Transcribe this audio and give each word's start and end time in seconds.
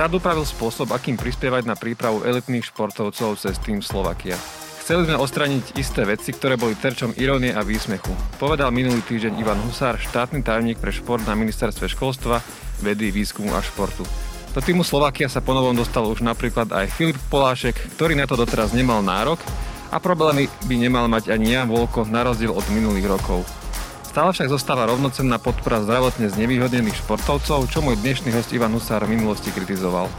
Štát 0.00 0.16
upravil 0.16 0.48
spôsob, 0.48 0.96
akým 0.96 1.20
prispievať 1.20 1.68
na 1.68 1.76
prípravu 1.76 2.24
elitných 2.24 2.72
športovcov 2.72 3.36
cez 3.36 3.60
tým 3.60 3.84
Slovakia. 3.84 4.32
Chceli 4.80 5.04
sme 5.04 5.20
ostraniť 5.20 5.76
isté 5.76 6.08
veci, 6.08 6.32
ktoré 6.32 6.56
boli 6.56 6.72
terčom 6.72 7.12
irónie 7.20 7.52
a 7.52 7.60
výsmechu. 7.60 8.08
Povedal 8.40 8.72
minulý 8.72 9.04
týždeň 9.04 9.36
Ivan 9.36 9.60
Husár, 9.60 10.00
štátny 10.00 10.40
tajomník 10.40 10.80
pre 10.80 10.88
šport 10.88 11.20
na 11.28 11.36
ministerstve 11.36 11.84
školstva, 11.92 12.40
vedy, 12.80 13.12
výskumu 13.12 13.52
a 13.52 13.60
športu. 13.60 14.08
Do 14.56 14.64
týmu 14.64 14.88
Slovakia 14.88 15.28
sa 15.28 15.44
ponovom 15.44 15.76
dostal 15.76 16.08
už 16.08 16.24
napríklad 16.24 16.72
aj 16.72 16.96
Filip 16.96 17.20
Polášek, 17.28 17.76
ktorý 18.00 18.16
na 18.16 18.24
to 18.24 18.40
doteraz 18.40 18.72
nemal 18.72 19.04
nárok 19.04 19.36
a 19.92 20.00
problémy 20.00 20.48
by 20.64 20.80
nemal 20.80 21.12
mať 21.12 21.28
ani 21.28 21.52
Jan 21.52 21.68
Volko 21.68 22.08
na 22.08 22.24
rozdiel 22.24 22.56
od 22.56 22.64
minulých 22.72 23.04
rokov. 23.20 23.44
Stále 24.10 24.34
však 24.34 24.50
zostáva 24.50 24.90
rovnocenná 24.90 25.38
podpora 25.38 25.86
zdravotne 25.86 26.26
znevýhodnených 26.34 26.98
športovcov, 26.98 27.70
čo 27.70 27.78
môj 27.78 27.94
dnešný 28.02 28.34
host 28.34 28.50
Ivan 28.50 28.74
Husár 28.74 29.06
v 29.06 29.14
minulosti 29.14 29.54
kritizoval. 29.54 30.10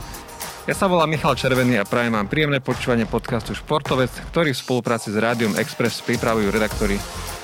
Ja 0.63 0.71
sa 0.71 0.87
volám 0.87 1.11
Michal 1.11 1.35
Červený 1.35 1.75
a 1.75 1.83
prajem 1.83 2.15
vám 2.15 2.31
príjemné 2.31 2.63
počúvanie 2.63 3.03
podcastu 3.03 3.51
Športovec, 3.51 4.07
ktorý 4.31 4.55
v 4.55 4.61
spolupráci 4.63 5.11
s 5.11 5.19
Rádiom 5.19 5.59
Express 5.59 5.99
pripravujú 6.07 6.47
redaktori 6.55 6.95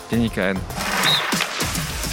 Denníka 0.08 0.56
N. 0.56 0.58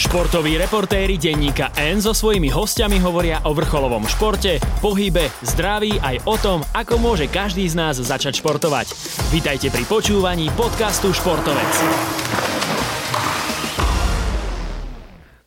Športoví 0.02 0.59
reportéri 0.59 1.15
denníka 1.15 1.71
N 1.79 2.02
so 2.02 2.10
svojimi 2.10 2.51
hostiami 2.51 2.98
hovoria 2.98 3.38
o 3.46 3.55
vrcholovom 3.55 4.02
športe, 4.10 4.59
pohybe, 4.82 5.30
zdraví 5.46 6.02
aj 6.02 6.27
o 6.27 6.35
tom, 6.43 6.59
ako 6.74 6.98
môže 6.98 7.30
každý 7.30 7.71
z 7.71 7.79
nás 7.79 8.02
začať 8.02 8.43
športovať. 8.43 8.91
Vítajte 9.30 9.71
pri 9.71 9.87
počúvaní 9.87 10.51
podcastu 10.59 11.15
Športovec. 11.15 12.73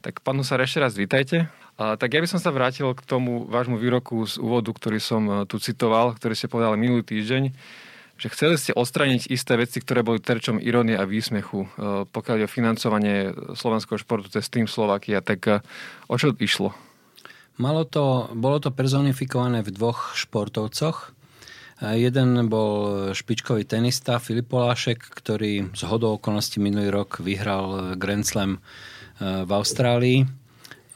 Tak 0.08 0.24
pán 0.24 0.40
Husar, 0.40 0.64
ešte 0.64 0.80
raz 0.80 0.96
vítajte. 0.96 1.52
A, 1.76 2.00
tak 2.00 2.16
ja 2.16 2.24
by 2.24 2.32
som 2.32 2.40
sa 2.40 2.56
vrátil 2.56 2.88
k 2.96 3.04
tomu 3.04 3.44
vášmu 3.44 3.76
výroku 3.76 4.24
z 4.24 4.40
úvodu, 4.40 4.72
ktorý 4.72 5.04
som 5.04 5.28
e, 5.28 5.34
tu 5.44 5.60
citoval, 5.60 6.16
ktorý 6.16 6.32
ste 6.32 6.48
povedali 6.48 6.80
minulý 6.80 7.04
týždeň 7.04 7.52
že 8.18 8.34
chceli 8.34 8.58
ste 8.58 8.74
odstraniť 8.74 9.30
isté 9.30 9.54
veci, 9.62 9.78
ktoré 9.78 10.02
boli 10.02 10.18
terčom 10.18 10.58
irónie 10.58 10.96
a 10.96 11.04
výsmechu, 11.04 11.68
e, 11.68 12.08
pokiaľ 12.08 12.36
je 12.40 12.48
o 12.48 12.56
financovanie 12.56 13.16
slovenského 13.52 14.00
športu 14.00 14.32
cez 14.32 14.48
tým 14.48 14.64
Slovakia, 14.64 15.20
tak 15.20 15.44
e, 15.44 15.60
o 16.08 16.16
čo 16.16 16.32
išlo? 16.40 16.72
Malo 17.60 17.84
to, 17.84 18.32
bolo 18.32 18.64
to 18.64 18.72
personifikované 18.72 19.60
v 19.60 19.76
dvoch 19.76 20.16
športovcoch. 20.16 21.12
Jeden 21.84 22.50
bol 22.50 23.14
špičkový 23.14 23.68
tenista 23.70 24.18
Filip 24.24 24.50
Polášek, 24.50 25.04
ktorý 25.14 25.70
z 25.78 25.82
hodou 25.86 26.18
okolností 26.18 26.58
minulý 26.58 26.90
rok 26.90 27.22
vyhral 27.22 27.94
Grand 28.00 28.26
Slam 28.26 28.64
v 29.22 29.52
Austrálii 29.52 30.26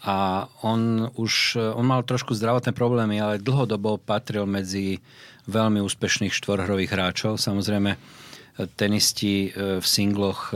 a 0.02 0.50
on 0.66 1.10
už 1.14 1.58
on 1.78 1.86
mal 1.86 2.02
trošku 2.02 2.34
zdravotné 2.34 2.74
problémy, 2.74 3.22
ale 3.22 3.42
dlhodobo 3.42 4.02
patril 4.02 4.50
medzi 4.50 4.98
veľmi 5.46 5.82
úspešných 5.82 6.34
štvorhrových 6.34 6.94
hráčov. 6.94 7.42
Samozrejme, 7.42 7.98
tenisti 8.76 9.50
e, 9.50 9.80
v 9.80 9.86
singloch 9.86 10.52
e, 10.52 10.56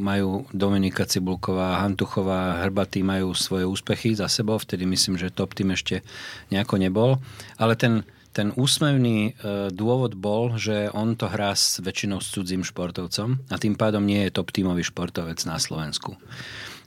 majú 0.00 0.48
Dominika 0.50 1.04
Cibulková, 1.04 1.84
Hantuchová, 1.84 2.64
Hrbatý 2.64 3.04
majú 3.04 3.36
svoje 3.36 3.68
úspechy 3.68 4.16
za 4.16 4.26
sebou, 4.26 4.56
vtedy 4.58 4.88
myslím, 4.88 5.20
že 5.20 5.34
top 5.34 5.54
tým 5.54 5.76
ešte 5.76 6.00
nejako 6.48 6.80
nebol. 6.80 7.20
Ale 7.60 7.76
ten, 7.76 8.02
ten 8.34 8.50
úsmevný 8.58 9.32
e, 9.38 9.70
dôvod 9.70 10.18
bol, 10.18 10.58
že 10.58 10.90
on 10.90 11.14
to 11.14 11.30
hrá 11.30 11.54
s 11.54 11.78
väčšinou 11.78 12.18
s 12.18 12.34
cudzím 12.34 12.66
športovcom 12.66 13.38
a 13.48 13.56
tým 13.56 13.78
pádom 13.78 14.02
nie 14.02 14.26
je 14.26 14.34
top 14.34 14.50
tímový 14.50 14.82
športovec 14.82 15.38
na 15.46 15.62
Slovensku 15.62 16.18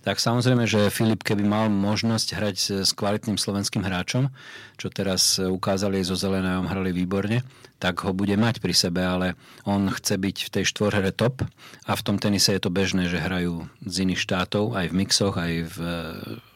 tak 0.07 0.23
samozrejme, 0.23 0.63
že 0.63 0.87
Filip, 0.87 1.19
keby 1.19 1.43
mal 1.43 1.67
možnosť 1.67 2.27
hrať 2.31 2.57
s 2.87 2.91
kvalitným 2.95 3.35
slovenským 3.35 3.83
hráčom, 3.83 4.31
čo 4.79 4.87
teraz 4.87 5.35
ukázali 5.35 5.99
aj 5.99 6.07
zo 6.07 6.15
Zelenajom, 6.15 6.71
hrali 6.71 6.95
výborne, 6.95 7.43
tak 7.75 8.07
ho 8.07 8.15
bude 8.15 8.39
mať 8.39 8.63
pri 8.63 8.71
sebe, 8.71 9.03
ale 9.03 9.35
on 9.67 9.91
chce 9.91 10.15
byť 10.15 10.37
v 10.47 10.53
tej 10.55 10.63
štvorhre 10.63 11.11
top 11.11 11.43
a 11.83 11.91
v 11.91 12.05
tom 12.07 12.23
tenise 12.23 12.55
je 12.55 12.61
to 12.63 12.71
bežné, 12.71 13.11
že 13.11 13.19
hrajú 13.19 13.67
z 13.83 14.07
iných 14.07 14.23
štátov, 14.23 14.79
aj 14.79 14.87
v 14.87 14.95
mixoch, 14.95 15.35
aj 15.35 15.53
v 15.75 15.77
e, 15.83 15.95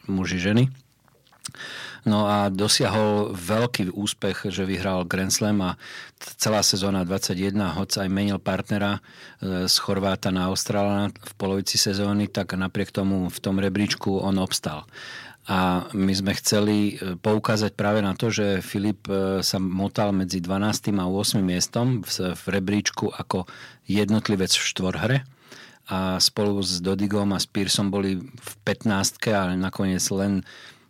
muži 0.08 0.40
ženy. 0.40 0.72
No 2.02 2.26
a 2.26 2.50
dosiahol 2.50 3.30
veľký 3.30 3.94
úspech, 3.94 4.50
že 4.50 4.66
vyhral 4.66 5.06
Grand 5.06 5.30
Slam 5.30 5.62
a 5.62 5.78
celá 6.18 6.58
sezóna 6.66 7.06
21, 7.06 7.54
hoď 7.78 8.02
aj 8.02 8.08
menil 8.10 8.42
partnera 8.42 8.98
e, 8.98 9.70
z 9.70 9.74
Chorváta 9.78 10.34
na 10.34 10.50
Austrálana 10.50 11.14
v 11.14 11.32
polovici 11.38 11.78
sezóny, 11.78 12.26
tak 12.26 12.58
napriek 12.58 12.90
tomu 12.90 13.30
v 13.30 13.38
tom 13.38 13.62
rebríčku 13.62 14.18
on 14.18 14.42
obstal. 14.42 14.82
A 15.46 15.90
my 15.94 16.10
sme 16.10 16.34
chceli 16.34 16.98
e, 16.98 17.14
poukázať 17.14 17.78
práve 17.78 18.02
na 18.02 18.18
to, 18.18 18.34
že 18.34 18.66
Filip 18.66 19.06
e, 19.06 19.38
sa 19.46 19.62
motal 19.62 20.10
medzi 20.10 20.42
12. 20.42 20.98
a 20.98 21.06
8. 21.06 21.38
miestom 21.38 22.02
v 22.02 22.44
rebríčku 22.50 23.14
ako 23.14 23.46
jednotlivec 23.86 24.50
v 24.50 24.66
štvorhre 24.74 25.18
a 25.90 26.18
spolu 26.22 26.62
s 26.62 26.78
Dodigom 26.78 27.34
a 27.34 27.42
s 27.42 27.46
Pearsom 27.50 27.90
boli 27.90 28.22
v 28.22 28.52
15. 28.66 29.18
ale 29.34 29.58
nakoniec 29.58 30.02
len 30.14 30.46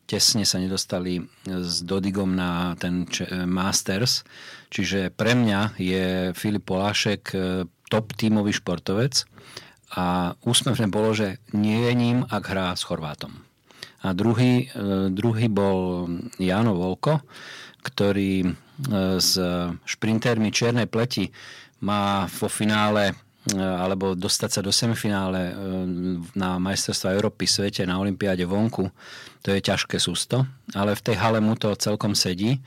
tesne 0.07 0.45
sa 0.45 0.61
nedostali 0.61 1.23
s 1.47 1.81
Dodigom 1.83 2.35
na 2.35 2.77
ten 2.77 3.09
Masters. 3.49 4.27
Čiže 4.73 5.13
pre 5.13 5.37
mňa 5.37 5.77
je 5.77 6.33
Filip 6.33 6.65
Polášek 6.65 7.23
e, 7.33 7.37
top 7.93 8.17
tímový 8.17 8.57
športovec 8.57 9.29
a 9.93 10.33
úsmevné 10.49 10.89
bolo, 10.89 11.13
že 11.13 11.45
nie 11.53 11.77
je 11.85 11.93
ním, 11.93 12.19
ak 12.25 12.45
hrá 12.49 12.73
s 12.73 12.89
Chorvátom. 12.89 13.37
A 14.01 14.17
druhý, 14.17 14.73
e, 14.73 15.13
druhý 15.13 15.53
bol 15.53 16.09
Jano 16.41 16.73
Volko, 16.73 17.21
ktorý 17.85 18.49
e, 18.49 18.49
s 19.21 19.37
šprintermi 19.85 20.49
čiernej 20.49 20.89
pleti 20.89 21.29
má 21.85 22.25
vo 22.33 22.49
finále 22.49 23.13
alebo 23.51 24.15
dostať 24.15 24.51
sa 24.55 24.61
do 24.63 24.71
semifinále 24.71 25.51
na 26.39 26.63
majstrovstva 26.63 27.11
Európy, 27.11 27.51
svete, 27.51 27.83
na 27.83 27.99
Olympiáde 27.99 28.47
vonku 28.47 28.87
to 29.43 29.51
je 29.51 29.61
ťažké 29.61 29.99
sústo, 29.99 30.47
ale 30.73 30.95
v 30.95 31.03
tej 31.03 31.17
hale 31.19 31.43
mu 31.43 31.59
to 31.59 31.75
celkom 31.75 32.15
sedí 32.15 32.63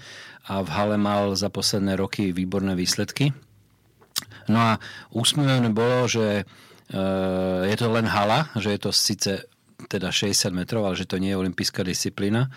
a 0.46 0.59
v 0.59 0.69
hale 0.75 0.96
mal 1.00 1.31
za 1.34 1.47
posledné 1.47 1.96
roky 1.96 2.36
výborné 2.36 2.75
výsledky. 2.75 3.31
No 4.52 4.59
a 4.59 4.72
úsmevné 5.16 5.72
bolo, 5.72 6.06
že 6.06 6.44
e, 6.44 7.03
je 7.66 7.75
to 7.80 7.88
len 7.90 8.06
hala, 8.06 8.52
že 8.59 8.75
je 8.75 8.80
to 8.80 8.92
síce 8.92 9.31
teda 9.88 10.12
60 10.12 10.52
metrov, 10.52 10.86
ale 10.86 11.00
že 11.00 11.07
to 11.07 11.18
nie 11.18 11.31
je 11.34 11.40
olimpijská 11.40 11.81
disciplína. 11.81 12.52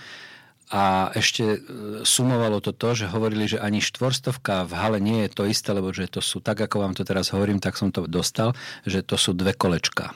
A 0.69 1.09
ešte 1.17 1.45
e, 1.45 1.59
sumovalo 2.05 2.61
to 2.61 2.77
to, 2.77 2.93
že 2.93 3.09
hovorili, 3.09 3.49
že 3.49 3.57
ani 3.57 3.81
štvorstovka 3.81 4.69
v 4.69 4.73
hale 4.77 4.99
nie 5.01 5.25
je 5.25 5.31
to 5.33 5.43
isté, 5.49 5.73
lebo 5.73 5.89
že 5.97 6.13
to 6.13 6.21
sú, 6.21 6.45
tak 6.45 6.61
ako 6.61 6.85
vám 6.85 6.93
to 6.93 7.09
teraz 7.09 7.33
hovorím, 7.33 7.57
tak 7.57 7.81
som 7.81 7.89
to 7.89 8.05
dostal, 8.05 8.53
že 8.85 9.01
to 9.01 9.17
sú 9.17 9.33
dve 9.33 9.57
kolečka. 9.57 10.13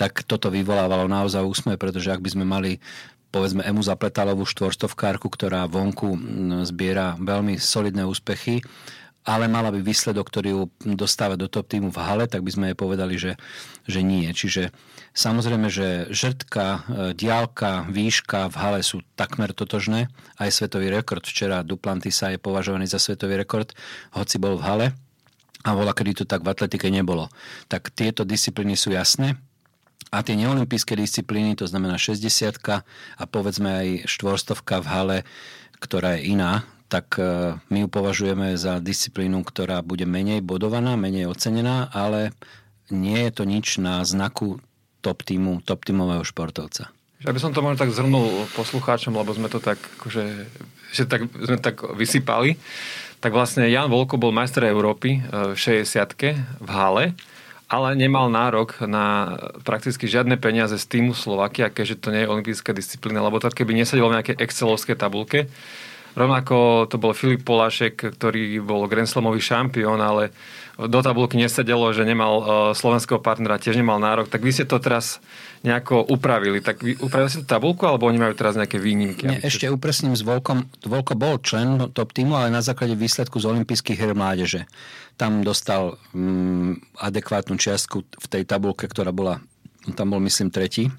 Tak 0.00 0.24
toto 0.24 0.48
vyvolávalo 0.48 1.06
naozaj 1.06 1.44
úsmev, 1.44 1.76
pretože 1.76 2.08
ak 2.08 2.24
by 2.24 2.30
sme 2.32 2.44
mali 2.48 2.80
povedzme 3.32 3.64
Emu 3.64 3.80
Zapletalovú 3.80 4.44
štvorstovkárku, 4.44 5.24
ktorá 5.32 5.64
vonku 5.64 6.20
zbiera 6.68 7.16
veľmi 7.16 7.56
solidné 7.56 8.04
úspechy, 8.04 8.60
ale 9.22 9.46
mala 9.46 9.70
by 9.70 9.78
výsledok, 9.78 10.26
ktorý 10.26 10.48
ju 10.50 10.62
dostáva 10.98 11.38
do 11.38 11.46
top 11.46 11.70
týmu 11.70 11.94
v 11.94 12.02
hale, 12.02 12.24
tak 12.26 12.42
by 12.42 12.50
sme 12.50 12.64
jej 12.70 12.76
povedali, 12.78 13.14
že, 13.14 13.38
že 13.86 14.02
nie. 14.02 14.26
Čiže 14.26 14.74
samozrejme, 15.14 15.70
že 15.70 16.10
žrtka, 16.10 16.64
e, 16.66 16.78
diálka, 17.14 17.86
výška 17.86 18.50
v 18.50 18.56
hale 18.58 18.80
sú 18.82 19.06
takmer 19.14 19.54
totožné. 19.54 20.10
Aj 20.42 20.50
svetový 20.50 20.90
rekord 20.90 21.22
včera 21.22 21.62
Duplantisa 21.62 22.34
je 22.34 22.42
považovaný 22.42 22.90
za 22.90 22.98
svetový 22.98 23.38
rekord, 23.38 23.70
hoci 24.10 24.42
bol 24.42 24.58
v 24.58 24.66
hale 24.66 24.86
a 25.62 25.70
bola, 25.70 25.94
kedy 25.94 26.22
to 26.22 26.24
tak 26.26 26.42
v 26.42 26.50
atletike 26.50 26.90
nebolo. 26.90 27.30
Tak 27.70 27.94
tieto 27.94 28.26
disciplíny 28.26 28.74
sú 28.74 28.90
jasné. 28.90 29.38
A 30.12 30.20
tie 30.20 30.36
neolimpijské 30.36 30.92
disciplíny, 30.98 31.56
to 31.56 31.64
znamená 31.64 31.96
60 31.96 32.28
a 32.68 33.24
povedzme 33.24 33.70
aj 33.70 33.88
štvorstovka 34.10 34.84
v 34.84 34.86
hale, 34.90 35.18
ktorá 35.80 36.20
je 36.20 36.36
iná, 36.36 36.68
tak 36.92 37.16
e, 37.16 37.56
my 37.72 37.78
ju 37.80 37.88
považujeme 37.88 38.52
za 38.60 38.76
disciplínu, 38.76 39.40
ktorá 39.48 39.80
bude 39.80 40.04
menej 40.04 40.44
bodovaná, 40.44 40.92
menej 41.00 41.32
ocenená, 41.32 41.88
ale 41.88 42.36
nie 42.92 43.16
je 43.16 43.32
to 43.32 43.48
nič 43.48 43.80
na 43.80 44.04
znaku 44.04 44.60
top 45.00 45.24
týmu, 45.24 45.64
top 45.64 45.88
týmového 45.88 46.20
športovca. 46.20 46.92
Aby 47.24 47.40
som 47.40 47.56
to 47.56 47.64
možno 47.64 47.80
tak 47.80 47.96
zhrnul 47.96 48.44
poslucháčom, 48.52 49.16
lebo 49.16 49.32
sme 49.32 49.48
to 49.48 49.56
tak, 49.56 49.80
akože, 49.80 50.24
že 50.92 51.08
tak, 51.08 51.32
sme 51.32 51.56
tak 51.56 51.80
vysypali, 51.96 52.60
tak 53.24 53.32
vlastne 53.32 53.72
Jan 53.72 53.88
Volko 53.88 54.20
bol 54.20 54.36
majster 54.36 54.68
Európy 54.68 55.24
e, 55.24 55.56
v 55.56 55.56
60 55.56 56.60
v 56.60 56.68
hale 56.68 57.16
ale 57.72 57.96
nemal 57.96 58.28
nárok 58.28 58.84
na 58.84 59.32
prakticky 59.64 60.04
žiadne 60.04 60.36
peniaze 60.36 60.76
z 60.76 60.84
týmu 60.92 61.16
Slovakia, 61.16 61.72
keďže 61.72 62.04
to 62.04 62.12
nie 62.12 62.20
je 62.20 62.28
olimpijská 62.28 62.76
disciplína, 62.76 63.24
lebo 63.24 63.40
to 63.40 63.48
keby 63.48 63.72
nesadilo 63.72 64.12
v 64.12 64.20
nejakej 64.20 64.36
excelovskej 64.44 65.00
tabulke. 65.00 65.48
Rovnako 66.12 66.86
to 66.92 67.00
bol 67.00 67.16
Filip 67.16 67.40
Polášek, 67.48 68.16
ktorý 68.16 68.60
bol 68.60 68.84
Grand 68.84 69.08
Slamový 69.08 69.40
šampión, 69.40 69.96
ale 69.96 70.28
do 70.76 71.00
tabulky 71.00 71.40
nesedelo, 71.40 71.88
že 71.92 72.04
nemal 72.04 72.32
uh, 72.36 72.44
slovenského 72.76 73.20
partnera, 73.20 73.60
tiež 73.60 73.80
nemal 73.80 73.96
nárok. 73.96 74.28
Tak 74.28 74.44
vy 74.44 74.52
ste 74.52 74.64
to 74.68 74.76
teraz 74.76 75.24
nejako 75.64 76.04
upravili. 76.04 76.60
Tak 76.60 76.84
vy 76.84 77.00
upravili 77.00 77.32
ste 77.32 77.44
tú 77.44 77.48
tabulku, 77.48 77.88
alebo 77.88 78.08
oni 78.08 78.20
majú 78.20 78.34
teraz 78.36 78.56
nejaké 78.56 78.76
výnimky? 78.76 79.24
Nie, 79.24 79.40
ešte 79.40 79.68
upresním 79.72 80.12
s 80.12 80.24
Volkom. 80.24 80.68
Volko 80.84 81.16
bol 81.16 81.40
člen 81.40 81.92
top 81.92 82.12
týmu, 82.12 82.36
ale 82.36 82.52
na 82.52 82.64
základe 82.64 82.92
výsledku 82.92 83.40
z 83.40 83.48
olympijských 83.48 83.96
hier 83.96 84.16
mládeže. 84.16 84.68
Tam 85.16 85.44
dostal 85.44 86.00
um, 86.16 86.76
adekvátnu 87.00 87.56
čiastku 87.56 88.04
v 88.04 88.26
tej 88.28 88.48
tabulke, 88.48 88.88
ktorá 88.88 89.12
bola, 89.12 89.44
tam 89.96 90.12
bol 90.12 90.20
myslím 90.24 90.48
tretí 90.48 90.92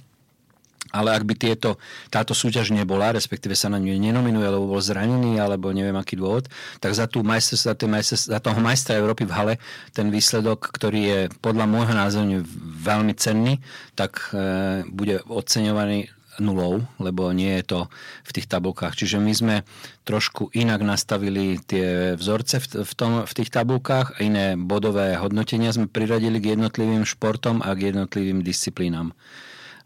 ale 0.91 1.15
ak 1.15 1.23
by 1.23 1.33
tieto, 1.33 1.79
táto 2.11 2.35
súťaž 2.35 2.75
nebola, 2.75 3.15
respektíve 3.15 3.55
sa 3.55 3.71
na 3.71 3.81
ňu 3.81 3.95
nenominuje, 3.97 4.45
lebo 4.45 4.67
bol 4.67 4.81
zranený, 4.83 5.39
alebo 5.39 5.71
neviem 5.71 5.95
aký 5.95 6.19
dôvod, 6.19 6.51
tak 6.83 6.91
za, 6.91 7.07
tú 7.07 7.23
majster, 7.23 7.55
za, 7.55 7.73
majster, 7.87 8.19
za 8.19 8.37
toho 8.37 8.59
majstra 8.59 8.99
Európy 8.99 9.25
v 9.25 9.33
hale 9.33 9.53
ten 9.95 10.11
výsledok, 10.13 10.69
ktorý 10.69 11.01
je 11.01 11.19
podľa 11.39 11.65
môjho 11.65 11.93
názoru 11.95 12.45
veľmi 12.83 13.13
cenný, 13.15 13.63
tak 13.97 14.33
e, 14.35 14.85
bude 14.85 15.23
oceňovaný 15.25 16.13
nulou, 16.41 16.81
lebo 16.97 17.29
nie 17.29 17.61
je 17.61 17.77
to 17.77 17.79
v 18.25 18.31
tých 18.33 18.49
tabulkách. 18.49 18.97
Čiže 18.97 19.21
my 19.21 19.33
sme 19.33 19.55
trošku 20.01 20.49
inak 20.57 20.81
nastavili 20.81 21.61
tie 21.61 22.17
vzorce 22.17 22.57
v, 22.81 22.93
tom, 22.97 23.11
v 23.25 23.33
tých 23.33 23.53
tabulkách 23.53 24.17
a 24.17 24.19
iné 24.25 24.57
bodové 24.57 25.13
hodnotenia 25.13 25.69
sme 25.69 25.85
priradili 25.85 26.41
k 26.41 26.57
jednotlivým 26.57 27.05
športom 27.05 27.61
a 27.61 27.69
k 27.77 27.93
jednotlivým 27.93 28.41
disciplínám 28.41 29.13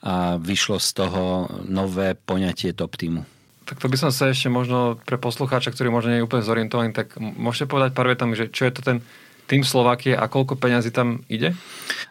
a 0.04 0.38
vyšlo 0.38 0.78
z 0.78 0.90
toho 0.94 1.50
nové 1.66 2.14
poňatie 2.14 2.74
top 2.74 2.96
týmu. 2.98 3.26
Tak 3.68 3.84
to 3.84 3.92
by 3.92 3.98
som 4.00 4.12
sa 4.16 4.32
ešte 4.32 4.48
možno 4.48 4.96
pre 5.04 5.20
poslucháča, 5.20 5.76
ktorý 5.76 5.92
možno 5.92 6.16
nie 6.16 6.20
je 6.24 6.28
úplne 6.28 6.46
zorientovaný, 6.46 6.96
tak 6.96 7.20
môžete 7.20 7.68
povedať 7.68 7.92
pár 7.92 8.08
vetami, 8.08 8.40
že 8.40 8.48
čo 8.48 8.64
je 8.64 8.74
to 8.74 8.82
ten 8.82 8.98
tým 9.48 9.64
Slovakie 9.64 10.12
a 10.12 10.28
koľko 10.28 10.60
peňazí 10.60 10.92
tam 10.92 11.24
ide? 11.32 11.56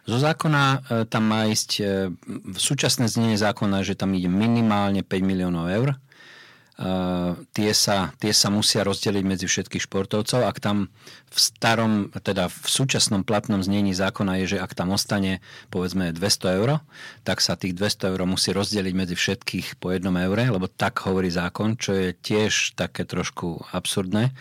Zo 0.09 0.17
zákona 0.17 0.65
e, 0.65 0.79
tam 1.05 1.25
má 1.29 1.45
ísť, 1.49 1.71
e, 1.81 1.85
v 2.29 2.59
súčasné 2.61 3.13
znenie 3.13 3.37
zákona, 3.37 3.85
že 3.85 3.93
tam 3.93 4.17
ide 4.17 4.29
minimálne 4.29 5.05
5 5.05 5.21
miliónov 5.21 5.69
eur 5.69 6.01
tie 7.57 7.73
sa, 7.73 8.13
tie 8.21 8.33
sa 8.37 8.53
musia 8.53 8.85
rozdeliť 8.85 9.25
medzi 9.25 9.47
všetkých 9.49 9.89
športovcov. 9.89 10.45
Ak 10.45 10.61
tam 10.61 10.93
v 11.37 11.39
starom, 11.39 11.93
teda 12.25 12.49
v 12.49 12.65
súčasnom 12.65 13.21
platnom 13.21 13.61
znení 13.61 13.93
zákona 13.93 14.41
je, 14.41 14.57
že 14.57 14.63
ak 14.65 14.73
tam 14.73 14.97
ostane 14.97 15.45
povedzme 15.69 16.17
200 16.17 16.57
eur, 16.57 16.81
tak 17.29 17.45
sa 17.45 17.61
tých 17.61 17.77
200 17.77 18.17
eur 18.17 18.25
musí 18.25 18.57
rozdeliť 18.57 18.95
medzi 18.97 19.13
všetkých 19.13 19.77
po 19.77 19.93
jednom 19.93 20.17
eure, 20.17 20.49
lebo 20.49 20.65
tak 20.65 21.05
hovorí 21.05 21.29
zákon, 21.29 21.77
čo 21.77 21.93
je 21.93 22.09
tiež 22.17 22.73
také 22.73 23.05
trošku 23.05 23.69
absurdné. 23.77 24.33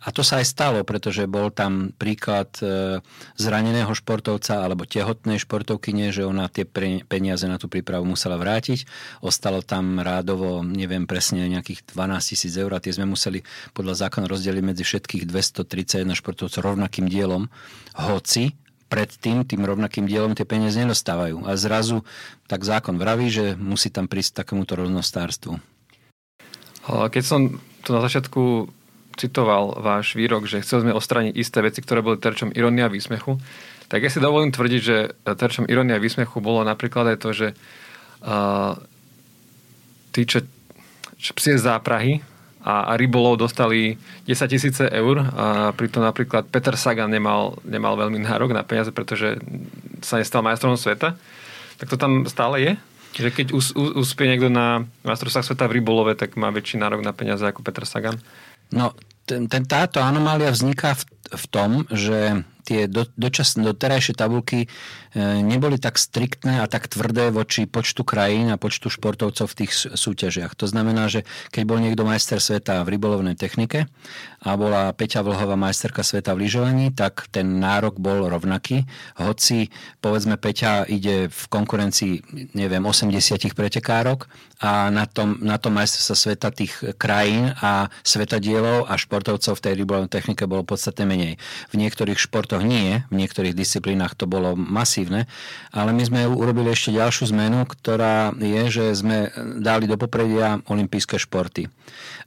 A 0.00 0.08
to 0.08 0.24
sa 0.24 0.40
aj 0.40 0.46
stalo, 0.48 0.80
pretože 0.88 1.28
bol 1.28 1.52
tam 1.52 1.92
príklad 1.92 2.48
e, 2.64 3.04
zraneného 3.36 3.92
športovca 3.92 4.64
alebo 4.64 4.88
tehotnej 4.88 5.36
športovkyne, 5.36 6.08
že 6.14 6.24
ona 6.24 6.48
tie 6.48 6.64
peniaze 7.04 7.44
na 7.44 7.60
tú 7.60 7.68
prípravu 7.68 8.08
musela 8.08 8.40
vrátiť. 8.40 8.88
Ostalo 9.20 9.60
tam 9.60 10.00
rádovo, 10.00 10.64
neviem 10.64 11.04
presne, 11.04 11.44
nejakých 11.50 11.92
12 11.92 12.30
tisíc 12.32 12.54
eur 12.56 12.72
a 12.72 12.80
tie 12.80 12.94
sme 12.94 13.04
museli 13.04 13.44
podľa 13.76 14.08
zákona 14.08 14.30
rozdeliť 14.30 14.62
medzi 14.64 14.86
všetkých 14.86 15.28
231 15.28 16.16
športovcov 16.16 16.37
rovnakým 16.46 17.10
dielom. 17.10 17.50
Hoci 17.98 18.54
predtým 18.88 19.44
tým 19.44 19.66
rovnakým 19.66 20.08
dielom 20.08 20.32
tie 20.32 20.48
peniaze 20.48 20.78
nedostávajú. 20.80 21.44
A 21.44 21.58
zrazu 21.58 22.06
tak 22.48 22.64
zákon 22.64 22.96
vraví, 22.96 23.28
že 23.28 23.58
musí 23.58 23.92
tam 23.92 24.08
prísť 24.08 24.46
takémuto 24.46 24.78
rovnostárstvu. 24.78 25.60
Keď 26.88 27.22
som 27.26 27.60
tu 27.84 27.90
na 27.92 28.00
začiatku 28.00 28.72
citoval 29.18 29.76
váš 29.82 30.16
výrok, 30.16 30.48
že 30.48 30.64
chceli 30.64 30.88
sme 30.88 30.96
ostraniť 30.96 31.34
isté 31.36 31.60
veci, 31.60 31.84
ktoré 31.84 32.00
boli 32.00 32.16
terčom 32.16 32.54
ironia 32.54 32.88
a 32.88 32.92
výsmechu, 32.92 33.36
tak 33.92 34.06
ja 34.06 34.10
si 34.12 34.24
dovolím 34.24 34.54
tvrdiť, 34.54 34.80
že 34.80 35.12
terčom 35.26 35.68
ironia 35.68 35.98
a 35.98 36.02
výsmechu 36.02 36.40
bolo 36.40 36.64
napríklad 36.64 37.12
aj 37.12 37.18
to, 37.20 37.30
že 37.34 37.48
uh, 38.24 38.78
tí, 40.16 40.24
čo, 40.24 40.46
čo 41.20 41.32
psie 41.36 41.60
záprahy 41.60 42.24
a, 42.62 42.90
a 42.90 42.92
rybolov 42.98 43.38
dostali 43.38 43.94
10 44.26 44.50
tisíce 44.50 44.84
eur 44.90 45.22
a 45.22 45.70
pritom 45.72 46.02
napríklad 46.02 46.50
Peter 46.50 46.74
Sagan 46.74 47.10
nemal, 47.10 47.56
nemal 47.62 47.94
veľmi 47.94 48.18
nárok 48.18 48.50
na 48.50 48.66
peniaze, 48.66 48.90
pretože 48.90 49.38
sa 50.02 50.18
nestal 50.18 50.42
majstrom 50.42 50.74
sveta. 50.74 51.14
Tak 51.78 51.86
to 51.86 51.96
tam 51.96 52.26
stále 52.26 52.58
je? 52.58 52.72
Že 53.18 53.30
keď 53.30 53.46
us, 53.54 53.70
us, 53.72 53.94
uspie 53.94 54.30
niekto 54.30 54.50
na 54.50 54.86
majstrovstvách 55.06 55.46
sveta 55.46 55.64
v 55.70 55.80
rybolove, 55.80 56.12
tak 56.18 56.34
má 56.34 56.50
väčší 56.50 56.82
nárok 56.82 57.02
na 57.06 57.14
peniaze 57.14 57.46
ako 57.46 57.62
Peter 57.62 57.86
Sagan? 57.86 58.18
No, 58.74 58.92
ten, 59.24 59.48
ten, 59.48 59.64
táto 59.64 60.02
anomália 60.02 60.52
vzniká 60.52 60.96
v, 60.96 61.02
v 61.32 61.44
tom, 61.48 61.70
že 61.88 62.44
tie 62.68 62.84
do, 62.84 63.08
dočasné, 63.16 63.64
doterajšie 63.64 64.12
tabulky 64.12 64.68
neboli 65.16 65.80
tak 65.80 65.96
striktné 65.96 66.60
a 66.60 66.66
tak 66.68 66.88
tvrdé 66.92 67.32
voči 67.32 67.64
počtu 67.64 68.04
krajín 68.04 68.52
a 68.52 68.60
počtu 68.60 68.92
športovcov 68.92 69.48
v 69.48 69.58
tých 69.64 69.72
súťažiach. 69.96 70.52
To 70.60 70.68
znamená, 70.68 71.08
že 71.08 71.24
keď 71.50 71.62
bol 71.64 71.78
niekto 71.80 72.04
majster 72.04 72.38
sveta 72.38 72.84
v 72.84 72.96
rybolovnej 72.96 73.34
technike 73.34 73.88
a 74.44 74.50
bola 74.54 74.92
Peťa 74.92 75.24
Vlhová 75.24 75.56
majsterka 75.58 76.04
sveta 76.04 76.36
v 76.36 76.46
lyžovaní, 76.46 76.86
tak 76.92 77.26
ten 77.32 77.58
nárok 77.58 77.96
bol 77.96 78.28
rovnaký. 78.28 78.84
Hoci, 79.16 79.72
povedzme, 80.04 80.36
Peťa 80.36 80.86
ide 80.86 81.32
v 81.32 81.42
konkurencii, 81.50 82.14
neviem, 82.54 82.84
80 82.84 83.56
pretekárok 83.56 84.28
a 84.60 84.90
na 84.90 85.06
tom, 85.06 85.38
na 85.40 85.58
tom 85.58 85.78
majsterstva 85.78 86.16
sveta 86.18 86.48
tých 86.50 86.74
krajín 86.98 87.54
a 87.62 87.90
svetadielov 88.02 88.90
a 88.90 88.98
športovcov 88.98 89.58
v 89.58 89.64
tej 89.64 89.72
rybolovnej 89.78 90.10
technike 90.10 90.44
bolo 90.50 90.66
podstatne 90.66 91.06
menej. 91.06 91.38
V 91.70 91.74
niektorých 91.78 92.18
športoch 92.18 92.62
nie, 92.62 93.06
v 93.10 93.14
niektorých 93.22 93.54
disciplínach 93.54 94.18
to 94.18 94.26
bolo 94.26 94.58
masívne, 94.58 94.97
ale 95.70 95.90
my 95.92 96.02
sme 96.02 96.20
urobili 96.26 96.72
ešte 96.72 96.96
ďalšiu 96.96 97.30
zmenu, 97.36 97.68
ktorá 97.68 98.34
je, 98.34 98.62
že 98.72 98.84
sme 98.96 99.28
dali 99.60 99.86
do 99.86 99.94
popredia 100.00 100.58
olympijské 100.66 101.20
športy 101.20 101.68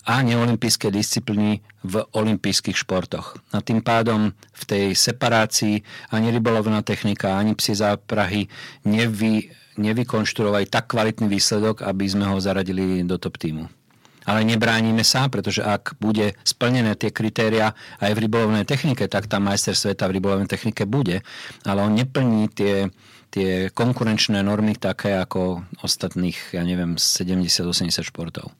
a 0.05 0.21
neolimpijské 0.21 0.89
disciplíny 0.89 1.61
v 1.85 2.05
olympijských 2.13 2.77
športoch. 2.77 3.37
A 3.53 3.61
tým 3.61 3.81
pádom 3.81 4.33
v 4.33 4.63
tej 4.65 4.85
separácii 4.93 5.81
ani 6.13 6.27
rybolovná 6.29 6.81
technika, 6.81 7.37
ani 7.37 7.57
psi 7.57 7.73
záprahy 7.77 8.49
nevy, 8.85 9.49
nevykonštruovali 9.77 10.69
tak 10.69 10.93
kvalitný 10.93 11.29
výsledok, 11.29 11.85
aby 11.85 12.05
sme 12.05 12.25
ho 12.29 12.37
zaradili 12.41 13.05
do 13.05 13.17
top 13.17 13.37
týmu. 13.37 13.80
Ale 14.21 14.45
nebránime 14.45 15.01
sa, 15.01 15.25
pretože 15.33 15.65
ak 15.65 15.97
bude 15.97 16.37
splnené 16.45 16.93
tie 16.93 17.09
kritéria 17.09 17.73
aj 17.97 18.13
v 18.13 18.21
rybolovnej 18.27 18.69
technike, 18.69 19.09
tak 19.09 19.25
tam 19.25 19.49
majster 19.49 19.73
sveta 19.73 20.05
v 20.05 20.21
rybolovnej 20.21 20.45
technike 20.45 20.85
bude. 20.85 21.25
Ale 21.65 21.81
on 21.81 21.97
neplní 21.97 22.45
tie, 22.53 22.93
tie 23.33 23.73
konkurenčné 23.73 24.45
normy 24.45 24.77
také 24.77 25.17
ako 25.17 25.65
ostatných, 25.81 26.53
ja 26.53 26.61
neviem, 26.61 27.01
70-80 27.01 27.89
športov. 28.05 28.53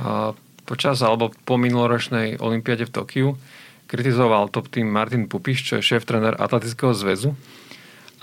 A 0.00 0.32
počas 0.64 1.04
alebo 1.04 1.30
po 1.44 1.60
minuloročnej 1.60 2.40
olympiade 2.40 2.88
v 2.88 2.94
Tokiu 2.94 3.28
kritizoval 3.84 4.48
top 4.48 4.72
tým 4.72 4.88
Martin 4.88 5.28
Pupiš, 5.28 5.60
čo 5.68 5.72
je 5.78 5.84
šéf-trener 5.84 6.40
Atletického 6.40 6.96
zväzu. 6.96 7.36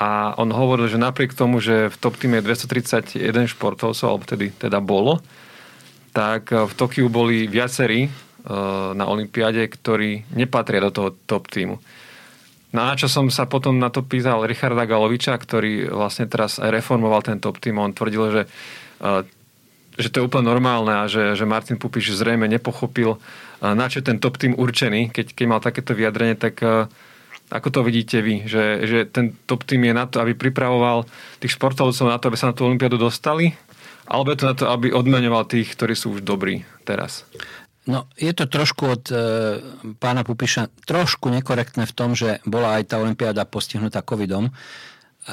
A 0.02 0.34
on 0.42 0.50
hovoril, 0.50 0.90
že 0.90 0.98
napriek 0.98 1.38
tomu, 1.38 1.62
že 1.62 1.94
v 1.94 1.96
top 2.02 2.18
týme 2.18 2.42
je 2.42 2.50
231 2.50 3.22
športovcov, 3.54 4.08
alebo 4.10 4.26
tedy 4.26 4.50
teda 4.50 4.82
bolo, 4.82 5.22
tak 6.12 6.52
eh, 6.52 6.68
v 6.68 6.74
Tokiu 6.76 7.08
boli 7.08 7.48
viacerí 7.48 8.08
eh, 8.08 8.12
na 8.94 9.08
Olympiáde, 9.08 9.64
ktorí 9.66 10.36
nepatria 10.36 10.84
do 10.84 10.92
toho 10.92 11.10
top 11.26 11.48
týmu. 11.48 11.80
No 12.72 12.88
a 12.88 12.96
čo 12.96 13.12
som 13.12 13.28
sa 13.28 13.52
potom 13.52 13.76
na 13.76 13.92
to 13.92 14.00
pýtal 14.00 14.48
Richarda 14.48 14.88
Galoviča, 14.88 15.36
ktorý 15.36 15.92
vlastne 15.92 16.24
teraz 16.32 16.56
aj 16.56 16.72
reformoval 16.72 17.20
ten 17.20 17.36
top 17.36 17.60
tým, 17.60 17.76
on 17.76 17.92
tvrdil, 17.92 18.24
že, 18.32 18.44
eh, 19.04 19.22
že 20.00 20.08
to 20.08 20.24
je 20.24 20.28
úplne 20.28 20.48
normálne 20.48 21.04
a 21.04 21.04
že, 21.12 21.36
že 21.36 21.44
Martin 21.44 21.76
Pupiš 21.76 22.16
zrejme 22.16 22.48
nepochopil, 22.48 23.20
na 23.62 23.86
čo 23.86 24.02
ten 24.02 24.18
top 24.18 24.42
tým 24.42 24.58
určený, 24.58 25.14
keď, 25.14 25.38
keď 25.38 25.46
mal 25.46 25.62
takéto 25.62 25.94
vyjadrenie, 25.94 26.34
tak 26.34 26.66
ako 27.52 27.68
to 27.70 27.80
vidíte 27.84 28.24
vy? 28.24 28.48
Že, 28.48 28.64
že 28.88 29.00
ten 29.12 29.36
top 29.44 29.68
tým 29.68 29.84
je 29.84 29.94
na 29.94 30.08
to, 30.08 30.24
aby 30.24 30.34
pripravoval 30.34 31.04
tých 31.44 31.60
športovcov 31.60 32.08
na 32.08 32.18
to, 32.18 32.32
aby 32.32 32.40
sa 32.40 32.50
na 32.50 32.56
tú 32.56 32.64
olympiádu 32.64 32.96
dostali? 32.96 33.54
Alebo 34.12 34.36
je 34.36 34.44
to 34.44 34.50
na 34.52 34.56
to, 34.60 34.66
aby 34.68 34.92
odmenoval 34.92 35.48
tých, 35.48 35.72
ktorí 35.72 35.96
sú 35.96 36.20
už 36.20 36.28
dobrí 36.28 36.68
teraz? 36.84 37.24
No, 37.88 38.12
je 38.20 38.30
to 38.36 38.46
trošku 38.46 38.84
od 38.86 39.04
e, 39.10 39.16
pána 39.98 40.22
Pupiša 40.22 40.70
trošku 40.86 41.32
nekorektné 41.32 41.88
v 41.88 41.96
tom, 41.96 42.14
že 42.14 42.44
bola 42.46 42.78
aj 42.78 42.94
tá 42.94 42.96
Olympiáda 43.00 43.48
postihnutá 43.48 44.06
covidom. 44.06 44.52
E, 44.52 44.52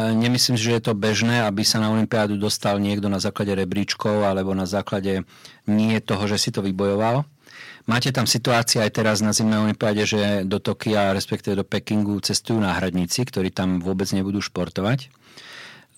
nemyslím 0.01 0.57
si, 0.57 0.71
že 0.71 0.81
je 0.81 0.83
to 0.89 0.95
bežné, 0.97 1.45
aby 1.45 1.61
sa 1.61 1.77
na 1.77 1.93
Olympiádu 1.93 2.41
dostal 2.41 2.81
niekto 2.81 3.13
na 3.13 3.21
základe 3.21 3.53
rebríčkov 3.53 4.25
alebo 4.25 4.57
na 4.57 4.65
základe 4.65 5.29
nie 5.69 5.99
toho, 6.01 6.25
že 6.25 6.41
si 6.41 6.49
to 6.55 6.65
vybojoval. 6.65 7.29
Máte 7.89 8.13
tam 8.13 8.29
situácia 8.29 8.85
aj 8.85 9.01
teraz 9.01 9.25
na 9.25 9.33
zimnej 9.33 9.65
olympiáde, 9.65 10.05
že 10.05 10.45
do 10.45 10.61
Tokia, 10.61 11.17
respektíve 11.17 11.57
do 11.57 11.65
Pekingu 11.65 12.21
cestujú 12.21 12.61
náhradníci, 12.61 13.25
ktorí 13.25 13.49
tam 13.49 13.81
vôbec 13.81 14.13
nebudú 14.13 14.45
športovať. 14.45 15.09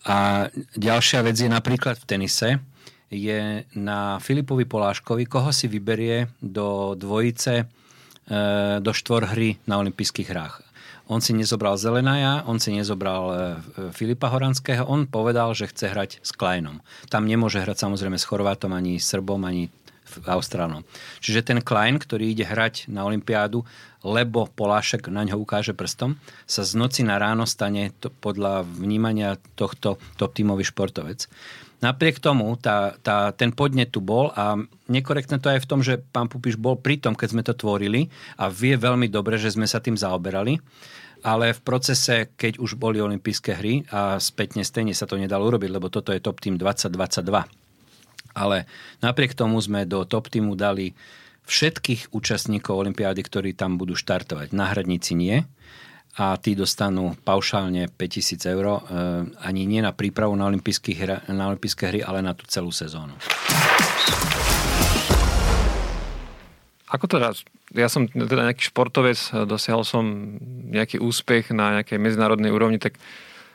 A 0.07 0.49
ďalšia 0.79 1.27
vec 1.27 1.35
je 1.35 1.51
napríklad 1.51 1.99
v 1.99 2.07
tenise, 2.07 2.49
je 3.11 3.67
na 3.75 4.23
Filipovi 4.23 4.65
Poláškovi, 4.65 5.27
koho 5.27 5.51
si 5.51 5.67
vyberie 5.67 6.31
do 6.39 6.95
dvojice, 6.95 7.55
e, 7.59 7.65
do 8.79 8.93
hry 9.27 9.59
na 9.67 9.83
olympijských 9.83 10.31
hrách. 10.31 10.63
On 11.11 11.19
si 11.19 11.35
nezobral 11.35 11.75
Zelenaja, 11.75 12.47
on 12.47 12.63
si 12.63 12.71
nezobral 12.71 13.25
e, 13.27 13.37
Filipa 13.91 14.31
Horanského, 14.31 14.87
on 14.87 15.11
povedal, 15.11 15.51
že 15.59 15.67
chce 15.67 15.91
hrať 15.91 16.11
s 16.23 16.31
Kleinom. 16.31 16.79
Tam 17.11 17.27
nemôže 17.27 17.59
hrať 17.59 17.83
samozrejme 17.83 18.15
s 18.15 18.25
Chorvátom, 18.31 18.71
ani 18.71 19.03
Srbom, 19.03 19.43
ani 19.43 19.75
Austrálom. 20.27 20.83
Čiže 21.23 21.55
ten 21.55 21.59
Klein, 21.63 22.03
ktorý 22.03 22.35
ide 22.35 22.43
hrať 22.43 22.91
na 22.91 23.07
Olympiádu, 23.07 23.63
lebo 24.03 24.51
Polášek 24.51 25.07
na 25.13 25.23
ňo 25.23 25.39
ukáže 25.39 25.77
prstom, 25.77 26.19
sa 26.51 26.67
z 26.67 26.75
noci 26.75 27.07
na 27.07 27.21
ráno 27.21 27.47
stane 27.47 27.95
to, 28.03 28.11
podľa 28.11 28.67
vnímania 28.67 29.39
tohto 29.55 30.03
top 30.19 30.33
tímový 30.35 30.67
športovec. 30.67 31.31
Napriek 31.81 32.21
tomu 32.21 32.61
tá, 32.61 33.01
tá, 33.01 33.33
ten 33.33 33.57
podnet 33.57 33.89
tu 33.89 34.05
bol 34.05 34.29
a 34.37 34.61
nekorektné 34.93 35.41
to 35.41 35.49
je 35.49 35.65
v 35.65 35.69
tom, 35.69 35.81
že 35.81 35.97
pán 36.13 36.29
Pupiš 36.29 36.61
bol 36.61 36.77
pri 36.77 37.01
tom, 37.01 37.17
keď 37.17 37.29
sme 37.33 37.43
to 37.43 37.57
tvorili 37.57 38.13
a 38.37 38.53
vie 38.53 38.77
veľmi 38.77 39.09
dobre, 39.09 39.41
že 39.41 39.57
sme 39.57 39.65
sa 39.65 39.81
tým 39.81 39.97
zaoberali 39.97 40.61
ale 41.21 41.53
v 41.53 41.61
procese, 41.61 42.33
keď 42.37 42.57
už 42.61 42.81
boli 42.81 42.97
olympijské 43.01 43.53
hry 43.53 43.85
a 43.93 44.17
spätne 44.17 44.65
stejne 44.65 44.97
sa 44.97 45.05
to 45.05 45.21
nedalo 45.21 45.49
urobiť, 45.53 45.69
lebo 45.69 45.93
toto 45.93 46.17
je 46.17 46.21
top 46.21 46.41
tým 46.41 46.57
2022. 46.57 47.45
Ale 48.33 48.65
napriek 49.05 49.37
tomu 49.37 49.61
sme 49.61 49.85
do 49.85 50.07
top 50.09 50.33
týmu 50.33 50.57
dali 50.57 50.97
všetkých 51.51 52.15
účastníkov 52.15 52.87
olympiády, 52.87 53.21
ktorí 53.27 53.51
tam 53.59 53.75
budú 53.75 53.99
štartovať. 53.99 54.55
Náhradníci 54.55 55.19
nie, 55.19 55.43
a 56.19 56.35
tí 56.39 56.59
dostanú 56.59 57.15
paušálne 57.23 57.87
5000 57.95 58.51
eur, 58.51 58.67
e, 58.67 58.79
ani 59.47 59.63
nie 59.67 59.79
na 59.79 59.95
prípravu 59.95 60.35
na, 60.35 60.51
hra, 60.51 61.17
na 61.31 61.45
olympijské 61.55 61.85
hry, 61.87 62.01
ale 62.03 62.19
na 62.25 62.35
tú 62.35 62.49
celú 62.51 62.75
sezónu. 62.75 63.15
Ako 66.91 67.07
to 67.07 67.23
raz? 67.23 67.47
Ja 67.71 67.87
som 67.87 68.11
teda 68.11 68.51
nejaký 68.51 68.75
športovec, 68.75 69.47
dosiahol 69.47 69.87
som 69.87 70.03
nejaký 70.75 70.99
úspech 70.99 71.55
na 71.55 71.79
nejakej 71.79 72.03
medzinárodnej 72.03 72.51
úrovni, 72.51 72.83
tak 72.83 72.99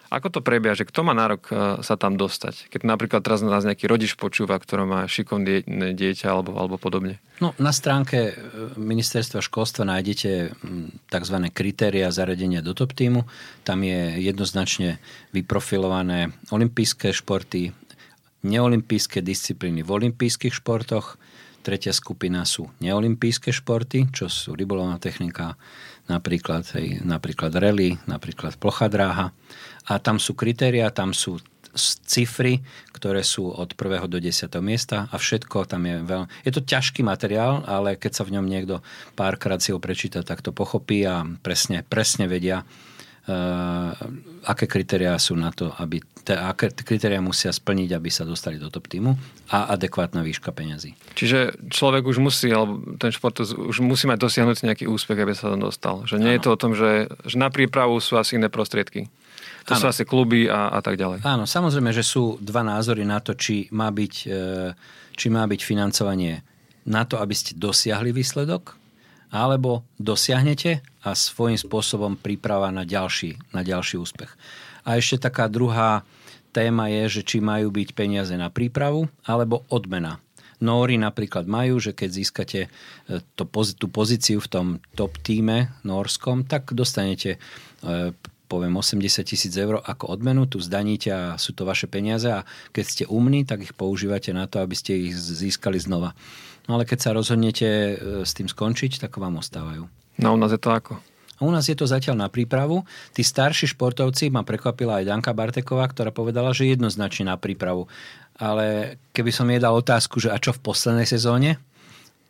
ako 0.09 0.27
to 0.29 0.39
prebieha, 0.45 0.77
že 0.77 0.85
kto 0.85 1.01
má 1.01 1.17
nárok 1.17 1.43
e, 1.49 1.53
sa 1.81 1.97
tam 1.97 2.15
dostať? 2.15 2.69
Keď 2.69 2.81
napríklad 2.85 3.25
teraz 3.25 3.41
nás 3.41 3.65
nejaký 3.65 3.89
rodič 3.89 4.13
počúva, 4.13 4.57
ktorý 4.57 4.85
má 4.85 5.01
šikovné 5.09 5.65
dieťa 5.97 6.27
alebo, 6.29 6.53
alebo 6.57 6.77
podobne. 6.77 7.17
No, 7.41 7.57
na 7.57 7.73
stránke 7.73 8.31
e, 8.31 8.33
ministerstva 8.77 9.41
školstva 9.41 9.85
nájdete 9.89 10.55
tzv. 11.09 11.37
kritéria 11.51 12.13
zaradenia 12.13 12.61
do 12.61 12.77
top 12.77 12.93
týmu. 12.93 13.25
Tam 13.65 13.81
je 13.81 14.21
jednoznačne 14.21 15.01
vyprofilované 15.33 16.31
olympijské 16.53 17.09
športy, 17.09 17.73
neolimpijské 18.45 19.25
disciplíny 19.25 19.81
v 19.81 19.89
olympijských 19.89 20.53
športoch, 20.53 21.17
tretia 21.65 21.89
skupina 21.89 22.45
sú 22.45 22.69
neolimpijské 22.77 23.49
športy, 23.49 24.13
čo 24.13 24.29
sú 24.29 24.53
rybolovná 24.53 25.01
technika, 25.01 25.57
napríklad, 26.05 26.69
napríklad 27.01 27.49
rally, 27.57 27.97
napríklad 28.05 28.53
plocha 28.61 28.85
dráha 28.85 29.33
a 29.85 30.01
tam 30.01 30.17
sú 30.17 30.33
kritéria, 30.33 30.89
tam 30.89 31.13
sú 31.13 31.41
cifry, 32.07 32.63
ktoré 32.95 33.21
sú 33.21 33.51
od 33.51 33.75
1. 33.75 34.07
do 34.07 34.17
10. 34.17 34.47
miesta 34.63 35.11
a 35.11 35.15
všetko 35.19 35.67
tam 35.67 35.83
je 35.83 35.95
veľmi... 36.01 36.27
Je 36.47 36.51
to 36.55 36.63
ťažký 36.63 37.03
materiál, 37.03 37.61
ale 37.67 37.99
keď 37.99 38.11
sa 38.15 38.23
v 38.23 38.39
ňom 38.39 38.47
niekto 38.47 38.79
párkrát 39.13 39.59
si 39.59 39.75
ho 39.75 39.79
prečíta, 39.79 40.23
tak 40.23 40.39
to 40.39 40.55
pochopí 40.55 41.03
a 41.03 41.27
presne, 41.43 41.83
presne 41.83 42.31
vedia, 42.31 42.63
uh, 42.63 43.91
aké 44.47 44.65
kritériá 44.71 45.19
sú 45.19 45.35
na 45.35 45.51
to, 45.51 45.75
aby 45.75 45.99
te, 46.25 46.33
aké 46.33 46.73
kritériá 46.73 47.21
musia 47.21 47.51
splniť, 47.51 47.93
aby 47.93 48.09
sa 48.09 48.25
dostali 48.25 48.57
do 48.57 48.71
top 48.71 48.87
týmu 48.89 49.13
a 49.51 49.75
adekvátna 49.75 50.25
výška 50.25 50.55
peňazí. 50.55 50.97
Čiže 51.13 51.69
človek 51.69 52.07
už 52.07 52.17
musí, 52.23 52.49
alebo 52.49 52.97
ten 52.97 53.11
šport 53.11 53.35
už 53.43 53.77
musí 53.83 54.07
mať 54.09 54.23
dosiahnuť 54.23 54.65
nejaký 54.65 54.85
úspech, 54.87 55.19
aby 55.21 55.35
sa 55.35 55.53
tam 55.53 55.61
dostal. 55.61 56.07
Že 56.07 56.23
nie 56.23 56.33
ano. 56.33 56.35
je 56.39 56.41
to 56.41 56.49
o 56.49 56.57
tom, 56.57 56.71
že, 56.73 57.11
že 57.27 57.35
na 57.37 57.51
prípravu 57.51 57.99
sú 57.99 58.15
asi 58.17 58.39
iné 58.39 58.47
prostriedky. 58.47 59.11
To 59.65 59.73
ano. 59.73 59.81
sú 59.81 59.87
asi 59.89 60.03
kluby 60.05 60.45
a, 60.45 60.69
a 60.69 60.79
tak 60.85 61.01
ďalej. 61.01 61.25
Áno, 61.25 61.49
samozrejme, 61.49 61.89
že 61.89 62.05
sú 62.05 62.37
dva 62.37 62.61
názory 62.61 63.01
na 63.01 63.17
to, 63.17 63.33
či 63.33 63.65
má 63.73 63.89
byť, 63.89 64.13
e, 64.29 64.71
či 65.17 65.27
má 65.33 65.41
byť 65.49 65.61
financovanie 65.65 66.45
na 66.85 67.01
to, 67.01 67.17
aby 67.17 67.33
ste 67.33 67.57
dosiahli 67.57 68.13
výsledok, 68.13 68.77
alebo 69.33 69.81
dosiahnete 69.97 70.85
a 71.01 71.17
svojím 71.17 71.57
spôsobom 71.57 72.13
príprava 72.13 72.69
na 72.69 72.85
ďalší, 72.85 73.41
na 73.57 73.65
ďalší 73.65 73.97
úspech. 73.97 74.31
A 74.85 75.01
ešte 75.01 75.17
taká 75.17 75.49
druhá 75.49 76.05
téma 76.53 76.87
je, 76.87 77.19
že 77.19 77.21
či 77.25 77.37
majú 77.41 77.73
byť 77.73 77.89
peniaze 77.97 78.31
na 78.37 78.53
prípravu 78.53 79.09
alebo 79.25 79.65
odmena. 79.67 80.21
Nóri 80.63 80.95
napríklad 80.95 81.49
majú, 81.51 81.83
že 81.83 81.91
keď 81.91 82.09
získate 82.15 82.59
e, 82.65 82.69
to, 83.35 83.43
tú 83.75 83.91
pozíciu 83.91 84.39
v 84.39 84.47
tom 84.47 84.67
top 84.95 85.19
týme 85.19 85.73
norskom, 85.83 86.47
tak 86.47 86.71
dostanete 86.71 87.35
e, 87.35 88.15
poviem 88.45 88.77
80 88.77 89.25
tisíc 89.25 89.53
eur 89.57 89.81
ako 89.81 90.13
odmenu, 90.13 90.45
tu 90.45 90.61
zdaníte 90.61 91.09
a 91.09 91.21
sú 91.41 91.51
to 91.51 91.65
vaše 91.65 91.89
peniaze 91.89 92.29
a 92.29 92.45
keď 92.71 92.85
ste 92.85 93.03
umní, 93.09 93.43
tak 93.43 93.65
ich 93.65 93.73
používate 93.73 94.31
na 94.31 94.45
to, 94.45 94.61
aby 94.61 94.77
ste 94.77 95.09
ich 95.09 95.13
získali 95.17 95.81
znova. 95.81 96.13
No 96.65 96.77
ale 96.77 96.85
keď 96.85 96.99
sa 97.01 97.11
rozhodnete 97.13 97.67
e, 97.67 97.93
s 98.25 98.33
tým 98.33 98.49
skončiť, 98.49 99.01
tak 99.01 99.17
vám 99.21 99.37
ostávajú. 99.37 99.85
No 100.17 100.27
u 100.33 100.39
nás 100.39 100.49
je 100.49 100.61
to 100.61 100.73
ako? 100.73 100.97
A 101.35 101.41
u 101.43 101.51
nás 101.51 101.67
je 101.67 101.75
to 101.75 101.83
zatiaľ 101.83 102.15
na 102.15 102.29
prípravu. 102.31 102.87
Tí 103.11 103.19
starší 103.19 103.75
športovci, 103.75 104.31
ma 104.31 104.47
prekvapila 104.47 105.03
aj 105.03 105.07
Danka 105.11 105.35
Barteková, 105.35 105.83
ktorá 105.91 106.15
povedala, 106.15 106.55
že 106.55 106.71
jednoznačne 106.71 107.27
na 107.27 107.35
prípravu. 107.35 107.91
Ale 108.39 108.95
keby 109.11 109.31
som 109.35 109.51
jej 109.51 109.59
dal 109.59 109.75
otázku, 109.75 110.23
že 110.23 110.31
a 110.31 110.39
čo 110.39 110.55
v 110.55 110.63
poslednej 110.63 111.03
sezóne, 111.03 111.59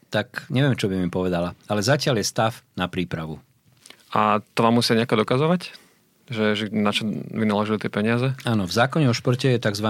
tak 0.10 0.50
neviem, 0.50 0.74
čo 0.74 0.90
by 0.90 0.98
mi 0.98 1.10
povedala. 1.14 1.54
Ale 1.70 1.86
zatiaľ 1.86 2.18
je 2.18 2.26
stav 2.26 2.66
na 2.74 2.90
prípravu. 2.90 3.38
A 4.10 4.42
to 4.58 4.66
vám 4.66 4.82
musia 4.82 4.98
nejako 4.98 5.22
dokazovať? 5.22 5.85
Že, 6.26 6.58
že 6.58 6.66
na 6.74 6.90
čo 6.90 7.06
vynaložili 7.30 7.78
tie 7.78 7.94
peniaze? 7.94 8.34
Áno, 8.50 8.66
v 8.66 8.74
zákone 8.74 9.06
o 9.06 9.14
športe 9.14 9.46
je 9.46 9.62
tzv. 9.62 9.90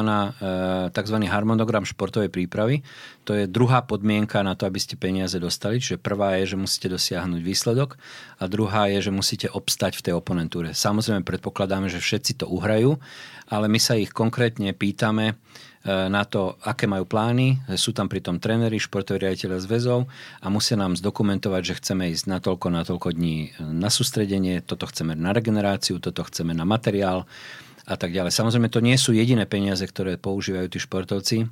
tzv. 0.91 1.17
harmonogram 1.31 1.87
športovej 1.87 2.27
prípravy. 2.27 2.83
To 3.23 3.31
je 3.31 3.47
druhá 3.47 3.87
podmienka 3.87 4.43
na 4.43 4.51
to, 4.59 4.67
aby 4.67 4.75
ste 4.75 4.99
peniaze 4.99 5.39
dostali. 5.39 5.79
Čiže 5.79 5.95
prvá 5.95 6.35
je, 6.43 6.55
že 6.55 6.57
musíte 6.59 6.91
dosiahnuť 6.91 7.39
výsledok 7.39 7.95
a 8.39 8.51
druhá 8.51 8.91
je, 8.91 9.07
že 9.07 9.15
musíte 9.15 9.47
obstať 9.47 9.95
v 9.95 10.11
tej 10.11 10.13
oponentúre. 10.19 10.75
Samozrejme 10.75 11.23
predpokladáme, 11.23 11.87
že 11.87 12.03
všetci 12.03 12.43
to 12.43 12.51
uhrajú, 12.51 12.99
ale 13.47 13.71
my 13.71 13.79
sa 13.79 13.95
ich 13.95 14.11
konkrétne 14.11 14.75
pýtame, 14.75 15.35
E, 15.35 15.64
na 15.85 16.23
to, 16.25 16.57
aké 16.65 16.89
majú 16.89 17.05
plány. 17.05 17.61
Sú 17.77 17.93
tam 17.93 18.09
pritom 18.09 18.41
tréneri, 18.41 18.81
športoví 18.81 19.21
riaditeľe 19.21 19.61
zväzov 19.61 20.09
a 20.41 20.47
musia 20.49 20.73
nám 20.73 20.97
zdokumentovať, 20.97 21.61
že 21.61 21.77
chceme 21.77 22.09
ísť 22.09 22.25
na 22.25 22.41
toľko, 22.41 22.67
na 22.73 22.81
toľko 22.81 23.13
dní 23.13 23.53
na 23.61 23.93
sústredenie, 23.93 24.65
toto 24.65 24.89
chceme 24.89 25.13
na 25.13 25.29
regeneráciu, 25.29 26.01
toto 26.01 26.25
chceme 26.25 26.57
na 26.57 26.65
materiál 26.65 27.29
a 27.85 27.95
tak 28.01 28.09
ďalej. 28.17 28.33
Samozrejme, 28.33 28.73
to 28.73 28.81
nie 28.81 28.97
sú 28.97 29.13
jediné 29.13 29.45
peniaze, 29.45 29.85
ktoré 29.85 30.17
používajú 30.17 30.67
tí 30.73 30.81
športovci. 30.81 31.37
E, 31.45 31.47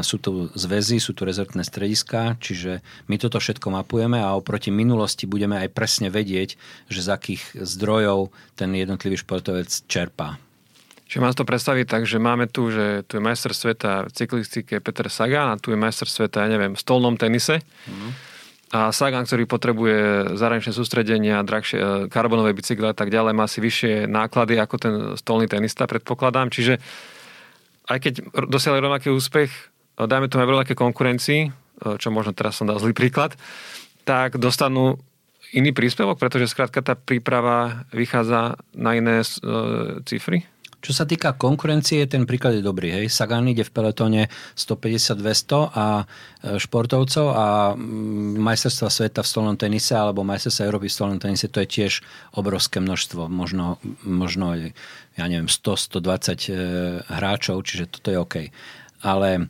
sú 0.00 0.16
tu 0.16 0.48
zväzy, 0.56 0.96
sú 0.96 1.12
tu 1.12 1.28
rezortné 1.28 1.60
strediská, 1.60 2.40
čiže 2.40 2.80
my 3.12 3.20
toto 3.20 3.36
všetko 3.36 3.68
mapujeme 3.68 4.16
a 4.16 4.32
oproti 4.32 4.72
minulosti 4.72 5.28
budeme 5.28 5.60
aj 5.60 5.76
presne 5.76 6.08
vedieť, 6.08 6.56
že 6.88 7.04
z 7.04 7.08
akých 7.12 7.42
zdrojov 7.60 8.32
ten 8.56 8.72
jednotlivý 8.72 9.20
športovec 9.20 9.68
čerpá. 9.92 10.40
Čiže 11.12 11.20
mám 11.20 11.36
to 11.36 11.44
predstaviť 11.44 11.84
tak, 11.84 12.08
že 12.08 12.16
máme 12.16 12.48
tu, 12.48 12.72
že 12.72 13.04
tu 13.04 13.20
je 13.20 13.22
majster 13.22 13.52
sveta 13.52 14.08
v 14.08 14.16
cyklistike 14.16 14.80
Peter 14.80 15.12
Sagan 15.12 15.52
a 15.52 15.60
tu 15.60 15.68
je 15.68 15.76
majster 15.76 16.08
sveta, 16.08 16.40
ja 16.40 16.48
neviem, 16.48 16.72
v 16.72 16.80
stolnom 16.80 17.20
tenise. 17.20 17.60
Mm. 17.84 18.16
A 18.72 18.88
Sagan, 18.96 19.28
ktorý 19.28 19.44
potrebuje 19.44 20.32
zahraničné 20.40 20.72
sústredenia, 20.72 21.44
drahšie 21.44 21.76
e, 21.76 21.84
karbonové 22.08 22.56
bicykle 22.56 22.88
a 22.88 22.96
tak 22.96 23.12
ďalej, 23.12 23.36
má 23.36 23.44
si 23.44 23.60
vyššie 23.60 24.08
náklady 24.08 24.56
ako 24.56 24.76
ten 24.80 24.94
stolný 25.20 25.52
tenista, 25.52 25.84
predpokladám. 25.84 26.48
Čiže 26.48 26.80
aj 27.92 27.98
keď 28.00 28.12
dosiahli 28.48 28.80
rovnaký 28.80 29.12
úspech, 29.12 29.52
e, 29.52 30.08
dajme 30.08 30.32
tomu 30.32 30.40
aj 30.40 30.48
v 30.48 30.52
rovnaké 30.56 30.72
konkurencii, 30.72 31.40
e, 31.44 31.50
čo 32.00 32.08
možno 32.08 32.32
teraz 32.32 32.56
som 32.56 32.64
dal 32.64 32.80
zlý 32.80 32.96
príklad, 32.96 33.36
tak 34.08 34.40
dostanú 34.40 34.96
iný 35.52 35.76
príspevok, 35.76 36.16
pretože 36.16 36.48
skrátka 36.48 36.80
tá 36.80 36.96
príprava 36.96 37.84
vychádza 37.92 38.56
na 38.72 38.96
iné 38.96 39.20
cifry? 40.08 40.48
Čo 40.82 40.90
sa 40.90 41.06
týka 41.06 41.38
konkurencie, 41.38 42.02
ten 42.10 42.26
príklad 42.26 42.58
je 42.58 42.66
dobrý. 42.66 42.90
Hej. 42.90 43.14
Sagan 43.14 43.46
ide 43.46 43.62
v 43.62 43.70
peletone 43.70 44.26
150-200 44.58 45.70
a 45.70 46.02
e, 46.02 46.58
športovcov 46.58 47.26
a 47.30 47.46
mm, 47.78 48.42
majsterstva 48.42 48.90
sveta 48.90 49.22
v 49.22 49.30
stolnom 49.30 49.54
tenise 49.54 49.94
alebo 49.94 50.26
majsterstva 50.26 50.66
Európy 50.66 50.90
v 50.90 50.96
stolnom 50.98 51.22
tenise 51.22 51.46
to 51.46 51.62
je 51.62 51.70
tiež 51.70 52.02
obrovské 52.34 52.82
množstvo. 52.82 53.30
Možno, 53.30 53.78
možno 54.02 54.58
ja 55.14 55.24
neviem, 55.30 55.46
100-120 55.46 56.50
e, 56.50 56.64
hráčov, 57.06 57.62
čiže 57.62 57.86
toto 57.86 58.10
je 58.10 58.18
OK. 58.18 58.36
Ale 59.06 59.28
e, 59.38 59.44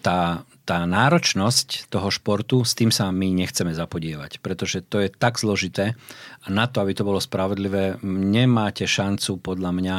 tá, 0.00 0.48
tá 0.70 0.86
náročnosť 0.86 1.90
toho 1.90 2.14
športu, 2.14 2.62
s 2.62 2.78
tým 2.78 2.94
sa 2.94 3.10
my 3.10 3.34
nechceme 3.34 3.74
zapodievať, 3.74 4.38
pretože 4.38 4.86
to 4.86 5.02
je 5.02 5.10
tak 5.10 5.42
zložité 5.42 5.98
a 6.42 6.46
na 6.46 6.70
to, 6.70 6.78
aby 6.78 6.94
to 6.94 7.02
bolo 7.02 7.18
spravodlivé, 7.18 7.98
nemáte 8.06 8.86
šancu 8.86 9.42
podľa 9.42 9.70
mňa, 9.74 9.96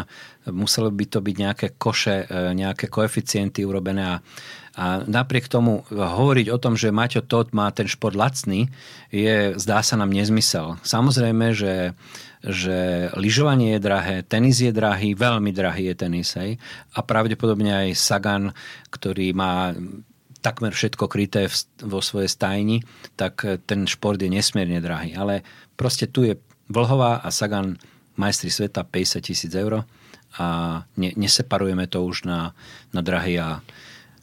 muselo 0.55 0.87
by 0.87 1.05
to 1.11 1.19
byť 1.19 1.35
nejaké 1.35 1.67
koše, 1.75 2.23
e, 2.23 2.55
nejaké 2.55 2.87
koeficienty 2.87 3.67
urobené 3.67 4.15
a 4.15 4.17
a 4.71 5.03
napriek 5.03 5.51
tomu 5.51 5.83
hovoriť 5.91 6.47
o 6.47 6.55
tom, 6.55 6.79
že 6.79 6.95
Maťo 6.95 7.27
Todd 7.27 7.51
má 7.51 7.67
ten 7.75 7.91
šport 7.91 8.15
lacný, 8.15 8.71
je, 9.11 9.51
zdá 9.59 9.83
sa 9.83 9.99
nám 9.99 10.15
nezmysel. 10.15 10.79
Samozrejme, 10.87 11.51
že 11.51 11.91
že 12.41 13.05
lyžovanie 13.13 13.77
je 13.77 13.85
drahé, 13.85 14.15
tenis 14.25 14.57
je 14.65 14.73
drahý, 14.73 15.13
veľmi 15.13 15.53
drahý 15.53 15.93
je 15.93 15.95
tenis. 15.95 16.33
Hej? 16.33 16.57
A 16.97 17.05
pravdepodobne 17.05 17.69
aj 17.69 17.89
Sagan, 17.93 18.49
ktorý 18.89 19.29
má 19.37 19.77
takmer 20.41 20.73
všetko 20.73 21.05
kryté 21.05 21.47
v, 21.47 21.55
vo 21.85 22.01
svojej 22.01 22.29
stajni, 22.29 22.81
tak 23.15 23.45
ten 23.69 23.85
šport 23.85 24.17
je 24.17 24.27
nesmierne 24.27 24.81
drahý. 24.81 25.13
Ale 25.13 25.45
proste 25.77 26.09
tu 26.09 26.25
je 26.25 26.37
Vlhová 26.71 27.19
a 27.19 27.29
Sagan 27.29 27.77
majstri 28.15 28.51
sveta 28.51 28.87
50 28.87 29.27
tisíc 29.27 29.51
eur 29.51 29.83
a 30.39 30.47
ne, 30.95 31.09
neseparujeme 31.15 31.87
to 31.91 32.03
už 32.07 32.23
na, 32.23 32.55
na 32.95 33.03
drahý 33.03 33.35
a, 33.39 33.59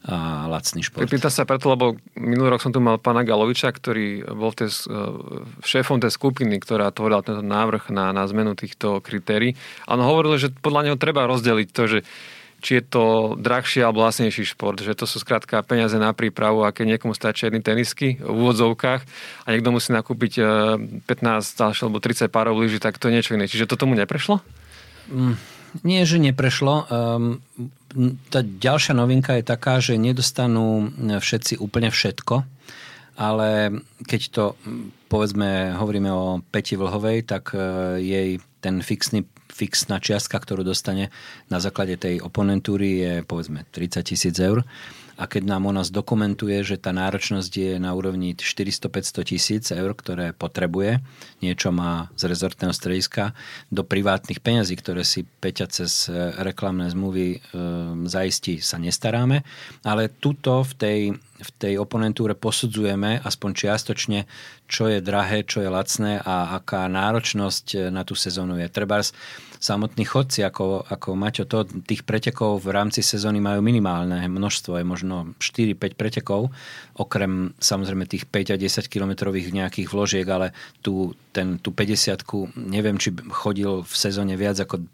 a 0.09 0.17
lacný 0.49 0.81
šport. 0.81 1.05
Pripýta 1.05 1.29
sa 1.29 1.45
preto, 1.45 1.69
lebo 1.69 2.01
minulý 2.17 2.57
rok 2.57 2.65
som 2.65 2.73
tu 2.73 2.81
mal 2.81 2.97
pána 2.97 3.29
Galoviča, 3.29 3.69
ktorý 3.69 4.25
bol 4.33 4.57
tej, 4.57 4.73
e, 4.89 5.05
šéfom 5.61 6.01
tej 6.01 6.13
skupiny, 6.17 6.57
ktorá 6.57 6.89
tvorila 6.89 7.21
tento 7.21 7.45
návrh 7.45 7.93
na, 7.93 8.17
na 8.17 8.25
zmenu 8.25 8.57
týchto 8.57 9.05
kritérií. 9.05 9.53
A 9.85 10.01
on 10.01 10.05
hovoril, 10.05 10.41
že 10.41 10.49
podľa 10.49 10.89
neho 10.89 10.97
treba 10.97 11.29
rozdeliť 11.29 11.69
to, 11.69 11.83
že 11.85 11.99
či 12.59 12.83
je 12.83 12.85
to 12.85 13.05
drahší 13.39 13.87
alebo 13.87 14.03
vlastnejší 14.03 14.55
šport, 14.55 14.83
že 14.83 14.99
to 14.99 15.07
sú 15.07 15.23
skrátka 15.23 15.63
peniaze 15.63 15.95
na 15.95 16.11
prípravu 16.11 16.67
a 16.67 16.75
keď 16.75 16.99
niekomu 16.99 17.15
stačí 17.15 17.47
jedny 17.47 17.63
tenisky 17.63 18.19
v 18.19 18.35
úvodzovkách 18.35 19.03
a 19.45 19.49
niekto 19.55 19.71
musí 19.71 19.95
nakúpiť 19.95 20.43
15 21.07 21.07
e, 21.07 21.63
alebo 21.87 22.03
30 22.03 22.27
párov 22.29 22.59
lyží, 22.59 22.83
tak 22.83 22.99
to 22.99 23.07
je 23.09 23.15
niečo 23.15 23.39
iné. 23.39 23.47
Čiže 23.47 23.71
to 23.71 23.79
tomu 23.79 23.95
neprešlo? 23.95 24.43
Mm, 25.09 25.39
nie, 25.87 26.03
že 26.03 26.19
neprešlo. 26.19 26.75
Um, 26.91 27.39
tá 28.29 28.43
ďalšia 28.43 28.93
novinka 28.99 29.39
je 29.39 29.45
taká, 29.47 29.79
že 29.79 29.95
nedostanú 29.97 30.91
všetci 30.99 31.63
úplne 31.63 31.95
všetko, 31.95 32.43
ale 33.19 33.81
keď 34.03 34.21
to, 34.31 34.45
povedzme, 35.07 35.79
hovoríme 35.79 36.11
o 36.11 36.43
Peti 36.51 36.75
Vlhovej, 36.75 37.27
tak 37.27 37.55
e, 37.55 37.59
jej 38.03 38.31
ten 38.59 38.83
fixný 38.83 39.27
fixná 39.59 39.99
čiastka, 39.99 40.39
ktorú 40.39 40.63
dostane 40.63 41.11
na 41.51 41.59
základe 41.59 41.99
tej 41.99 42.23
oponentúry 42.23 43.03
je 43.03 43.13
povedzme 43.27 43.67
30 43.75 44.07
tisíc 44.07 44.37
eur 44.39 44.63
a 45.19 45.27
keď 45.27 45.51
nám 45.51 45.67
ona 45.67 45.83
zdokumentuje, 45.83 46.63
že 46.63 46.79
tá 46.79 46.95
náročnosť 46.95 47.51
je 47.51 47.73
na 47.83 47.91
úrovni 47.91 48.39
400-500 48.39 49.27
tisíc 49.27 49.65
eur, 49.75 49.91
ktoré 49.99 50.31
potrebuje, 50.31 51.03
niečo 51.43 51.75
má 51.75 52.07
z 52.15 52.31
rezortného 52.31 52.71
strediska, 52.71 53.35
do 53.75 53.83
privátnych 53.83 54.39
peňazí, 54.39 54.79
ktoré 54.79 55.03
si 55.03 55.27
Peťa 55.27 55.67
cez 55.67 56.07
e, 56.07 56.15
reklamné 56.39 56.87
zmluvy 56.95 57.27
e, 57.35 57.39
zaistí, 58.07 58.63
sa 58.63 58.79
nestaráme, 58.79 59.43
ale 59.83 60.07
tuto 60.07 60.63
v 60.63 60.73
tej, 60.79 61.01
v 61.19 61.51
tej 61.59 61.75
oponentúre 61.83 62.39
posudzujeme 62.39 63.19
aspoň 63.27 63.51
čiastočne, 63.59 64.31
čo 64.71 64.87
je 64.87 65.03
drahé, 65.03 65.43
čo 65.43 65.65
je 65.65 65.69
lacné 65.73 66.23
a 66.23 66.63
aká 66.63 66.87
náročnosť 66.87 67.67
e, 67.75 67.79
na 67.91 68.07
tú 68.07 68.15
sezónu 68.15 68.55
je. 68.63 68.71
Trebárs 68.71 69.11
samotní 69.59 70.07
chodci, 70.07 70.47
ako, 70.47 70.87
ako 70.87 71.19
Maťo, 71.19 71.45
to, 71.45 71.67
tých 71.85 72.07
pretekov 72.07 72.63
v 72.63 72.71
rámci 72.75 73.03
sezóny 73.03 73.43
majú 73.43 73.63
minimálne 73.63 74.25
množstvo, 74.31 74.79
je 74.79 74.87
možno 74.87 75.35
4-5 75.43 75.99
pretekov, 75.99 76.55
okrem 76.95 77.53
samozrejme 77.59 78.07
tých 78.07 78.27
5 78.31 78.55
a 78.55 78.57
10 78.57 78.87
kilometrových 78.87 79.51
nejakých 79.51 79.89
vložiek, 79.91 80.27
ale 80.27 80.55
tú, 80.81 81.13
ten, 81.35 81.59
tú 81.59 81.75
50 81.75 82.23
neviem, 82.57 82.97
či 82.97 83.15
chodil 83.35 83.83
v 83.83 83.95
sezóne 83.95 84.39
viac 84.39 84.59
ako 84.63 84.87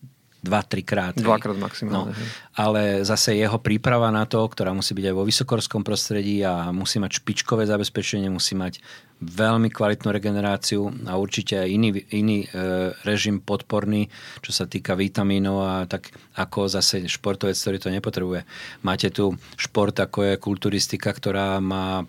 dva, 0.45 0.61
trikrát. 0.61 1.17
Dvakrát 1.17 1.57
maximálne. 1.57 2.13
No, 2.13 2.25
ale 2.53 3.01
zase 3.09 3.41
jeho 3.41 3.57
príprava 3.57 4.13
na 4.13 4.29
to, 4.29 4.45
ktorá 4.45 4.77
musí 4.77 4.93
byť 4.93 5.07
aj 5.09 5.15
vo 5.17 5.25
vysokorskom 5.25 5.81
prostredí 5.81 6.45
a 6.45 6.69
musí 6.69 7.01
mať 7.01 7.25
špičkové 7.25 7.65
zabezpečenie, 7.65 8.29
musí 8.29 8.53
mať 8.53 8.85
veľmi 9.25 9.73
kvalitnú 9.73 10.13
regeneráciu 10.13 11.09
a 11.09 11.17
určite 11.17 11.65
aj 11.65 11.69
iný, 11.73 11.91
iný 12.13 12.39
e, 12.45 12.49
režim 13.09 13.41
podporný, 13.41 14.13
čo 14.45 14.53
sa 14.53 14.69
týka 14.69 14.93
vitamínov 14.93 15.65
a 15.65 15.75
tak 15.89 16.13
ako 16.37 16.69
zase 16.69 17.09
športovec, 17.09 17.57
ktorý 17.57 17.79
to 17.81 17.89
nepotrebuje. 17.89 18.45
Máte 18.85 19.09
tu 19.09 19.33
šport, 19.57 19.97
ako 19.97 20.29
je 20.29 20.43
kulturistika, 20.43 21.09
ktorá 21.09 21.57
má 21.65 22.05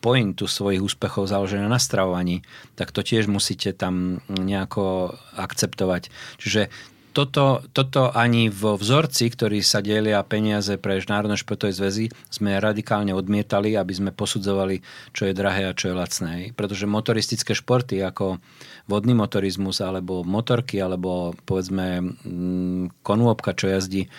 pointu 0.00 0.46
svojich 0.46 0.82
úspechov 0.82 1.26
založené 1.26 1.66
na 1.66 1.80
stravovaní, 1.80 2.44
tak 2.78 2.92
to 2.92 3.02
tiež 3.02 3.26
musíte 3.26 3.74
tam 3.74 4.22
nejako 4.28 5.16
akceptovať. 5.34 6.12
Čiže 6.38 6.68
toto, 7.16 7.64
toto 7.72 8.12
ani 8.12 8.52
vo 8.52 8.76
vzorci, 8.76 9.32
ktorý 9.32 9.64
sa 9.64 9.80
delia 9.80 10.20
peniaze 10.20 10.76
pre 10.76 11.00
Národné 11.00 11.40
športové 11.40 11.72
zväzy, 11.72 12.12
sme 12.28 12.60
radikálne 12.60 13.16
odmietali, 13.16 13.72
aby 13.72 13.96
sme 13.96 14.10
posudzovali, 14.12 14.84
čo 15.16 15.24
je 15.24 15.32
drahé 15.32 15.72
a 15.72 15.72
čo 15.72 15.88
je 15.88 15.94
lacné. 15.96 16.32
Pretože 16.52 16.84
motoristické 16.84 17.56
športy 17.56 18.04
ako 18.04 18.36
vodný 18.84 19.16
motorizmus, 19.16 19.80
alebo 19.80 20.20
motorky, 20.28 20.76
alebo 20.76 21.32
povedzme 21.48 22.04
mm, 22.04 23.00
konôbka, 23.00 23.56
čo 23.56 23.72
jazdí 23.72 24.12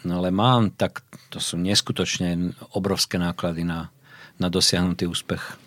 Le 0.00 0.32
Mans, 0.32 0.72
tak 0.80 1.04
to 1.28 1.44
sú 1.44 1.60
neskutočne 1.60 2.56
obrovské 2.72 3.20
náklady 3.20 3.68
na, 3.68 3.92
na 4.40 4.48
dosiahnutý 4.48 5.04
úspech. 5.04 5.60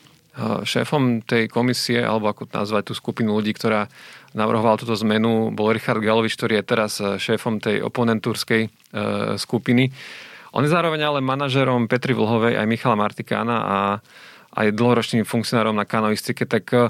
Šéfom 0.65 1.21
tej 1.21 1.45
komisie, 1.45 2.01
alebo 2.01 2.33
ako 2.33 2.49
nazvať 2.49 2.89
tú 2.89 2.93
skupinu 2.97 3.37
ľudí, 3.37 3.53
ktorá 3.53 3.85
navrhoval 4.33 4.81
túto 4.81 4.97
zmenu, 5.05 5.53
bol 5.53 5.69
Richard 5.73 6.01
Galovič, 6.01 6.33
ktorý 6.37 6.59
je 6.59 6.65
teraz 6.65 6.97
e, 6.99 7.17
šéfom 7.21 7.61
tej 7.61 7.85
oponentúrskej 7.85 8.61
e, 8.65 8.69
skupiny. 9.37 9.93
On 10.53 10.61
je 10.61 10.69
zároveň 10.69 11.01
ale 11.01 11.19
manažerom 11.21 11.89
Petri 11.89 12.13
Vlhovej 12.13 12.57
aj 12.57 12.69
Michala 12.69 12.97
Martikána 12.97 13.57
a 13.61 13.77
aj 14.53 14.73
dlhoročným 14.73 15.25
funkcionárom 15.25 15.73
na 15.73 15.85
kanoistike, 15.85 16.45
tak 16.45 16.69
e, 16.73 16.89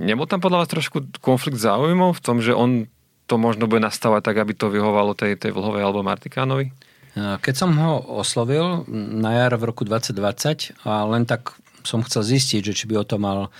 nebol 0.00 0.28
tam 0.28 0.40
podľa 0.40 0.64
vás 0.64 0.70
trošku 0.72 1.20
konflikt 1.20 1.60
záujmov 1.60 2.16
v 2.16 2.24
tom, 2.24 2.40
že 2.40 2.56
on 2.56 2.88
to 3.30 3.38
možno 3.38 3.70
bude 3.70 3.84
nastavať 3.84 4.26
tak, 4.26 4.36
aby 4.42 4.52
to 4.58 4.72
vyhovalo 4.72 5.14
tej, 5.14 5.38
tej 5.38 5.54
Vlhovej 5.54 5.86
alebo 5.86 6.02
Martikánovi? 6.02 6.74
Keď 7.14 7.54
som 7.54 7.74
ho 7.74 7.98
oslovil 8.22 8.86
na 8.90 9.34
jar 9.34 9.58
v 9.58 9.66
roku 9.70 9.82
2020 9.82 10.86
a 10.86 11.02
len 11.10 11.26
tak 11.26 11.58
som 11.82 12.06
chcel 12.06 12.22
zistiť, 12.22 12.70
že 12.70 12.76
či 12.76 12.84
by 12.86 13.02
o 13.02 13.04
to 13.06 13.18
mal 13.18 13.50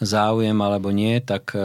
záujem 0.00 0.56
alebo 0.56 0.88
nie, 0.90 1.20
tak 1.20 1.52
e, 1.52 1.60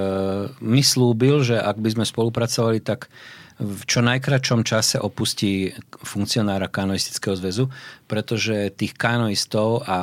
mi 0.60 0.84
slúbil, 0.84 1.42
že 1.42 1.56
ak 1.56 1.80
by 1.80 1.90
sme 1.96 2.06
spolupracovali, 2.06 2.84
tak 2.84 3.08
v 3.56 3.84
čo 3.88 4.04
najkračom 4.04 4.68
čase 4.68 5.00
opustí 5.00 5.72
funkcionára 6.04 6.68
kanoistického 6.68 7.40
zväzu, 7.40 7.72
pretože 8.04 8.76
tých 8.76 8.92
kanoistov 9.00 9.88
a 9.88 10.00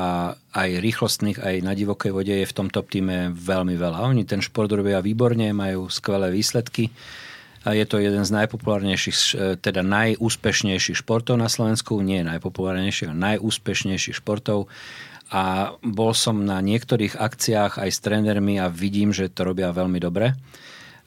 aj 0.56 0.80
rýchlostných, 0.80 1.36
aj 1.36 1.54
na 1.60 1.76
divokej 1.76 2.16
vode 2.16 2.32
je 2.32 2.48
v 2.48 2.56
tomto 2.56 2.80
týme 2.80 3.36
veľmi 3.36 3.76
veľa. 3.76 4.08
Oni 4.08 4.24
ten 4.24 4.40
šport 4.40 4.72
robia 4.72 5.04
výborne, 5.04 5.52
majú 5.52 5.92
skvelé 5.92 6.32
výsledky. 6.32 6.88
A 7.62 7.78
je 7.78 7.84
to 7.86 8.02
jeden 8.02 8.24
z 8.24 8.32
najpopulárnejších, 8.32 9.16
e, 9.36 9.54
teda 9.60 9.84
najúspešnejších 9.84 11.04
športov 11.04 11.36
na 11.36 11.52
Slovensku, 11.52 12.00
nie 12.00 12.24
najpopulárnejších, 12.24 13.12
najúspešnejších 13.12 14.16
športov 14.18 14.72
a 15.32 15.72
bol 15.80 16.12
som 16.12 16.44
na 16.44 16.60
niektorých 16.60 17.16
akciách 17.16 17.80
aj 17.80 17.88
s 17.88 17.98
trénermi 18.04 18.60
a 18.60 18.68
vidím, 18.68 19.16
že 19.16 19.32
to 19.32 19.48
robia 19.48 19.72
veľmi 19.72 19.96
dobre. 19.96 20.36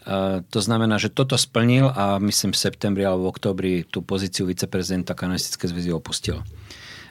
Uh, 0.06 0.42
to 0.50 0.62
znamená, 0.62 0.98
že 0.98 1.14
toto 1.14 1.38
splnil 1.38 1.94
a 1.94 2.18
myslím 2.18 2.54
v 2.54 2.62
septembri 2.62 3.06
alebo 3.06 3.30
v 3.30 3.32
oktobri 3.38 3.74
tú 3.86 4.02
pozíciu 4.02 4.50
viceprezidenta 4.50 5.14
kanalistické 5.14 5.70
zväzy 5.70 5.94
opustil. 5.94 6.42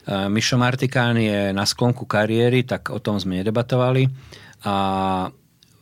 Uh, 0.04 0.26
Mišo 0.26 0.58
Martikán 0.58 1.14
je 1.18 1.54
na 1.54 1.62
sklonku 1.62 2.02
kariéry, 2.06 2.66
tak 2.66 2.90
o 2.90 2.98
tom 2.98 3.18
sme 3.22 3.38
nedebatovali 3.42 4.10
a 4.64 4.74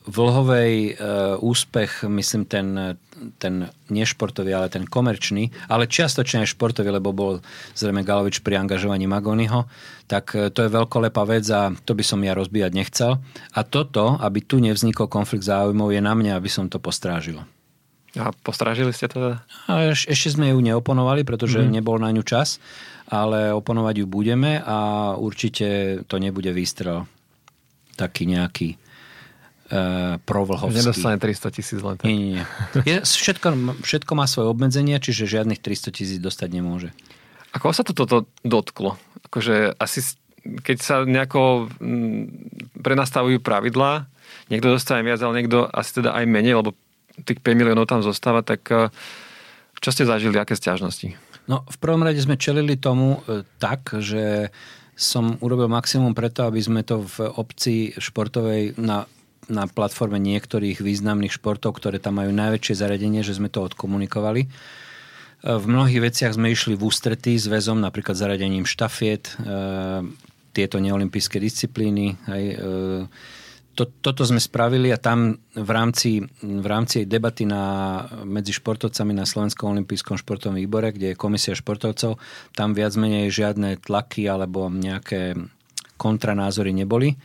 Vlhovej 0.02 0.74
e, 0.74 0.92
úspech, 1.38 2.02
myslím 2.10 2.42
ten, 2.50 2.98
ten 3.38 3.70
nešportový, 3.92 4.50
ale 4.54 4.72
ten 4.72 4.88
komerčný, 4.88 5.52
ale 5.68 5.90
čiastočne 5.90 6.42
aj 6.42 6.52
športový, 6.54 6.90
lebo 6.90 7.14
bol 7.14 7.32
zrejme 7.76 8.02
Galovič 8.02 8.42
pri 8.42 8.58
angažovaní 8.58 9.06
Magonyho, 9.06 9.68
tak 10.10 10.34
e, 10.34 10.50
to 10.50 10.66
je 10.66 10.74
veľkolepá 10.74 11.22
vec 11.28 11.46
a 11.52 11.70
to 11.72 11.92
by 11.94 12.04
som 12.04 12.20
ja 12.20 12.34
rozbíjať 12.34 12.72
nechcel. 12.74 13.22
A 13.54 13.60
toto, 13.62 14.18
aby 14.18 14.42
tu 14.42 14.58
nevznikol 14.58 15.06
konflikt 15.06 15.46
záujmov, 15.46 15.94
je 15.94 16.00
na 16.02 16.12
mňa, 16.12 16.36
aby 16.36 16.50
som 16.50 16.66
to 16.66 16.82
postrážil. 16.82 17.40
A 18.12 18.28
postrážili 18.44 18.92
ste 18.92 19.08
to? 19.08 19.40
A 19.68 19.72
eš, 19.88 20.04
ešte 20.04 20.36
sme 20.36 20.52
ju 20.52 20.60
neoponovali, 20.60 21.24
pretože 21.24 21.64
mm. 21.64 21.72
nebol 21.72 21.96
na 21.96 22.12
ňu 22.12 22.20
čas, 22.20 22.60
ale 23.08 23.56
oponovať 23.56 24.04
ju 24.04 24.06
budeme 24.08 24.60
a 24.60 25.12
určite 25.16 26.00
to 26.04 26.20
nebude 26.20 26.52
výstrel 26.52 27.08
taký 27.96 28.28
nejaký 28.28 28.76
provlhovský. 30.28 30.76
Nedostane 30.76 31.16
300 31.16 31.56
tisíc 31.56 31.80
len 31.80 31.96
tak. 31.96 32.04
Nie, 32.04 32.16
nie, 32.16 32.30
nie. 32.36 32.44
Je, 32.84 32.96
všetko, 33.00 33.80
všetko 33.80 34.12
má 34.12 34.28
svoje 34.28 34.52
obmedzenie, 34.52 35.00
čiže 35.00 35.24
žiadnych 35.24 35.64
300 35.64 35.96
tisíc 35.96 36.18
dostať 36.20 36.48
nemôže. 36.52 36.92
Ako 37.56 37.72
sa 37.72 37.80
to 37.84 37.96
toto 37.96 38.28
dotklo? 38.44 39.00
Akože 39.28 39.76
asi 39.76 40.04
keď 40.42 40.76
sa 40.82 40.96
nejako 41.06 41.70
prenastavujú 42.82 43.38
pravidlá, 43.38 44.10
niekto 44.50 44.74
dostane 44.74 45.06
viac, 45.06 45.22
ale 45.22 45.42
niekto 45.42 45.70
asi 45.70 46.02
teda 46.02 46.18
aj 46.18 46.24
menej, 46.26 46.58
lebo 46.58 46.74
tých 47.22 47.38
5 47.38 47.54
miliónov 47.54 47.86
tam 47.86 48.02
zostáva, 48.02 48.42
tak 48.42 48.66
e, 48.72 48.90
čo 49.78 49.90
ste 49.94 50.08
zažili, 50.08 50.34
aké 50.40 50.58
stiažnosti? 50.58 51.14
No, 51.46 51.62
v 51.68 51.76
prvom 51.78 52.02
rade 52.02 52.18
sme 52.18 52.40
čelili 52.40 52.74
tomu 52.74 53.22
e, 53.22 53.46
tak, 53.62 53.94
že 54.02 54.50
som 54.98 55.38
urobil 55.40 55.70
maximum 55.70 56.12
preto, 56.12 56.46
aby 56.48 56.58
sme 56.58 56.82
to 56.82 57.04
v 57.06 57.16
obci 57.38 57.74
športovej 57.96 58.76
na, 58.80 59.06
na 59.50 59.66
platforme 59.66 60.22
niektorých 60.22 60.78
významných 60.78 61.34
športov, 61.34 61.78
ktoré 61.78 61.98
tam 61.98 62.22
majú 62.22 62.30
najväčšie 62.30 62.78
zariadenie, 62.78 63.26
že 63.26 63.38
sme 63.38 63.50
to 63.50 63.62
odkomunikovali 63.62 64.46
v 65.42 65.64
mnohých 65.66 66.00
veciach 66.10 66.38
sme 66.38 66.54
išli 66.54 66.78
v 66.78 66.86
ústretí 66.86 67.34
s 67.34 67.50
väzom, 67.50 67.82
napríklad 67.82 68.14
zaradením 68.14 68.62
štafiet, 68.62 69.34
e, 69.42 70.06
tieto 70.54 70.78
neolimpijské 70.78 71.42
disciplíny. 71.42 72.14
Hej, 72.30 72.44
e, 72.54 72.56
to, 73.74 73.90
toto 73.90 74.22
sme 74.22 74.38
spravili 74.38 74.94
a 74.94 75.02
tam 75.02 75.42
v 75.56 75.70
rámci, 75.74 76.22
v 76.44 76.66
rámci 76.68 77.10
debaty 77.10 77.42
na, 77.42 78.06
medzi 78.22 78.54
športovcami 78.54 79.16
na 79.16 79.26
Slovenskom 79.26 79.74
olympijskom 79.74 80.14
športovom 80.14 80.60
výbore, 80.62 80.94
kde 80.94 81.12
je 81.12 81.18
komisia 81.18 81.58
športovcov, 81.58 82.22
tam 82.54 82.76
viac 82.78 82.94
menej 82.94 83.34
žiadne 83.34 83.82
tlaky 83.82 84.30
alebo 84.30 84.70
nejaké 84.70 85.34
kontranázory 85.98 86.70
neboli. 86.70 87.18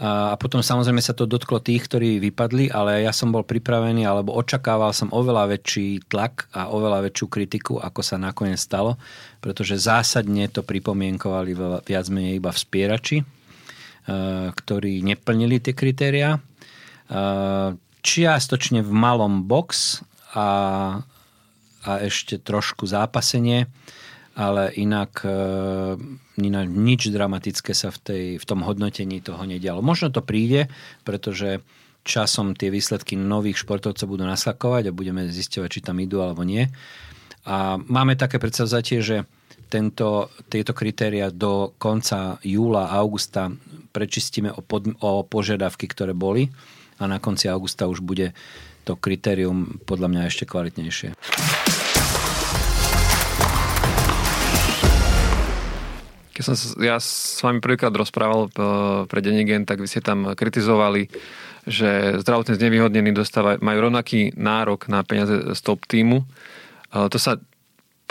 A 0.00 0.32
potom 0.40 0.64
samozrejme 0.64 1.04
sa 1.04 1.12
to 1.12 1.28
dotklo 1.28 1.60
tých, 1.60 1.84
ktorí 1.84 2.24
vypadli, 2.24 2.72
ale 2.72 3.04
ja 3.04 3.12
som 3.12 3.28
bol 3.28 3.44
pripravený, 3.44 4.08
alebo 4.08 4.32
očakával 4.32 4.96
som 4.96 5.12
oveľa 5.12 5.52
väčší 5.52 6.08
tlak 6.08 6.48
a 6.56 6.72
oveľa 6.72 7.04
väčšiu 7.04 7.26
kritiku, 7.28 7.76
ako 7.76 8.00
sa 8.00 8.16
nakoniec 8.16 8.56
stalo, 8.56 8.96
pretože 9.44 9.76
zásadne 9.76 10.48
to 10.48 10.64
pripomienkovali 10.64 11.52
viac 11.84 12.06
menej 12.08 12.40
iba 12.40 12.48
vspierači, 12.48 13.20
e, 13.20 13.24
ktorí 14.56 15.04
neplnili 15.04 15.60
tie 15.60 15.76
kritériá. 15.76 16.32
E, 16.32 16.40
čiastočne 18.00 18.80
v 18.80 18.92
malom 18.96 19.44
box 19.44 20.00
a, 20.32 20.48
a 21.84 21.90
ešte 22.00 22.40
trošku 22.40 22.88
zápasenie 22.88 23.68
ale 24.38 24.70
inak 24.78 25.26
e, 25.26 25.30
nič 26.66 27.10
dramatické 27.10 27.74
sa 27.74 27.90
v, 27.90 27.98
tej, 27.98 28.24
v 28.38 28.44
tom 28.46 28.62
hodnotení 28.62 29.20
toho 29.20 29.42
nedialo. 29.42 29.82
Možno 29.82 30.08
to 30.14 30.22
príde, 30.22 30.70
pretože 31.02 31.60
časom 32.06 32.56
tie 32.56 32.72
výsledky 32.72 33.18
nových 33.18 33.60
športovcov 33.60 34.06
budú 34.08 34.24
naslakovať 34.24 34.88
a 34.88 34.96
budeme 34.96 35.28
zisťovať, 35.28 35.68
či 35.68 35.80
tam 35.84 36.00
idú 36.00 36.24
alebo 36.24 36.46
nie. 36.46 36.70
A 37.44 37.76
máme 37.80 38.16
také 38.16 38.40
predsavzatie, 38.40 39.00
že 39.00 39.16
tento, 39.70 40.28
tieto 40.50 40.74
kritéria 40.74 41.30
do 41.30 41.72
konca 41.78 42.42
júla, 42.42 42.90
augusta 42.90 43.54
prečistíme 43.94 44.50
o, 44.50 44.60
pod, 44.60 44.90
o 44.98 45.22
požiadavky, 45.22 45.86
ktoré 45.86 46.10
boli 46.10 46.50
a 46.98 47.06
na 47.06 47.22
konci 47.22 47.46
augusta 47.46 47.86
už 47.86 48.02
bude 48.02 48.34
to 48.84 48.98
kritérium 48.98 49.78
podľa 49.86 50.08
mňa 50.10 50.22
ešte 50.26 50.44
kvalitnejšie. 50.48 51.14
Keď 56.40 56.44
som 56.48 56.56
ja 56.80 56.96
s 56.96 57.36
vami 57.44 57.60
prvýkrát 57.60 57.92
rozprával 57.92 58.48
eh, 58.48 58.52
pre 59.04 59.20
Denigen, 59.20 59.68
tak 59.68 59.84
vy 59.84 59.84
ste 59.84 60.00
tam 60.00 60.32
kritizovali, 60.32 61.12
že 61.68 62.16
zdravotne 62.24 62.56
znevýhodnení 62.56 63.12
dostávajú, 63.12 63.60
majú 63.60 63.92
rovnaký 63.92 64.32
nárok 64.40 64.88
na 64.88 65.04
peniaze 65.04 65.52
z 65.52 65.60
top 65.60 65.84
týmu. 65.84 66.24
To 66.96 67.18
sa 67.20 67.36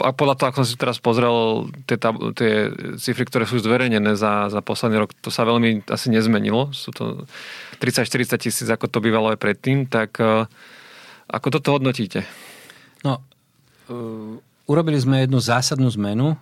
a 0.00 0.16
podľa 0.16 0.38
toho, 0.40 0.46
ako 0.48 0.58
som 0.64 0.70
si 0.70 0.80
teraz 0.80 0.96
pozrel 0.96 1.68
tie, 1.84 2.00
tie 2.32 2.52
cifry, 2.96 3.28
ktoré 3.28 3.44
sú 3.44 3.60
zverejnené 3.60 4.16
za, 4.16 4.48
za 4.48 4.64
posledný 4.64 4.96
rok, 4.96 5.12
to 5.12 5.28
sa 5.28 5.44
veľmi 5.44 5.84
asi 5.92 6.08
nezmenilo. 6.08 6.72
Sú 6.72 6.88
to 6.88 7.28
30-40 7.84 8.40
tisíc, 8.40 8.64
ako 8.64 8.88
to 8.88 9.04
bývalo 9.04 9.28
aj 9.28 9.36
predtým. 9.36 9.84
Tak 9.84 10.16
eh, 10.22 10.48
ako 11.28 11.46
toto 11.52 11.76
hodnotíte? 11.76 12.24
No, 13.04 13.20
urobili 14.68 14.98
sme 15.00 15.24
jednu 15.24 15.40
zásadnú 15.40 15.88
zmenu, 15.94 16.36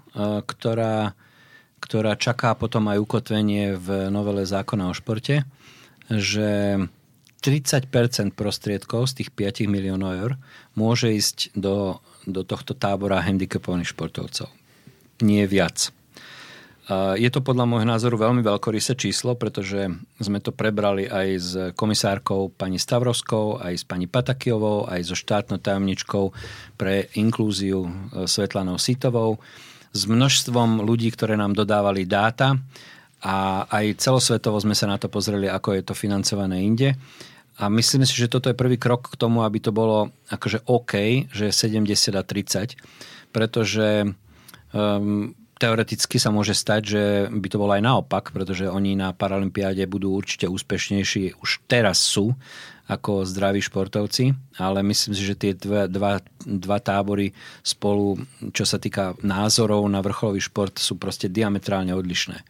ktorá 0.45 1.17
ktorá 1.79 2.19
čaká 2.19 2.55
potom 2.59 2.91
aj 2.91 2.99
ukotvenie 2.99 3.79
v 3.79 4.11
novele 4.11 4.45
zákona 4.45 4.91
o 4.91 4.95
športe, 4.95 5.47
že 6.11 6.83
30% 7.39 8.35
prostriedkov 8.35 9.15
z 9.15 9.23
tých 9.23 9.31
5 9.31 9.71
miliónov 9.71 10.11
eur 10.15 10.33
môže 10.75 11.15
ísť 11.15 11.55
do, 11.55 12.03
do 12.27 12.43
tohto 12.43 12.75
tábora 12.75 13.23
handicapovaných 13.23 13.95
športovcov. 13.95 14.51
Nie 15.23 15.47
viac. 15.47 15.95
Je 17.21 17.29
to 17.29 17.45
podľa 17.45 17.69
môjho 17.69 17.85
názoru 17.85 18.17
veľmi 18.17 18.41
veľkorysé 18.41 18.97
číslo, 18.97 19.37
pretože 19.37 19.93
sme 20.17 20.41
to 20.41 20.57
prebrali 20.57 21.05
aj 21.05 21.29
s 21.37 21.51
komisárkou 21.77 22.49
pani 22.49 22.81
Stavrovskou, 22.81 23.61
aj 23.61 23.75
s 23.77 23.85
pani 23.85 24.09
Patakiovou, 24.09 24.89
aj 24.89 25.05
so 25.05 25.13
štátnou 25.13 25.61
tajomničkou 25.61 26.33
pre 26.81 27.13
inklúziu 27.21 27.85
e, 27.85 28.25
Svetlanou 28.25 28.81
Sitovou 28.81 29.37
s 29.99 30.07
množstvom 30.07 30.87
ľudí, 30.87 31.11
ktoré 31.11 31.35
nám 31.35 31.59
dodávali 31.59 32.07
dáta 32.07 32.55
a 33.19 33.67
aj 33.67 33.99
celosvetovo 33.99 34.63
sme 34.63 34.79
sa 34.79 34.87
na 34.87 34.95
to 34.95 35.11
pozreli, 35.11 35.51
ako 35.51 35.75
je 35.75 35.83
to 35.83 35.99
financované 35.99 36.63
inde. 36.63 36.95
A 37.59 37.67
myslím 37.67 38.07
si, 38.07 38.15
že 38.15 38.31
toto 38.31 38.47
je 38.47 38.55
prvý 38.55 38.79
krok 38.79 39.11
k 39.11 39.19
tomu, 39.19 39.43
aby 39.43 39.59
to 39.59 39.75
bolo 39.75 40.15
akože 40.31 40.63
OK, 40.71 41.27
že 41.35 41.51
70 41.51 42.15
a 42.15 42.23
30, 42.23 42.79
pretože 43.35 44.15
um, 44.71 45.35
teoreticky 45.59 46.23
sa 46.23 46.31
môže 46.31 46.55
stať, 46.55 46.83
že 46.87 47.03
by 47.35 47.49
to 47.51 47.59
bolo 47.59 47.75
aj 47.75 47.83
naopak, 47.83 48.31
pretože 48.31 48.71
oni 48.71 48.95
na 48.95 49.11
Paralympiáde 49.11 49.83
budú 49.91 50.15
určite 50.15 50.47
úspešnejší, 50.47 51.43
už 51.43 51.67
teraz 51.67 51.99
sú 51.99 52.39
ako 52.89 53.29
zdraví 53.29 53.61
športovci, 53.61 54.33
ale 54.57 54.81
myslím 54.81 55.13
si, 55.13 55.23
že 55.23 55.37
tie 55.37 55.53
dva, 55.53 55.85
dva, 55.85 56.25
dva 56.41 56.79
tábory 56.81 57.37
spolu, 57.61 58.17
čo 58.57 58.65
sa 58.65 58.81
týka 58.81 59.13
názorov 59.21 59.85
na 59.93 60.01
vrcholový 60.01 60.41
šport, 60.41 60.81
sú 60.81 60.97
proste 60.97 61.29
diametrálne 61.29 61.93
odlišné. 61.93 62.41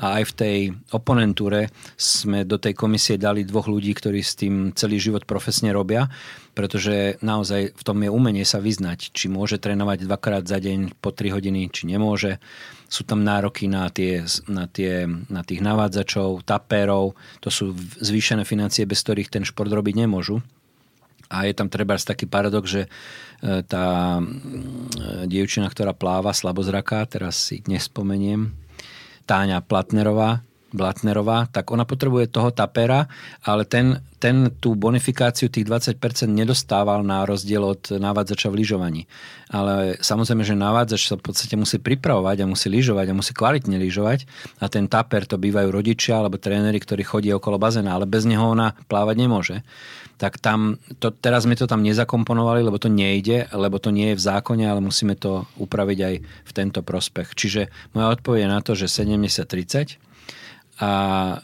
A 0.00 0.18
aj 0.18 0.32
v 0.32 0.36
tej 0.36 0.58
oponentúre 0.96 1.68
sme 2.00 2.48
do 2.48 2.56
tej 2.56 2.72
komisie 2.72 3.20
dali 3.20 3.44
dvoch 3.44 3.68
ľudí, 3.68 3.92
ktorí 3.92 4.24
s 4.24 4.32
tým 4.32 4.72
celý 4.72 4.96
život 4.96 5.28
profesne 5.28 5.68
robia, 5.76 6.08
pretože 6.56 7.20
naozaj 7.20 7.76
v 7.76 7.82
tom 7.84 8.00
je 8.00 8.08
umenie 8.12 8.44
sa 8.48 8.64
vyznať, 8.64 9.12
či 9.12 9.28
môže 9.28 9.60
trénovať 9.60 10.08
dvakrát 10.08 10.44
za 10.48 10.56
deň 10.56 11.00
po 11.00 11.12
3 11.12 11.36
hodiny, 11.36 11.68
či 11.68 11.84
nemôže 11.84 12.40
sú 12.92 13.08
tam 13.08 13.24
nároky 13.24 13.72
na, 13.72 13.88
tie, 13.88 14.20
na, 14.52 14.68
tie, 14.68 15.08
na 15.08 15.40
tých 15.40 15.64
navádzačov, 15.64 16.44
tapérov. 16.44 17.16
To 17.40 17.48
sú 17.48 17.72
zvýšené 18.04 18.44
financie, 18.44 18.84
bez 18.84 19.00
ktorých 19.00 19.32
ten 19.32 19.48
šport 19.48 19.72
robiť 19.72 20.04
nemôžu. 20.04 20.44
A 21.32 21.48
je 21.48 21.56
tam 21.56 21.72
treba 21.72 21.96
taký 21.96 22.28
paradox, 22.28 22.68
že 22.68 22.82
e, 22.84 22.88
tá 23.64 24.20
e, 24.20 24.24
dievčina, 25.24 25.72
ktorá 25.72 25.96
pláva 25.96 26.36
slabozraká, 26.36 27.08
teraz 27.08 27.40
si 27.40 27.64
nespomeniem, 27.64 28.52
Táňa 29.24 29.64
Platnerová, 29.64 30.44
Blatnerová, 30.72 31.46
tak 31.52 31.70
ona 31.70 31.84
potrebuje 31.84 32.32
toho 32.32 32.50
tapera, 32.50 33.06
ale 33.44 33.68
ten, 33.68 34.00
ten 34.16 34.48
tú 34.58 34.72
bonifikáciu 34.72 35.52
tých 35.52 35.68
20% 35.68 35.96
nedostával 36.26 37.04
na 37.04 37.28
rozdiel 37.28 37.62
od 37.62 37.92
návádzača 37.92 38.48
v 38.48 38.58
lyžovaní. 38.64 39.02
Ale 39.52 40.00
samozrejme, 40.00 40.42
že 40.42 40.56
návádzač 40.56 41.12
sa 41.12 41.14
v 41.20 41.24
podstate 41.28 41.54
musí 41.60 41.76
pripravovať 41.76 42.42
a 42.42 42.50
musí 42.50 42.72
lyžovať 42.72 43.06
a 43.12 43.18
musí 43.18 43.32
kvalitne 43.36 43.76
lyžovať 43.76 44.24
a 44.64 44.66
ten 44.72 44.88
taper 44.88 45.28
to 45.28 45.36
bývajú 45.36 45.68
rodičia 45.68 46.18
alebo 46.18 46.40
tréneri, 46.40 46.80
ktorí 46.80 47.04
chodí 47.04 47.28
okolo 47.30 47.60
bazéna, 47.60 47.92
ale 47.92 48.08
bez 48.08 48.24
neho 48.24 48.48
ona 48.48 48.72
plávať 48.88 49.16
nemôže 49.20 49.56
tak 50.22 50.38
tam, 50.38 50.78
to, 51.02 51.10
teraz 51.10 51.42
sme 51.42 51.58
to 51.58 51.66
tam 51.66 51.82
nezakomponovali, 51.82 52.62
lebo 52.62 52.78
to 52.78 52.86
nejde, 52.86 53.50
lebo 53.50 53.82
to 53.82 53.90
nie 53.90 54.14
je 54.14 54.18
v 54.22 54.26
zákone, 54.30 54.62
ale 54.62 54.78
musíme 54.78 55.18
to 55.18 55.50
upraviť 55.58 55.98
aj 55.98 56.14
v 56.22 56.52
tento 56.54 56.78
prospech. 56.86 57.34
Čiže 57.34 57.66
moja 57.98 58.14
odpoveď 58.14 58.46
je 58.46 58.54
na 58.54 58.60
to, 58.62 58.78
že 58.78 58.86
70-30 58.86 60.11
a 60.80 60.92
e, 61.32 61.36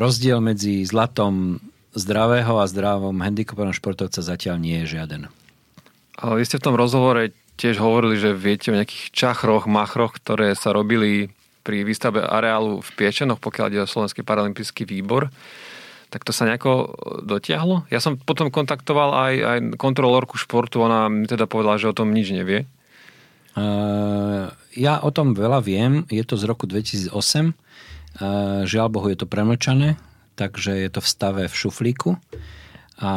rozdiel 0.00 0.40
medzi 0.40 0.84
zlatom 0.86 1.58
zdravého 1.96 2.60
a 2.60 2.68
zdravom 2.68 3.24
handicapovaného 3.24 3.76
športovca 3.76 4.20
zatiaľ 4.20 4.60
nie 4.60 4.84
je 4.84 5.00
žiaden. 5.00 5.32
Ale 6.16 6.32
vy 6.40 6.44
ste 6.44 6.60
v 6.60 6.66
tom 6.68 6.76
rozhovore 6.76 7.32
tiež 7.56 7.80
hovorili, 7.80 8.20
že 8.20 8.36
viete 8.36 8.68
o 8.68 8.76
nejakých 8.76 9.12
čachroch, 9.16 9.64
machroch, 9.64 10.16
ktoré 10.20 10.52
sa 10.52 10.76
robili 10.76 11.32
pri 11.64 11.82
výstave 11.82 12.22
areálu 12.22 12.84
v 12.84 12.90
Piečenoch, 12.94 13.42
pokiaľ 13.42 13.66
ide 13.72 13.82
o 13.82 13.90
Slovenský 13.90 14.22
paralympijský 14.22 14.86
výbor. 14.86 15.32
Tak 16.12 16.22
to 16.22 16.30
sa 16.30 16.46
nejako 16.46 16.94
dotiahlo? 17.26 17.90
Ja 17.90 17.98
som 17.98 18.14
potom 18.14 18.54
kontaktoval 18.54 19.10
aj, 19.10 19.34
aj 19.42 19.58
kontrolórku 19.74 20.38
športu, 20.38 20.84
ona 20.86 21.10
mi 21.10 21.26
teda 21.26 21.50
povedala, 21.50 21.80
že 21.80 21.90
o 21.90 21.96
tom 21.96 22.14
nič 22.14 22.30
nevie. 22.30 22.70
Uh, 23.56 24.52
ja 24.76 25.00
o 25.00 25.10
tom 25.10 25.32
veľa 25.32 25.64
viem, 25.64 26.04
je 26.12 26.22
to 26.22 26.36
z 26.36 26.44
roku 26.44 26.68
2008 26.68 27.10
Žiaľ 28.64 28.88
Bohu 28.88 29.08
je 29.12 29.18
to 29.20 29.28
premlčané, 29.28 30.00
takže 30.34 30.72
je 30.72 30.88
to 30.92 31.00
v 31.04 31.08
stave 31.08 31.42
v 31.48 31.54
šuflíku 31.54 32.16
a 32.96 33.12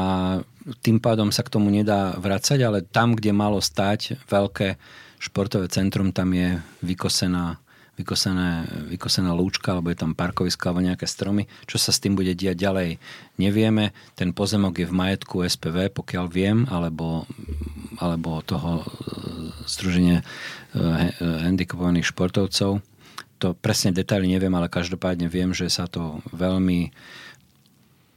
tým 0.84 1.00
pádom 1.00 1.32
sa 1.32 1.42
k 1.42 1.56
tomu 1.56 1.72
nedá 1.72 2.14
vracať, 2.20 2.60
ale 2.68 2.84
tam, 2.84 3.16
kde 3.16 3.32
malo 3.32 3.64
stať 3.64 4.20
veľké 4.28 4.76
športové 5.20 5.72
centrum, 5.72 6.12
tam 6.12 6.36
je 6.36 6.60
vykosená, 6.84 7.56
vykosené, 7.96 8.68
vykosená 8.92 9.32
lúčka, 9.32 9.72
alebo 9.72 9.88
je 9.92 10.00
tam 10.00 10.12
parkovisko, 10.16 10.72
alebo 10.72 10.84
nejaké 10.84 11.08
stromy. 11.08 11.48
Čo 11.64 11.80
sa 11.80 11.96
s 11.96 12.04
tým 12.04 12.20
bude 12.20 12.36
diať 12.36 12.60
ďalej, 12.60 13.00
nevieme. 13.40 13.96
Ten 14.20 14.36
pozemok 14.36 14.84
je 14.84 14.88
v 14.88 14.96
majetku 14.96 15.48
SPV, 15.48 15.96
pokiaľ 15.96 16.26
viem, 16.28 16.68
alebo, 16.68 17.24
alebo 18.04 18.44
toho 18.44 18.84
Združenia 19.64 20.28
handicapovaných 21.20 22.12
športovcov. 22.12 22.84
To 23.40 23.56
presne 23.56 23.96
detaily 23.96 24.28
neviem, 24.28 24.52
ale 24.52 24.68
každopádne 24.68 25.32
viem, 25.32 25.56
že 25.56 25.72
sa 25.72 25.88
to 25.88 26.20
veľmi 26.36 26.92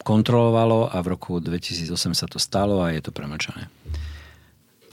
kontrolovalo 0.02 0.90
a 0.90 0.98
v 0.98 1.10
roku 1.14 1.38
2008 1.38 1.94
sa 2.18 2.26
to 2.26 2.42
stalo 2.42 2.82
a 2.82 2.90
je 2.90 3.00
to 3.06 3.14
premlčané. 3.14 3.70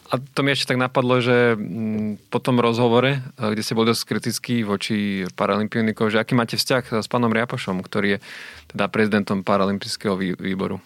A 0.10 0.18
to 0.18 0.42
mi 0.42 0.50
ešte 0.50 0.74
tak 0.74 0.82
napadlo, 0.82 1.22
že 1.22 1.54
mm, 1.54 2.34
po 2.34 2.42
tom 2.42 2.58
rozhovore, 2.58 3.22
eh, 3.22 3.50
kde 3.54 3.62
ste 3.62 3.78
boli 3.78 3.94
dosť 3.94 4.04
kritický 4.10 4.56
voči 4.66 5.26
paralympionikov, 5.38 6.10
že 6.10 6.18
aký 6.18 6.34
máte 6.34 6.58
vzťah 6.58 7.06
s 7.06 7.08
pánom 7.10 7.30
Riapošom, 7.30 7.86
ktorý 7.86 8.18
je 8.18 8.20
teda 8.74 8.90
prezidentom 8.90 9.46
paralympijského 9.46 10.18
výboru? 10.18 10.82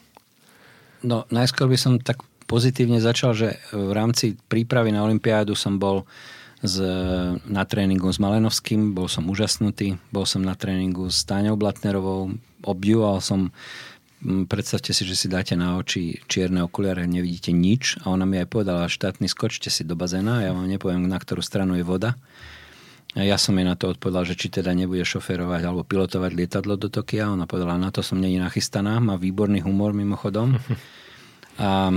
No, 1.03 1.27
najskôr 1.31 1.71
by 1.71 1.77
som 1.79 1.93
tak 1.99 2.19
pozitívne 2.47 2.99
začal, 2.99 3.31
že 3.35 3.59
v 3.71 3.91
rámci 3.95 4.35
prípravy 4.51 4.91
na 4.91 5.03
Olympiádu 5.03 5.55
som 5.55 5.79
bol 5.79 6.03
z, 6.63 6.75
na 7.43 7.63
tréningu 7.67 8.07
s 8.07 8.23
Malenovským, 8.23 8.95
bol 8.95 9.11
som 9.11 9.27
úžasnutý, 9.27 9.99
bol 10.15 10.23
som 10.23 10.39
na 10.39 10.55
tréningu 10.55 11.11
s 11.11 11.27
Táňou 11.27 11.59
Blatnerovou, 11.59 12.39
obdivoval 12.63 13.19
som 13.19 13.51
predstavte 14.23 14.95
si, 14.95 15.03
že 15.03 15.19
si 15.19 15.27
dáte 15.27 15.59
na 15.59 15.75
oči 15.75 16.23
čierne 16.31 16.63
okuliare, 16.63 17.03
nevidíte 17.03 17.51
nič 17.51 17.99
a 18.07 18.15
ona 18.15 18.23
mi 18.23 18.39
aj 18.39 18.47
povedala, 18.47 18.87
štátny 18.87 19.27
skočte 19.27 19.67
si 19.67 19.83
do 19.83 19.99
bazéna, 19.99 20.47
ja 20.47 20.55
vám 20.55 20.71
nepoviem, 20.71 21.03
na 21.03 21.19
ktorú 21.19 21.43
stranu 21.43 21.75
je 21.75 21.83
voda. 21.83 22.15
A 23.13 23.21
ja 23.21 23.37
som 23.37 23.53
jej 23.53 23.67
na 23.67 23.77
to 23.77 23.93
odpovedal, 23.93 24.25
že 24.25 24.33
či 24.33 24.49
teda 24.49 24.73
nebude 24.73 25.05
šoferovať 25.05 25.61
alebo 25.69 25.85
pilotovať 25.85 26.31
lietadlo 26.33 26.81
do 26.81 26.89
Tokia. 26.89 27.29
Ona 27.29 27.45
povedala, 27.45 27.77
na 27.77 27.93
to 27.93 28.01
som 28.01 28.17
není 28.17 28.41
nachystaná, 28.41 28.97
má 28.97 29.21
výborný 29.21 29.61
humor 29.61 29.93
mimochodom. 29.93 30.57
A, 31.53 31.93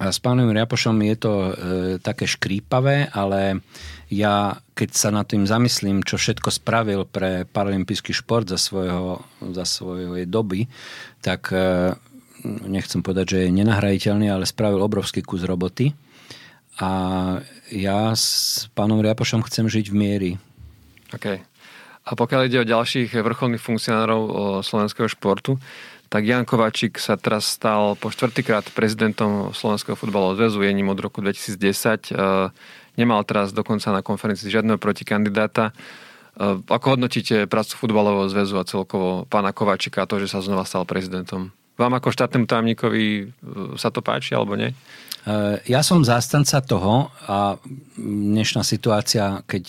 s 0.00 0.18
pánom 0.22 0.48
Riapošom 0.48 0.96
je 1.04 1.16
to 1.18 1.32
e, 1.32 1.52
také 2.00 2.24
škrípavé, 2.24 3.12
ale 3.12 3.60
ja 4.08 4.56
keď 4.72 4.88
sa 4.96 5.08
nad 5.12 5.28
tým 5.28 5.44
zamyslím, 5.44 6.00
čo 6.02 6.16
všetko 6.16 6.48
spravil 6.48 7.04
pre 7.04 7.44
paralympijský 7.44 8.16
šport 8.16 8.48
za, 8.48 8.56
svojho, 8.56 9.20
za 9.52 9.68
svojej 9.68 10.24
doby, 10.24 10.66
tak 11.20 11.52
e, 11.52 11.92
nechcem 12.66 13.04
povedať, 13.04 13.26
že 13.36 13.38
je 13.46 13.58
nenahrajiteľný, 13.62 14.32
ale 14.32 14.48
spravil 14.48 14.80
obrovský 14.80 15.20
kus 15.20 15.44
roboty. 15.44 15.92
A 16.80 16.90
ja 17.68 18.16
s 18.16 18.66
pánom 18.72 18.98
Riapošom 18.98 19.44
chcem 19.44 19.68
žiť 19.68 19.92
v 19.92 19.98
miery. 19.98 20.30
OK. 21.12 21.36
A 22.02 22.10
pokiaľ 22.18 22.50
ide 22.50 22.58
o 22.58 22.66
ďalších 22.66 23.14
vrcholných 23.14 23.62
funkcionárov 23.62 24.22
slovenského 24.66 25.06
športu, 25.06 25.60
tak 26.12 26.28
Jan 26.28 26.44
Kovačík 26.44 27.00
sa 27.00 27.16
teraz 27.16 27.48
stal 27.48 27.96
po 27.96 28.12
štvrtýkrát 28.12 28.68
prezidentom 28.76 29.56
Slovenského 29.56 29.96
futbalového 29.96 30.36
zväzu, 30.36 30.60
je 30.60 30.76
ním 30.76 30.92
od 30.92 31.00
roku 31.00 31.24
2010 31.24 32.12
nemal 32.96 33.24
teraz 33.24 33.52
dokonca 33.52 33.92
na 33.92 34.04
konferencii 34.04 34.52
žiadneho 34.52 34.76
protikandidáta. 34.76 35.72
E, 35.72 35.72
ako 36.60 36.96
hodnotíte 36.96 37.48
prácu 37.48 37.74
futbalového 37.76 38.28
zväzu 38.28 38.60
a 38.60 38.68
celkovo 38.68 39.24
pána 39.28 39.56
Kováčika 39.56 40.04
a 40.04 40.08
to, 40.08 40.20
že 40.20 40.28
sa 40.28 40.44
znova 40.44 40.68
stal 40.68 40.84
prezidentom? 40.84 41.52
Vám 41.80 41.96
ako 41.96 42.12
štátnemu 42.12 42.44
tajomníkovi 42.44 43.04
e, 43.04 43.24
sa 43.80 43.88
to 43.88 44.04
páči 44.04 44.36
alebo 44.36 44.56
nie? 44.56 44.72
E, 44.72 44.76
ja 45.68 45.80
som 45.80 46.04
zástanca 46.04 46.60
toho 46.60 47.08
a 47.24 47.56
dnešná 47.96 48.60
situácia, 48.60 49.40
keď 49.48 49.64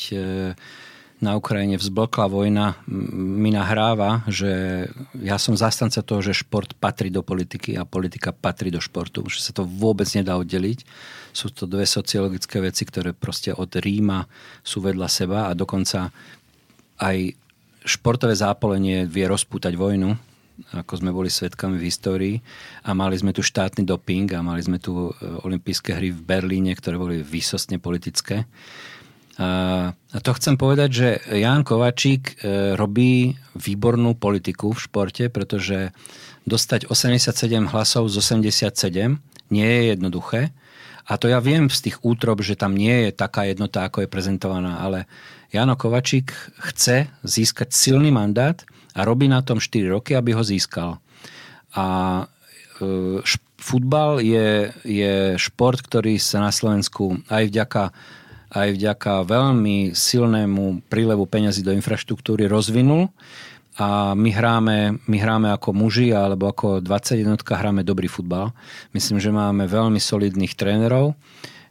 na 1.23 1.39
Ukrajine 1.39 1.79
vzblkla 1.79 2.27
vojna, 2.27 2.75
mi 3.15 3.55
nahráva, 3.55 4.27
že 4.27 4.85
ja 5.15 5.39
som 5.39 5.55
zastanca 5.55 6.03
toho, 6.03 6.19
že 6.19 6.35
šport 6.35 6.75
patrí 6.75 7.07
do 7.07 7.23
politiky 7.23 7.79
a 7.79 7.87
politika 7.87 8.35
patrí 8.35 8.67
do 8.67 8.83
športu, 8.83 9.23
že 9.31 9.39
sa 9.39 9.55
to 9.55 9.63
vôbec 9.63 10.05
nedá 10.11 10.35
oddeliť. 10.35 10.83
Sú 11.31 11.47
to 11.49 11.63
dve 11.63 11.87
sociologické 11.87 12.59
veci, 12.59 12.83
ktoré 12.83 13.15
proste 13.15 13.55
od 13.55 13.71
Ríma 13.71 14.27
sú 14.61 14.83
vedľa 14.83 15.07
seba 15.07 15.39
a 15.47 15.55
dokonca 15.55 16.11
aj 16.99 17.31
športové 17.87 18.35
zápolenie 18.35 19.07
vie 19.07 19.23
rozpútať 19.27 19.79
vojnu, 19.79 20.15
ako 20.77 20.93
sme 21.01 21.09
boli 21.09 21.33
svetkami 21.33 21.81
v 21.81 21.87
histórii 21.89 22.35
a 22.85 22.93
mali 22.93 23.17
sme 23.17 23.33
tu 23.33 23.41
štátny 23.41 23.83
doping 23.87 24.29
a 24.37 24.45
mali 24.45 24.61
sme 24.61 24.77
tu 24.77 25.09
e, 25.09 25.11
olympijské 25.43 25.97
hry 25.97 26.13
v 26.13 26.21
Berlíne, 26.21 26.71
ktoré 26.77 26.95
boli 26.95 27.25
výsostne 27.25 27.81
politické. 27.81 28.45
A 29.41 30.17
to 30.21 30.31
chcem 30.37 30.61
povedať, 30.61 30.89
že 30.93 31.07
Ján 31.25 31.65
Kovačík 31.65 32.37
e, 32.37 32.77
robí 32.77 33.33
výbornú 33.57 34.13
politiku 34.13 34.77
v 34.77 34.83
športe, 34.85 35.25
pretože 35.33 35.89
dostať 36.45 36.85
87 36.85 37.73
hlasov 37.73 38.13
z 38.13 38.21
87 38.21 39.17
nie 39.49 39.65
je 39.65 39.81
jednoduché. 39.97 40.53
A 41.09 41.17
to 41.17 41.27
ja 41.27 41.41
viem 41.41 41.65
z 41.67 41.89
tých 41.89 41.97
útrob, 42.05 42.45
že 42.45 42.53
tam 42.53 42.77
nie 42.77 43.09
je 43.09 43.11
taká 43.11 43.49
jednota, 43.49 43.89
ako 43.89 44.05
je 44.05 44.13
prezentovaná, 44.13 44.85
ale 44.85 45.09
Jano 45.49 45.73
Kovačík 45.75 46.29
chce 46.69 47.09
získať 47.25 47.73
silný 47.73 48.13
mandát 48.13 48.61
a 48.93 49.01
robí 49.01 49.25
na 49.25 49.41
tom 49.41 49.57
4 49.57 49.89
roky, 49.89 50.13
aby 50.13 50.37
ho 50.37 50.45
získal. 50.45 51.01
A 51.73 51.85
e, 52.77 53.19
futbal 53.57 54.21
je, 54.21 54.69
je 54.85 55.41
šport, 55.41 55.81
ktorý 55.81 56.21
sa 56.21 56.37
na 56.37 56.53
Slovensku 56.53 57.17
aj 57.33 57.49
vďaka 57.49 57.83
aj 58.53 58.67
vďaka 58.77 59.25
veľmi 59.25 59.97
silnému 59.97 60.85
prílevu 60.85 61.25
peňazí 61.25 61.65
do 61.65 61.73
infraštruktúry 61.73 62.45
rozvinul 62.45 63.09
a 63.81 64.13
my 64.13 64.29
hráme, 64.29 65.01
my 65.09 65.17
hráme 65.17 65.49
ako 65.49 65.73
muži 65.73 66.13
alebo 66.13 66.53
ako 66.53 66.77
21 66.85 67.41
hráme 67.41 67.81
dobrý 67.81 68.05
futbal. 68.05 68.53
Myslím, 68.93 69.17
že 69.17 69.33
máme 69.33 69.65
veľmi 69.65 69.97
solidných 69.97 70.53
trénerov, 70.53 71.17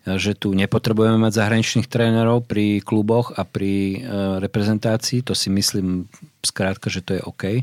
že 0.02 0.34
tu 0.34 0.50
nepotrebujeme 0.50 1.14
mať 1.14 1.38
zahraničných 1.38 1.86
trénerov 1.86 2.42
pri 2.42 2.82
kluboch 2.82 3.30
a 3.38 3.46
pri 3.46 4.02
e, 4.02 4.18
reprezentácii. 4.42 5.22
To 5.22 5.38
si 5.38 5.46
myslím 5.54 6.10
skrátka, 6.42 6.90
že 6.90 7.06
to 7.06 7.14
je 7.14 7.22
OK. 7.22 7.62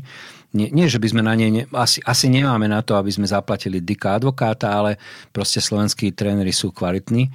Nie, 0.56 0.72
nie 0.72 0.88
že 0.88 0.96
by 0.96 1.08
sme 1.12 1.20
na 1.20 1.36
nej, 1.36 1.52
ne, 1.52 1.62
asi, 1.76 2.00
asi 2.00 2.32
nemáme 2.32 2.64
na 2.64 2.80
to, 2.80 2.96
aby 2.96 3.12
sme 3.12 3.28
zaplatili 3.28 3.84
dika 3.84 4.16
advokáta, 4.16 4.72
ale 4.72 4.96
proste 5.36 5.60
slovenskí 5.60 6.16
tréneri 6.16 6.50
sú 6.56 6.72
kvalitní 6.72 7.28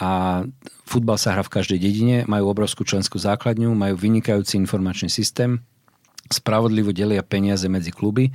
a 0.00 0.42
futbal 0.88 1.20
sa 1.20 1.36
hrá 1.36 1.44
v 1.44 1.52
každej 1.52 1.78
dedine, 1.78 2.16
majú 2.24 2.48
obrovskú 2.48 2.88
členskú 2.88 3.20
základňu, 3.20 3.76
majú 3.76 3.94
vynikajúci 4.00 4.56
informačný 4.56 5.12
systém, 5.12 5.60
spravodlivo 6.28 6.92
delia 6.92 7.24
peniaze 7.24 7.68
medzi 7.68 7.92
kluby. 7.92 8.32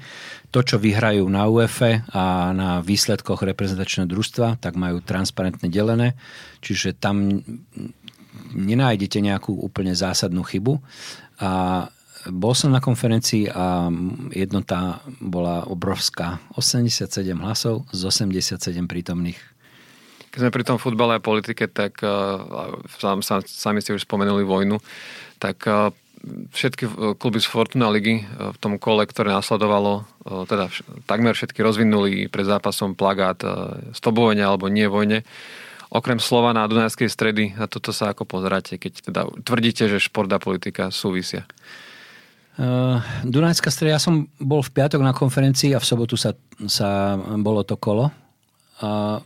To, 0.53 0.61
čo 0.61 0.81
vyhrajú 0.81 1.25
na 1.29 1.49
UEFA 1.49 2.05
a 2.09 2.53
na 2.53 2.69
výsledkoch 2.81 3.41
reprezentačného 3.41 4.09
družstva, 4.09 4.61
tak 4.61 4.77
majú 4.77 5.01
transparentne 5.01 5.69
delené, 5.69 6.17
čiže 6.61 6.97
tam 6.97 7.41
nenájdete 8.53 9.21
nejakú 9.21 9.53
úplne 9.53 9.93
zásadnú 9.93 10.41
chybu. 10.41 10.81
A 11.41 11.85
bol 12.23 12.55
som 12.55 12.71
na 12.71 12.79
konferencii 12.79 13.51
a 13.51 13.91
jednota 14.31 15.03
bola 15.19 15.67
obrovská. 15.67 16.39
87 16.55 17.11
hlasov 17.35 17.83
z 17.91 18.01
87 18.07 18.57
prítomných 18.87 19.52
keď 20.33 20.39
sme 20.41 20.55
pri 20.55 20.65
tom 20.65 20.81
futbale 20.81 21.21
a 21.21 21.21
politike, 21.21 21.69
tak 21.69 22.01
uh, 22.01 22.73
sám, 22.97 23.21
sami 23.45 23.85
ste 23.85 23.93
už 23.93 24.09
spomenuli 24.09 24.41
vojnu, 24.41 24.81
tak 25.37 25.61
uh, 25.69 25.93
všetky 26.25 27.15
kluby 27.21 27.37
z 27.37 27.45
Fortuna 27.45 27.93
ligy 27.93 28.25
uh, 28.25 28.49
v 28.49 28.57
tom 28.57 28.81
kole, 28.81 29.05
ktoré 29.05 29.29
nasledovalo, 29.29 30.09
teda 30.49 30.73
takmer 31.05 31.37
všetky 31.37 31.61
rozvinuli 31.61 32.31
pred 32.33 32.49
zápasom 32.49 32.97
plagát 32.97 33.43
vojne 33.93 34.41
alebo 34.41 34.71
nie 34.73 34.89
vojne. 34.89 35.21
Okrem 35.93 36.17
slova 36.17 36.57
na 36.57 36.65
Dunajskej 36.65 37.05
stredy, 37.05 37.53
a 37.53 37.69
toto 37.69 37.93
sa 37.93 38.09
ako 38.09 38.25
pozeráte, 38.25 38.81
keď 38.81 39.13
teda 39.13 39.21
tvrdíte, 39.45 39.85
že 39.85 40.01
šport 40.01 40.25
a 40.33 40.41
politika 40.41 40.89
súvisia? 40.89 41.45
Uh, 42.57 42.97
Dunajská 43.21 43.69
streda, 43.69 43.97
ja 43.97 44.01
som 44.01 44.25
bol 44.41 44.65
v 44.65 44.73
piatok 44.73 45.05
na 45.05 45.13
konferencii 45.13 45.77
a 45.77 45.81
v 45.81 45.85
sobotu 45.85 46.17
sa, 46.17 46.33
sa 46.65 47.13
bolo 47.37 47.61
to 47.61 47.77
kolo. 47.77 48.09
Uh, 48.81 49.21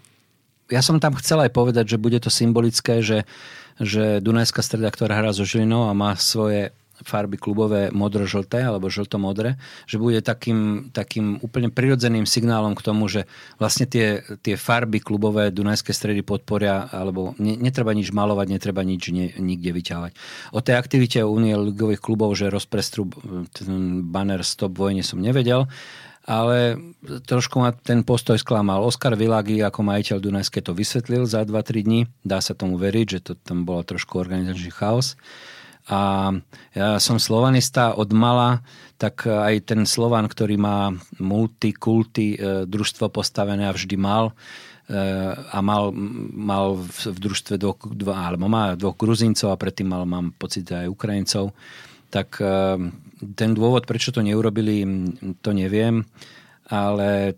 ja 0.67 0.81
som 0.83 0.99
tam 0.99 1.15
chcel 1.19 1.43
aj 1.47 1.51
povedať, 1.51 1.95
že 1.95 2.01
bude 2.01 2.19
to 2.19 2.31
symbolické, 2.31 2.99
že, 2.99 3.23
že 3.79 4.19
Dunajská 4.19 4.59
streda, 4.63 4.91
ktorá 4.91 5.15
hrá 5.19 5.31
so 5.31 5.47
Žilinou 5.47 5.87
a 5.87 5.97
má 5.97 6.15
svoje 6.19 6.75
farby 7.05 7.37
klubové 7.37 7.93
modro-žlté 7.93 8.65
alebo 8.65 8.89
žlto-modré, 8.89 9.59
že 9.85 10.01
bude 10.01 10.17
takým, 10.25 10.89
takým 10.89 11.37
úplne 11.45 11.69
prirodzeným 11.69 12.25
signálom 12.25 12.73
k 12.73 12.85
tomu, 12.85 13.05
že 13.05 13.29
vlastne 13.61 13.85
tie, 13.85 14.25
tie 14.41 14.57
farby 14.57 14.97
klubové 14.97 15.53
Dunajské 15.53 15.93
stredy 15.93 16.25
podporia, 16.25 16.89
alebo 16.89 17.37
ne, 17.37 17.53
netreba 17.53 17.93
nič 17.93 18.09
malovať, 18.09 18.47
netreba 18.49 18.81
nič 18.81 19.13
ne, 19.13 19.29
nikde 19.37 19.77
vyťahovať. 19.77 20.11
O 20.57 20.59
tej 20.63 20.75
aktivite 20.77 21.21
Unie 21.21 21.53
ligových 21.53 22.01
klubov, 22.01 22.33
že 22.33 22.49
rozprestru 22.49 23.05
ten 23.53 24.01
banner 24.09 24.41
Stop 24.41 24.73
vojne 24.73 25.05
som 25.05 25.21
nevedel, 25.21 25.69
ale 26.27 26.75
trošku 27.23 27.63
ma 27.63 27.71
ten 27.71 28.03
postoj 28.03 28.35
sklamal. 28.35 28.83
Oskar 28.83 29.15
Vilagi 29.15 29.63
ako 29.63 29.79
majiteľ 29.79 30.19
Dunajské 30.19 30.59
to 30.59 30.75
vysvetlil 30.75 31.23
za 31.23 31.47
2-3 31.47 31.87
dní. 31.87 32.01
Dá 32.27 32.43
sa 32.43 32.51
tomu 32.51 32.75
veriť, 32.75 33.07
že 33.07 33.19
to 33.23 33.33
tam 33.39 33.63
bolo 33.63 33.87
trošku 33.87 34.19
organizačný 34.19 34.67
chaos. 34.75 35.15
A 35.87 36.35
ja 36.75 36.99
som 36.99 37.15
slovanista 37.15 37.95
od 37.95 38.11
mala, 38.11 38.59
tak 38.99 39.23
aj 39.23 39.71
ten 39.71 39.87
Slovan, 39.87 40.27
ktorý 40.27 40.59
má 40.59 40.91
multikulty 41.15 42.35
e, 42.35 42.37
družstvo 42.67 43.07
postavené 43.07 43.71
a 43.71 43.71
vždy 43.71 43.95
mal, 43.95 44.35
e, 44.91 45.31
a 45.31 45.57
mal, 45.63 45.95
mal 46.35 46.75
v 46.83 47.17
družstve 47.23 47.55
dvoch, 47.55 47.87
dva, 47.87 48.27
alebo 48.27 48.51
má 48.51 48.75
dvoch 48.75 48.99
Gruzincov 48.99 49.55
a 49.55 49.61
predtým 49.61 49.87
mal, 49.87 50.03
mám 50.03 50.35
pocit, 50.35 50.67
aj 50.67 50.91
Ukrajincov, 50.91 51.55
tak 52.11 52.35
e, 52.43 52.75
ten 53.17 53.51
dôvod, 53.57 53.89
prečo 53.89 54.13
to 54.13 54.21
neurobili, 54.21 54.85
to 55.41 55.51
neviem, 55.53 56.05
ale 56.69 57.35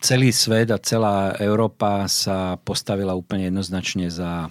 celý 0.00 0.30
svet 0.30 0.70
a 0.70 0.82
celá 0.82 1.34
Európa 1.38 2.06
sa 2.06 2.58
postavila 2.60 3.16
úplne 3.16 3.48
jednoznačne 3.50 4.10
za 4.10 4.50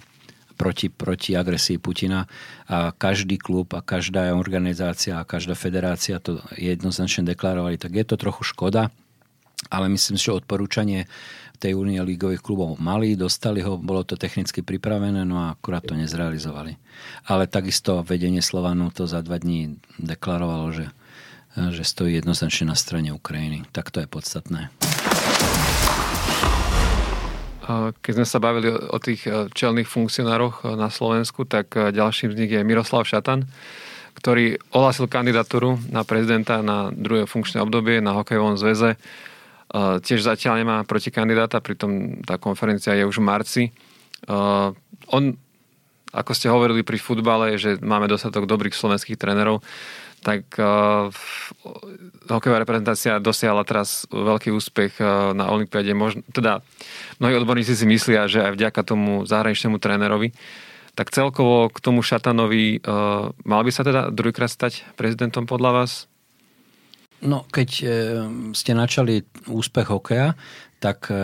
proti, 0.56 0.88
proti 0.88 1.36
agresii 1.36 1.78
Putina. 1.78 2.24
A 2.66 2.90
každý 2.96 3.36
klub 3.36 3.76
a 3.76 3.84
každá 3.84 4.32
organizácia 4.34 5.20
a 5.20 5.28
každá 5.28 5.54
federácia 5.54 6.18
to 6.18 6.40
jednoznačne 6.56 7.28
deklarovali, 7.28 7.76
tak 7.78 7.94
je 7.94 8.04
to 8.08 8.16
trochu 8.16 8.42
škoda, 8.42 8.90
ale 9.70 9.86
myslím, 9.92 10.16
že 10.16 10.34
odporúčanie 10.34 11.08
tej 11.56 11.72
únie 11.74 11.98
lígových 11.98 12.44
klubov 12.44 12.76
mali, 12.76 13.16
dostali 13.16 13.64
ho, 13.64 13.80
bolo 13.80 14.04
to 14.04 14.20
technicky 14.20 14.60
pripravené, 14.60 15.24
no 15.24 15.40
a 15.40 15.56
akurát 15.56 15.82
to 15.82 15.96
nezrealizovali. 15.96 16.76
Ale 17.26 17.48
takisto 17.50 18.04
vedenie 18.04 18.44
Slovanu 18.44 18.92
to 18.92 19.08
za 19.08 19.24
dva 19.24 19.40
dní 19.40 19.80
deklarovalo, 19.98 20.70
že, 20.70 20.86
že 21.56 21.82
stojí 21.82 22.20
jednoznačne 22.20 22.70
na 22.70 22.76
strane 22.76 23.10
Ukrajiny. 23.10 23.64
Tak 23.72 23.90
to 23.90 24.04
je 24.04 24.08
podstatné. 24.08 24.70
Keď 27.98 28.12
sme 28.14 28.26
sa 28.26 28.38
bavili 28.38 28.70
o 28.70 28.98
tých 29.02 29.26
e, 29.26 29.50
čelných 29.50 29.90
funkcionároch 29.90 30.62
e, 30.62 30.78
na 30.78 30.86
Slovensku, 30.86 31.42
tak 31.50 31.74
e, 31.74 31.90
ďalším 31.90 32.30
z 32.30 32.38
nich 32.38 32.52
je 32.54 32.62
Miroslav 32.62 33.02
Šatan, 33.02 33.42
ktorý 34.14 34.54
ohlásil 34.70 35.10
kandidatúru 35.10 35.74
na 35.90 36.06
prezidenta 36.06 36.62
na 36.62 36.94
druhé 36.94 37.26
funkčné 37.26 37.58
obdobie 37.58 37.98
na 37.98 38.14
hokejovom 38.14 38.54
zväze. 38.54 38.94
Tiež 39.74 40.22
zatiaľ 40.22 40.62
nemá 40.62 40.76
protikandidáta, 40.86 41.58
pritom 41.58 42.22
tá 42.22 42.38
konferencia 42.38 42.94
je 42.94 43.02
už 43.02 43.18
v 43.18 43.26
marci. 43.26 43.62
On, 45.10 45.24
ako 46.14 46.32
ste 46.32 46.48
hovorili 46.48 46.86
pri 46.86 47.02
futbale, 47.02 47.58
že 47.58 47.82
máme 47.82 48.06
dostatok 48.06 48.46
dobrých 48.46 48.72
slovenských 48.72 49.18
trénerov, 49.18 49.60
tak 50.24 50.58
uh, 50.58 51.06
hokejová 52.26 52.58
reprezentácia 52.58 53.22
dosiahla 53.22 53.62
teraz 53.62 54.10
veľký 54.10 54.50
úspech 54.50 54.98
uh, 54.98 55.30
na 55.30 55.46
Olympiade. 55.54 55.94
Možno, 55.94 56.26
teda 56.34 56.66
mnohí 57.22 57.38
odborníci 57.38 57.78
si 57.78 57.86
myslia, 57.86 58.26
že 58.26 58.42
aj 58.42 58.58
vďaka 58.58 58.80
tomu 58.82 59.22
zahraničnému 59.22 59.78
trénerovi. 59.78 60.34
Tak 60.98 61.14
celkovo 61.14 61.70
k 61.70 61.78
tomu 61.78 62.02
Šatanovi 62.02 62.82
uh, 62.82 63.30
mal 63.46 63.62
by 63.62 63.70
sa 63.70 63.86
teda 63.86 64.10
druhýkrát 64.10 64.50
stať 64.50 64.82
prezidentom 64.98 65.46
podľa 65.46 65.84
vás? 65.84 66.10
No, 67.24 67.48
keď 67.48 67.70
e, 67.80 67.84
ste 68.52 68.76
načali 68.76 69.24
úspech 69.48 69.88
hokeja, 69.88 70.36
tak 70.82 71.08
e, 71.08 71.16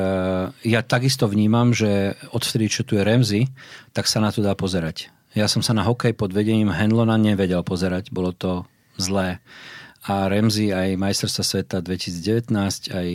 ja 0.65 0.81
takisto 0.81 1.29
vnímam, 1.29 1.77
že 1.77 2.17
odvtedy, 2.33 2.73
čo 2.73 2.89
tu 2.89 2.97
je 2.97 3.05
Remzy, 3.05 3.53
tak 3.93 4.09
sa 4.09 4.25
na 4.25 4.33
to 4.33 4.41
dá 4.41 4.57
pozerať. 4.57 5.13
Ja 5.37 5.49
som 5.49 5.61
sa 5.61 5.77
na 5.77 5.85
hokej 5.85 6.17
pod 6.17 6.33
vedením 6.33 6.73
Henlona 6.73 7.17
nevedel 7.17 7.61
pozerať. 7.65 8.13
Bolo 8.13 8.33
to 8.33 8.65
zlé. 8.97 9.41
A 10.09 10.29
Remzi 10.29 10.73
aj 10.73 10.97
majstrovstva 10.97 11.45
sveta 11.45 11.77
2019, 11.85 12.53
aj 12.93 13.09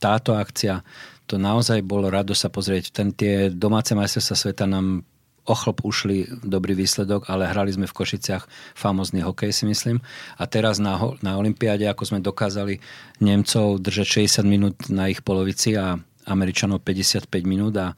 táto 0.00 0.36
akcia, 0.36 0.80
to 1.28 1.38
naozaj 1.38 1.84
bolo 1.84 2.10
rado 2.10 2.34
sa 2.34 2.50
pozrieť. 2.50 2.90
Ten, 2.90 3.14
tie 3.14 3.52
domáce 3.52 3.94
majstrovstva 3.94 4.36
sveta 4.36 4.64
nám 4.66 5.06
ochlop 5.48 5.84
ušli 5.84 6.44
dobrý 6.44 6.76
výsledok, 6.76 7.28
ale 7.32 7.48
hrali 7.48 7.72
sme 7.72 7.88
v 7.88 7.96
Košiciach 7.96 8.44
famozný 8.76 9.24
hokej, 9.24 9.52
si 9.52 9.64
myslím. 9.64 10.00
A 10.36 10.44
teraz 10.44 10.76
na, 10.76 11.00
na 11.24 11.36
Olympiáde, 11.40 11.88
ako 11.88 12.04
sme 12.04 12.18
dokázali 12.20 12.78
Nemcov 13.24 13.80
držať 13.80 14.28
60 14.44 14.44
minút 14.44 14.76
na 14.92 15.08
ich 15.08 15.24
polovici 15.24 15.74
a 15.74 15.96
Američanov 16.28 16.84
55 16.84 17.26
minút 17.48 17.74
a 17.80 17.96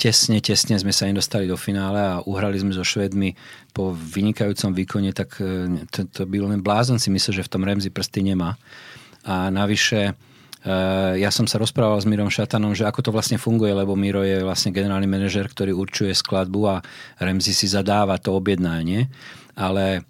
tesne, 0.00 0.40
tesne 0.40 0.80
sme 0.80 0.96
sa 0.96 1.04
nedostali 1.04 1.44
do 1.44 1.60
finále 1.60 2.00
a 2.00 2.24
uhrali 2.24 2.56
sme 2.56 2.72
so 2.72 2.80
Švedmi 2.80 3.36
po 3.76 3.92
vynikajúcom 3.92 4.72
výkone, 4.72 5.12
tak 5.12 5.36
e, 5.44 5.84
to, 5.92 6.08
to 6.08 6.22
byl 6.24 6.48
len 6.48 6.64
blázon 6.64 6.96
si 6.96 7.12
myslel, 7.12 7.44
že 7.44 7.46
v 7.46 7.52
tom 7.52 7.62
Remzi 7.68 7.92
prsty 7.92 8.24
nemá. 8.24 8.56
A 9.28 9.52
navyše 9.52 10.16
ja 11.16 11.30
som 11.32 11.48
sa 11.48 11.56
rozprával 11.56 11.96
s 11.96 12.08
Mírom 12.08 12.28
Šatanom, 12.28 12.76
že 12.76 12.84
ako 12.84 13.08
to 13.08 13.10
vlastne 13.16 13.40
funguje, 13.40 13.72
lebo 13.72 13.96
Miro 13.96 14.20
je 14.20 14.44
vlastne 14.44 14.76
generálny 14.76 15.08
manažer, 15.08 15.48
ktorý 15.48 15.72
určuje 15.72 16.12
skladbu 16.12 16.60
a 16.68 16.76
Remzi 17.16 17.56
si 17.56 17.64
zadáva 17.64 18.20
to 18.20 18.36
objednanie, 18.36 19.08
ale 19.56 20.04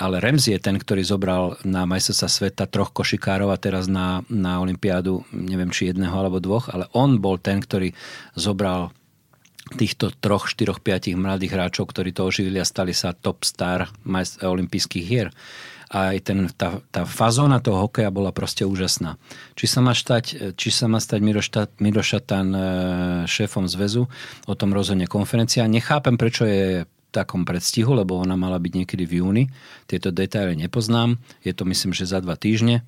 ale 0.00 0.16
Remzi 0.16 0.56
je 0.56 0.64
ten, 0.64 0.80
ktorý 0.80 1.04
zobral 1.04 1.60
na 1.60 1.84
majstrovstvá 1.84 2.28
sveta 2.32 2.64
troch 2.64 2.88
košikárov 2.88 3.52
a 3.52 3.60
teraz 3.60 3.84
na, 3.84 4.24
na 4.32 4.56
Olympiádu, 4.56 5.28
neviem 5.28 5.68
či 5.68 5.92
jedného 5.92 6.16
alebo 6.16 6.40
dvoch, 6.40 6.72
ale 6.72 6.88
on 6.96 7.20
bol 7.20 7.36
ten, 7.36 7.60
ktorý 7.60 7.92
zobral 8.32 8.96
týchto 9.76 10.08
troch, 10.16 10.48
štyroch, 10.48 10.80
piatich 10.80 11.20
mladých 11.20 11.52
hráčov, 11.52 11.92
ktorí 11.92 12.16
to 12.16 12.24
oživili 12.24 12.56
a 12.56 12.64
stali 12.64 12.96
sa 12.96 13.12
top 13.12 13.44
star 13.44 13.92
olympijských 14.40 15.04
hier. 15.04 15.28
Aj 15.90 16.14
ten, 16.22 16.46
tá, 16.54 16.78
tá 16.94 17.02
fazóna 17.02 17.58
toho 17.58 17.90
hokeja 17.90 18.14
bola 18.14 18.30
proste 18.30 18.62
úžasná. 18.62 19.18
Či 19.58 19.66
sa 19.66 19.82
má 19.82 19.90
stať, 19.90 20.54
či 20.54 20.70
sa 20.70 20.86
má 20.86 21.02
stať 21.02 21.18
Miro, 21.18 21.42
Štát, 21.42 21.82
Miro 21.82 21.98
e, 21.98 22.06
šéfom 23.26 23.66
zväzu, 23.66 24.06
o 24.46 24.54
tom 24.54 24.70
rozhodne 24.70 25.10
konferencia. 25.10 25.66
Nechápem, 25.66 26.14
prečo 26.14 26.46
je 26.46 26.86
takom 27.10 27.42
predstihu, 27.42 27.90
lebo 27.90 28.22
ona 28.22 28.38
mala 28.38 28.62
byť 28.62 28.72
niekedy 28.72 29.02
v 29.02 29.12
júni. 29.18 29.44
Tieto 29.90 30.14
detaily 30.14 30.54
nepoznám. 30.54 31.18
Je 31.42 31.50
to 31.50 31.66
myslím, 31.66 31.90
že 31.90 32.06
za 32.06 32.22
dva 32.22 32.38
týždne. 32.38 32.86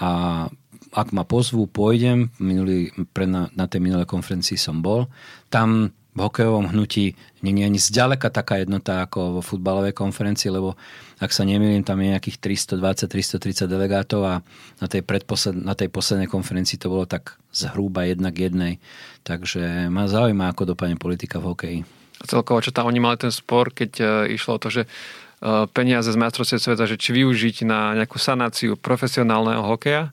A 0.00 0.48
ak 0.96 1.12
ma 1.12 1.28
pozvú, 1.28 1.68
pôjdem. 1.68 2.32
Minulý, 2.40 2.90
pre 3.12 3.28
na, 3.28 3.52
na 3.52 3.68
tej 3.68 3.84
minulej 3.84 4.08
konferencii 4.08 4.56
som 4.56 4.80
bol. 4.80 5.12
Tam 5.52 5.92
v 6.10 6.18
hokejovom 6.18 6.74
hnutí 6.74 7.14
nie 7.40 7.54
je 7.62 7.68
ani 7.70 7.80
zďaleka 7.80 8.28
taká 8.34 8.60
jednota 8.60 9.06
ako 9.06 9.38
vo 9.38 9.42
futbalovej 9.42 9.94
konferencii, 9.94 10.50
lebo 10.50 10.74
ak 11.22 11.30
sa 11.30 11.46
nemýlim, 11.46 11.86
tam 11.86 12.02
je 12.02 12.12
nejakých 12.12 12.36
320-330 12.76 13.70
delegátov 13.70 14.20
a 14.26 14.34
na 14.82 14.86
tej, 14.90 15.06
predposled, 15.06 15.54
na 15.54 15.78
tej 15.78 15.88
poslednej 15.88 16.26
konferencii 16.26 16.80
to 16.80 16.90
bolo 16.90 17.06
tak 17.06 17.38
zhruba 17.54 18.04
jednak 18.08 18.34
jednej. 18.34 18.82
Takže 19.22 19.86
ma 19.92 20.10
zaujíma, 20.10 20.50
ako 20.50 20.74
dopadne 20.74 20.98
politika 20.98 21.38
v 21.38 21.48
hokeji. 21.54 21.78
Celkovo, 22.20 22.60
čo 22.60 22.74
tam 22.74 22.90
oni 22.90 23.00
mali 23.00 23.16
ten 23.16 23.32
spor, 23.32 23.72
keď 23.72 23.90
uh, 24.00 24.08
išlo 24.28 24.56
o 24.56 24.62
to, 24.62 24.68
že 24.68 24.82
uh, 24.84 25.64
peniaze 25.72 26.12
z 26.12 26.20
majstrovstiev 26.20 26.60
sveta, 26.60 26.84
že 26.84 27.00
či 27.00 27.16
využiť 27.16 27.64
na 27.64 27.96
nejakú 27.96 28.20
sanáciu 28.20 28.76
profesionálneho 28.76 29.64
hokeja, 29.64 30.12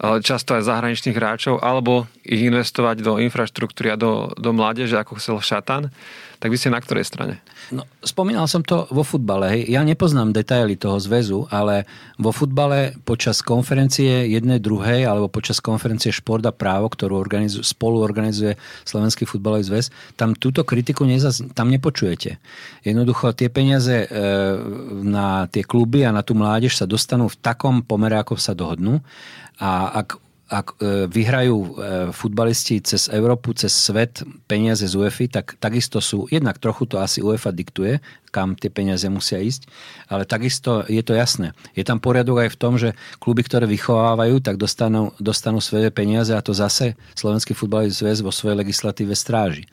často 0.00 0.52
aj 0.52 0.68
zahraničných 0.68 1.16
hráčov, 1.16 1.64
alebo 1.64 2.04
ich 2.20 2.44
investovať 2.44 3.00
do 3.00 3.16
infraštruktúry 3.16 3.92
a 3.92 3.96
do, 3.96 4.28
do 4.36 4.50
mládeže, 4.52 5.00
ako 5.00 5.16
chcel 5.16 5.40
Šatan, 5.40 5.88
tak 6.36 6.52
vy 6.52 6.56
ste 6.60 6.68
na 6.68 6.80
ktorej 6.80 7.08
strane? 7.08 7.40
No, 7.72 7.82
spomínal 8.04 8.46
som 8.46 8.60
to 8.60 8.84
vo 8.92 9.02
futbale. 9.02 9.50
Hej. 9.50 9.62
Ja 9.72 9.80
nepoznám 9.82 10.36
detaily 10.36 10.76
toho 10.76 11.00
zväzu, 11.00 11.48
ale 11.48 11.88
vo 12.20 12.30
futbale 12.30 12.94
počas 13.02 13.40
konferencie 13.40 14.28
jednej 14.28 14.60
druhej 14.60 15.08
alebo 15.08 15.32
počas 15.32 15.58
konferencie 15.58 16.12
Šport 16.12 16.44
a 16.44 16.52
právo, 16.52 16.92
ktorú 16.92 17.16
organizu, 17.16 17.64
spolu 17.64 18.04
organizuje 18.04 18.54
Slovenský 18.84 19.24
futbalový 19.24 19.64
zväz, 19.64 19.88
tam 20.14 20.36
túto 20.36 20.62
kritiku 20.62 21.08
nezaz, 21.08 21.40
tam 21.56 21.72
nepočujete. 21.72 22.38
Jednoducho 22.84 23.32
tie 23.32 23.48
peniaze 23.48 24.04
e, 24.04 24.08
na 25.02 25.48
tie 25.48 25.64
kluby 25.64 26.04
a 26.04 26.14
na 26.14 26.20
tú 26.20 26.36
mládež 26.36 26.76
sa 26.76 26.84
dostanú 26.84 27.26
v 27.32 27.40
takom 27.40 27.80
pomere, 27.82 28.20
ako 28.20 28.36
sa 28.36 28.52
dohodnú 28.52 29.00
a 29.56 30.04
ak, 30.04 30.20
ak 30.46 30.78
e, 30.78 31.10
vyhrajú 31.10 31.56
e, 31.58 31.68
futbalisti 32.14 32.78
cez 32.78 33.10
Európu, 33.10 33.50
cez 33.58 33.74
svet 33.74 34.22
peniaze 34.46 34.86
z 34.86 34.94
UEFI, 34.94 35.26
tak 35.26 35.58
takisto 35.58 35.98
sú, 35.98 36.30
jednak 36.30 36.62
trochu 36.62 36.86
to 36.86 37.02
asi 37.02 37.18
UEFA 37.18 37.50
diktuje, 37.50 37.98
kam 38.30 38.54
tie 38.54 38.70
peniaze 38.70 39.10
musia 39.10 39.42
ísť, 39.42 39.66
ale 40.06 40.22
takisto 40.22 40.86
je 40.86 41.02
to 41.02 41.18
jasné. 41.18 41.50
Je 41.74 41.82
tam 41.82 41.98
poriadok 41.98 42.46
aj 42.46 42.50
v 42.54 42.60
tom, 42.60 42.78
že 42.78 42.94
kluby, 43.18 43.42
ktoré 43.42 43.66
vychovávajú, 43.66 44.38
tak 44.38 44.54
dostanú, 44.54 45.10
dostanú 45.18 45.58
svoje 45.58 45.90
peniaze 45.90 46.30
a 46.30 46.44
to 46.44 46.54
zase 46.54 46.94
Slovenský 47.18 47.58
futbalový 47.58 47.90
zväz 47.90 48.22
vo 48.22 48.30
svojej 48.30 48.62
legislatíve 48.62 49.18
stráži. 49.18 49.66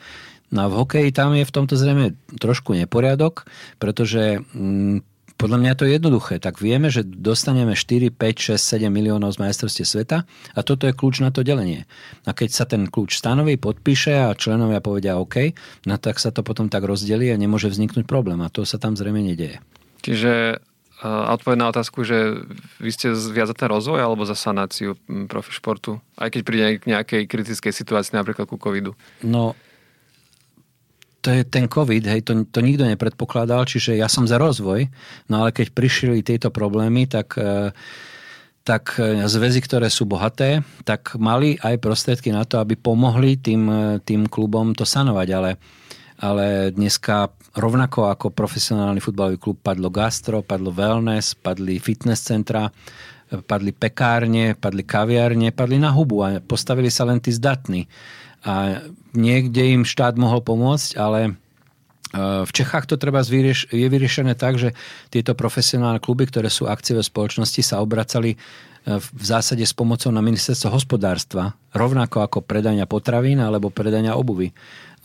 No 0.54 0.66
a 0.66 0.68
v 0.70 0.78
hokeji 0.86 1.10
tam 1.14 1.34
je 1.34 1.46
v 1.46 1.54
tomto 1.54 1.74
zrejme 1.78 2.14
trošku 2.38 2.78
neporiadok, 2.78 3.46
pretože 3.82 4.42
mm, 4.54 5.13
podľa 5.38 5.58
mňa 5.60 5.74
to 5.76 5.84
je 5.86 5.96
jednoduché. 5.98 6.38
Tak 6.40 6.62
vieme, 6.62 6.88
že 6.94 7.04
dostaneme 7.04 7.74
4, 7.76 8.14
5, 8.14 8.56
6, 8.56 8.86
7 8.86 8.88
miliónov 8.88 9.36
z 9.36 9.42
majstrovstie 9.42 9.86
sveta 9.86 10.24
a 10.54 10.60
toto 10.62 10.86
je 10.88 10.94
kľúč 10.96 11.20
na 11.20 11.34
to 11.34 11.42
delenie. 11.44 11.90
A 12.24 12.32
keď 12.32 12.50
sa 12.54 12.66
ten 12.70 12.88
kľúč 12.88 13.18
stanoví, 13.18 13.58
podpíše 13.58 14.30
a 14.30 14.38
členovia 14.38 14.80
povedia 14.80 15.20
OK, 15.20 15.54
no 15.90 15.98
tak 15.98 16.22
sa 16.22 16.30
to 16.30 16.46
potom 16.46 16.70
tak 16.70 16.86
rozdelí 16.86 17.34
a 17.34 17.38
nemôže 17.40 17.68
vzniknúť 17.68 18.06
problém. 18.08 18.40
A 18.46 18.54
to 18.54 18.64
sa 18.64 18.80
tam 18.80 18.94
zrejme 18.96 19.20
nedieje. 19.20 19.60
Čiže 20.04 20.64
a 21.04 21.36
odpoveď 21.36 21.58
na 21.60 21.68
otázku, 21.68 22.08
že 22.08 22.48
vy 22.80 22.92
ste 22.96 23.12
viac 23.12 23.52
za 23.52 23.58
ten 23.60 23.68
rozvoj 23.68 24.00
alebo 24.00 24.24
za 24.24 24.40
sanáciu 24.40 24.96
profi 25.28 25.52
športu? 25.52 26.00
Aj 26.16 26.32
keď 26.32 26.42
príde 26.48 26.80
k 26.80 26.96
nejakej 26.96 27.28
kritickej 27.28 27.76
situácii, 27.76 28.16
napríklad 28.16 28.48
ku 28.48 28.56
covidu. 28.56 28.96
No, 29.20 29.52
to 31.24 31.32
je 31.32 31.48
ten 31.48 31.72
COVID, 31.72 32.04
hej, 32.04 32.22
to, 32.28 32.44
to 32.44 32.60
nikto 32.60 32.84
nepredpokladal, 32.84 33.64
čiže 33.64 33.96
ja 33.96 34.12
som 34.12 34.28
za 34.28 34.36
rozvoj, 34.36 34.92
no 35.32 35.36
ale 35.40 35.56
keď 35.56 35.72
prišli 35.72 36.20
tieto 36.20 36.52
problémy, 36.52 37.08
tak, 37.08 37.40
e, 37.40 37.72
tak 38.68 39.00
e, 39.00 39.24
zväzy, 39.24 39.64
ktoré 39.64 39.88
sú 39.88 40.04
bohaté, 40.04 40.68
tak 40.84 41.16
mali 41.16 41.56
aj 41.64 41.80
prostriedky 41.80 42.36
na 42.36 42.44
to, 42.44 42.60
aby 42.60 42.76
pomohli 42.76 43.40
tým, 43.40 43.64
e, 43.72 43.82
tým 44.04 44.28
klubom 44.28 44.76
to 44.76 44.84
sanovať, 44.84 45.28
ale, 45.32 45.52
ale 46.20 46.76
dneska 46.76 47.32
rovnako 47.56 48.12
ako 48.12 48.36
profesionálny 48.36 49.00
futbalový 49.00 49.40
klub 49.40 49.64
padlo 49.64 49.88
gastro, 49.88 50.44
padlo 50.44 50.76
wellness, 50.76 51.40
padli 51.40 51.80
fitness 51.80 52.20
centra, 52.20 52.68
padli 53.48 53.74
pekárne, 53.74 54.54
padli 54.54 54.86
kaviárne, 54.86 55.50
padli 55.50 55.82
na 55.82 55.90
hubu 55.90 56.22
a 56.22 56.38
postavili 56.44 56.92
sa 56.94 57.08
len 57.08 57.18
tí 57.18 57.34
zdatní 57.34 57.90
a 58.44 58.84
niekde 59.16 59.72
im 59.72 59.84
štát 59.88 60.20
mohol 60.20 60.44
pomôcť, 60.44 61.00
ale 61.00 61.20
e, 61.24 61.32
v 62.44 62.52
Čechách 62.52 62.92
to 62.92 63.00
treba 63.00 63.24
vyrieš- 63.24 63.72
je 63.72 63.88
vyriešené 63.88 64.36
tak, 64.36 64.60
že 64.60 64.76
tieto 65.08 65.32
profesionálne 65.34 66.04
kluby, 66.04 66.28
ktoré 66.28 66.52
sú 66.52 66.68
akciové 66.68 67.02
spoločnosti, 67.08 67.64
sa 67.64 67.80
obracali 67.80 68.36
e, 68.36 68.38
v 69.00 69.24
zásade 69.24 69.64
s 69.64 69.72
pomocou 69.72 70.12
na 70.12 70.20
ministerstvo 70.20 70.76
hospodárstva, 70.76 71.56
rovnako 71.72 72.28
ako 72.28 72.44
predania 72.44 72.84
potravín 72.84 73.40
alebo 73.40 73.72
predania 73.72 74.20
obuvy. 74.20 74.52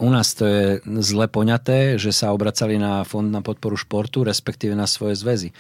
U 0.03 0.11
nás 0.11 0.35
to 0.35 0.47
je 0.47 0.67
zle 1.03 1.27
poňaté, 1.31 1.99
že 1.99 2.15
sa 2.15 2.35
obracali 2.35 2.79
na 2.79 3.03
fond 3.03 3.27
na 3.27 3.43
podporu 3.43 3.79
športu, 3.79 4.27
respektíve 4.27 4.75
na 4.75 4.87
svoje 4.91 5.19
zväzy 5.19 5.51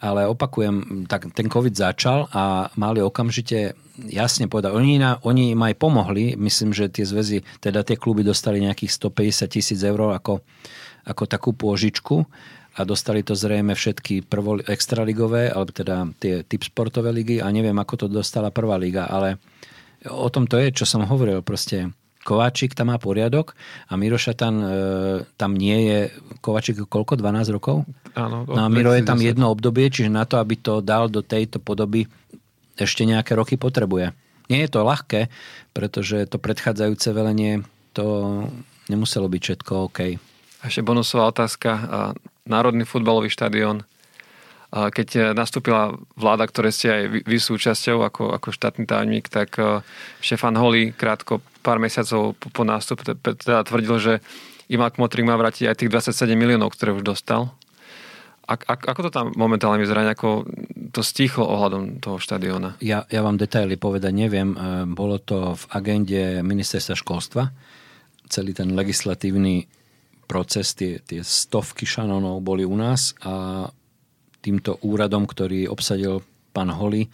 ale 0.00 0.28
opakujem, 0.28 1.08
tak 1.08 1.32
ten 1.32 1.48
COVID 1.48 1.72
začal 1.72 2.28
a 2.32 2.68
mali 2.76 3.00
okamžite 3.00 3.72
jasne 3.96 4.44
povedať, 4.44 4.76
oni, 4.76 5.00
na, 5.00 5.16
oni 5.24 5.56
im 5.56 5.60
aj 5.64 5.74
pomohli, 5.80 6.36
myslím, 6.36 6.76
že 6.76 6.92
tie 6.92 7.08
zväzy, 7.08 7.40
teda 7.64 7.80
tie 7.80 7.96
kluby 7.96 8.20
dostali 8.20 8.60
nejakých 8.60 8.92
150 8.92 9.48
tisíc 9.56 9.80
eur 9.80 10.12
ako, 10.12 10.44
ako 11.08 11.22
takú 11.24 11.56
pôžičku 11.56 12.28
a 12.76 12.80
dostali 12.84 13.24
to 13.24 13.32
zrejme 13.32 13.72
všetky 13.72 14.28
prvo 14.28 14.60
extraligové, 14.60 15.48
alebo 15.48 15.72
teda 15.72 16.12
tie 16.20 16.44
typ 16.44 16.60
sportové 16.60 17.08
ligy 17.08 17.40
a 17.40 17.48
neviem, 17.48 17.76
ako 17.80 18.04
to 18.04 18.06
dostala 18.12 18.52
prvá 18.52 18.76
liga, 18.76 19.08
ale 19.08 19.40
o 20.04 20.28
tom 20.28 20.44
to 20.44 20.60
je, 20.60 20.76
čo 20.76 20.84
som 20.84 21.08
hovoril, 21.08 21.40
proste 21.40 21.88
Kováčik 22.26 22.74
tam 22.74 22.90
má 22.90 22.98
poriadok 22.98 23.54
a 23.86 23.94
Miro 23.94 24.18
Šatan 24.18 24.54
e, 24.58 24.68
tam 25.38 25.54
nie 25.54 25.78
je, 25.86 25.98
Kováčik 26.42 26.82
koľko, 26.90 27.14
12 27.14 27.54
rokov? 27.54 27.86
Áno. 28.18 28.42
No 28.50 28.66
a 28.66 28.66
Miro 28.66 28.90
je 28.90 29.06
tam 29.06 29.22
jedno 29.22 29.54
obdobie, 29.54 29.86
čiže 29.86 30.10
na 30.10 30.26
to, 30.26 30.42
aby 30.42 30.58
to 30.58 30.82
dal 30.82 31.06
do 31.06 31.22
tejto 31.22 31.62
podoby, 31.62 32.10
ešte 32.74 33.06
nejaké 33.06 33.38
roky 33.38 33.54
potrebuje. 33.54 34.10
Nie 34.50 34.66
je 34.66 34.70
to 34.74 34.82
ľahké, 34.82 35.30
pretože 35.70 36.26
to 36.26 36.42
predchádzajúce 36.42 37.14
velenie 37.14 37.62
to 37.94 38.04
nemuselo 38.90 39.30
byť 39.30 39.42
všetko 39.42 39.72
OK. 39.86 40.18
A 40.60 40.64
ešte 40.66 40.82
bonusová 40.82 41.30
otázka. 41.30 41.70
Národný 42.46 42.82
futbalový 42.84 43.30
štadión 43.30 43.86
keď 44.74 45.32
nastúpila 45.32 45.94
vláda, 46.18 46.44
ktoré 46.44 46.74
ste 46.74 46.88
aj 46.90 47.02
vy 47.24 47.38
súčasťou 47.38 48.02
ako, 48.02 48.34
ako 48.34 48.48
štátny 48.50 48.84
tajomník, 48.84 49.30
tak 49.30 49.56
e, 49.56 49.80
Štefan 50.20 50.58
Holý 50.58 50.90
krátko 50.90 51.40
pár 51.66 51.82
mesiacov 51.82 52.38
po, 52.38 52.46
po 52.54 52.62
nástupe 52.62 53.02
teda 53.18 53.66
tvrdil, 53.66 53.96
že 53.98 54.12
Ivan 54.70 54.94
Kmotrik 54.94 55.26
má 55.26 55.34
vrátiť 55.34 55.66
aj 55.66 55.76
tých 55.82 55.90
27 55.90 56.38
miliónov, 56.38 56.70
ktoré 56.70 56.94
už 56.94 57.02
dostal. 57.02 57.50
A, 58.46 58.54
a, 58.54 58.74
ako 58.78 59.10
to 59.10 59.10
tam 59.10 59.26
momentálne 59.34 59.82
vyzerá, 59.82 60.06
ako 60.06 60.46
to 60.94 61.02
stichlo 61.02 61.50
ohľadom 61.50 61.98
toho 61.98 62.22
štadióna? 62.22 62.78
Ja, 62.78 63.02
ja 63.10 63.26
vám 63.26 63.34
detaily 63.34 63.74
povedať 63.74 64.14
neviem. 64.14 64.54
E, 64.54 64.86
bolo 64.86 65.18
to 65.18 65.58
v 65.58 65.64
agende 65.74 66.22
ministerstva 66.46 66.94
školstva. 66.94 67.50
Celý 68.30 68.54
ten 68.54 68.70
legislatívny 68.70 69.66
proces, 70.30 70.78
tie, 70.78 71.02
tie 71.02 71.26
stovky 71.26 71.86
šanonov 71.86 72.42
boli 72.42 72.62
u 72.62 72.74
nás 72.78 73.18
a 73.26 73.66
týmto 74.42 74.78
úradom, 74.86 75.26
ktorý 75.26 75.66
obsadil 75.66 76.22
pán 76.54 76.70
Holly, 76.70 77.10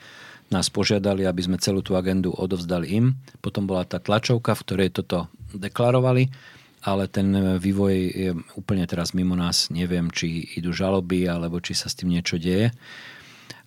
nás 0.52 0.68
požiadali, 0.68 1.24
aby 1.24 1.40
sme 1.42 1.56
celú 1.56 1.80
tú 1.80 1.96
agendu 1.96 2.30
odovzdali 2.30 2.92
im. 2.92 3.16
Potom 3.40 3.64
bola 3.64 3.88
tá 3.88 3.98
tlačovka, 3.98 4.52
v 4.54 4.64
ktorej 4.68 4.88
toto 4.92 5.32
deklarovali, 5.56 6.28
ale 6.84 7.08
ten 7.08 7.58
vývoj 7.58 7.94
je 7.96 8.30
úplne 8.54 8.84
teraz 8.84 9.16
mimo 9.16 9.32
nás. 9.32 9.72
Neviem, 9.72 10.12
či 10.12 10.54
idú 10.60 10.70
žaloby, 10.70 11.26
alebo 11.26 11.58
či 11.58 11.72
sa 11.72 11.88
s 11.88 11.96
tým 11.96 12.12
niečo 12.12 12.36
deje. 12.36 12.70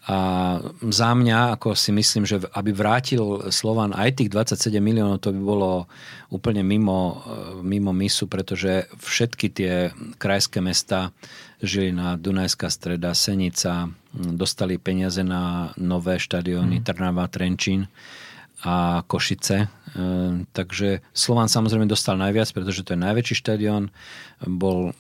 A 0.05 0.61
za 0.93 1.17
mňa, 1.17 1.57
ako 1.57 1.73
si 1.73 1.89
myslím, 1.89 2.29
že 2.29 2.37
aby 2.53 2.69
vrátil 2.69 3.49
Slovan 3.49 3.89
aj 3.89 4.21
tých 4.21 4.29
27 4.29 4.77
miliónov, 4.77 5.17
to 5.17 5.33
by 5.33 5.41
bolo 5.41 5.89
úplne 6.29 6.61
mimo, 6.61 7.25
mimo 7.65 7.89
misu, 7.89 8.29
pretože 8.29 8.85
všetky 9.01 9.47
tie 9.49 9.73
krajské 10.21 10.61
mesta 10.61 11.09
Žilina, 11.57 12.21
Dunajská 12.21 12.69
streda, 12.69 13.17
Senica 13.17 13.89
dostali 14.15 14.79
peniaze 14.79 15.21
na 15.21 15.75
nové 15.75 16.17
štadióny 16.17 16.79
mm. 16.79 16.83
Trnava, 16.87 17.27
Trenčín 17.27 17.91
a 18.63 19.03
Košice. 19.03 19.57
E, 19.63 19.67
takže 20.55 21.03
Slovan 21.11 21.51
samozrejme 21.51 21.85
dostal 21.85 22.15
najviac, 22.15 22.49
pretože 22.55 22.81
to 22.87 22.95
je 22.95 23.03
najväčší 23.03 23.35
štadión. 23.35 23.91
Bol 24.41 24.95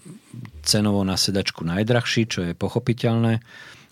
cenovo 0.61 1.01
na 1.07 1.15
sedačku 1.15 1.63
najdrahší, 1.63 2.27
čo 2.27 2.39
je 2.45 2.53
pochopiteľné 2.53 3.39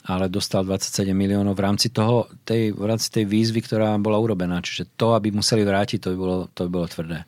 ale 0.04 0.28
dostal 0.28 0.68
27 0.68 1.16
miliónov 1.16 1.56
v 1.56 1.64
rámci 1.64 1.88
toho, 1.88 2.28
tej, 2.44 2.76
v 2.76 2.84
rámci 2.84 3.08
tej 3.08 3.24
výzvy, 3.24 3.64
ktorá 3.64 3.96
bola 4.04 4.20
urobená. 4.20 4.60
Čiže 4.60 5.00
to, 5.00 5.16
aby 5.16 5.32
museli 5.32 5.64
vrátiť, 5.64 6.04
to 6.04 6.12
by 6.12 6.18
bolo, 6.20 6.38
to 6.52 6.68
by 6.68 6.70
bolo 6.76 6.88
tvrdé. 6.92 7.24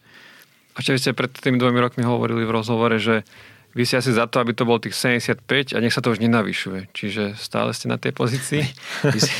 Vy 0.76 1.00
ste 1.00 1.16
pred 1.16 1.32
tými 1.32 1.56
dvomi 1.56 1.80
rokmi 1.80 2.04
hovorili 2.04 2.44
v 2.44 2.52
rozhovore, 2.52 3.00
že 3.00 3.24
vy 3.76 3.84
ste 3.84 4.00
asi 4.00 4.16
za 4.16 4.24
to, 4.32 4.40
aby 4.40 4.56
to 4.56 4.64
bol 4.64 4.80
tých 4.80 4.96
75 4.96 5.76
a 5.76 5.78
nech 5.84 5.92
sa 5.92 6.00
to 6.00 6.16
už 6.16 6.24
nenavyšuje. 6.24 6.96
Čiže 6.96 7.36
stále 7.36 7.76
ste 7.76 7.92
na 7.92 8.00
tej 8.00 8.16
pozícii. 8.16 8.64
Vy 9.16 9.20
si, 9.20 9.36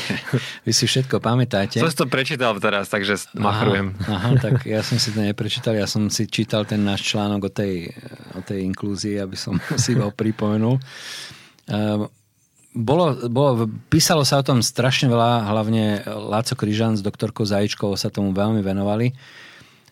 vy 0.62 0.72
si 0.76 0.84
všetko 0.84 1.18
pamätáte. 1.18 1.80
Som 1.80 1.90
si 1.90 1.98
to 1.98 2.06
prečítal 2.06 2.52
teraz, 2.60 2.92
takže 2.92 3.16
machrujem. 3.34 3.96
Aha, 4.04 4.36
tak 4.38 4.68
ja 4.68 4.84
som 4.84 5.00
si 5.00 5.10
to 5.10 5.24
neprečítal. 5.24 5.72
Ja 5.72 5.88
som 5.88 6.12
si 6.12 6.28
čítal 6.28 6.68
ten 6.68 6.84
náš 6.84 7.02
článok 7.08 7.48
o 7.48 7.50
tej, 7.50 7.90
o 8.36 8.40
tej 8.44 8.62
inklúzii, 8.68 9.16
aby 9.18 9.34
som 9.34 9.56
si 9.82 9.96
ho 9.96 10.12
pripomenul. 10.12 10.78
Ehm, 11.72 12.06
bolo, 12.76 13.16
bolo, 13.32 13.72
písalo 13.88 14.20
sa 14.28 14.44
o 14.44 14.46
tom 14.46 14.60
strašne 14.60 15.08
veľa, 15.08 15.48
hlavne 15.48 16.04
Láco 16.04 16.52
Kryžan 16.52 17.00
s 17.00 17.02
doktorkou 17.02 17.48
Zajičkou 17.48 17.88
sa 17.96 18.12
tomu 18.12 18.36
veľmi 18.36 18.60
venovali. 18.60 19.16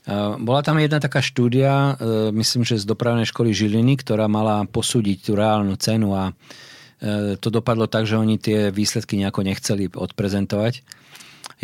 E, 0.04 0.12
bola 0.36 0.60
tam 0.60 0.76
jedna 0.76 1.00
taká 1.00 1.24
štúdia, 1.24 1.96
e, 1.96 2.32
myslím, 2.36 2.62
že 2.62 2.76
z 2.76 2.84
dopravnej 2.84 3.24
školy 3.24 3.56
Žiliny, 3.56 4.04
ktorá 4.04 4.28
mala 4.28 4.68
posúdiť 4.68 5.16
tú 5.24 5.32
reálnu 5.32 5.80
cenu 5.80 6.12
a 6.12 6.30
e, 6.30 7.40
to 7.40 7.48
dopadlo 7.48 7.88
tak, 7.88 8.04
že 8.04 8.20
oni 8.20 8.36
tie 8.36 8.68
výsledky 8.68 9.16
nejako 9.16 9.40
nechceli 9.48 9.88
odprezentovať. 9.88 10.84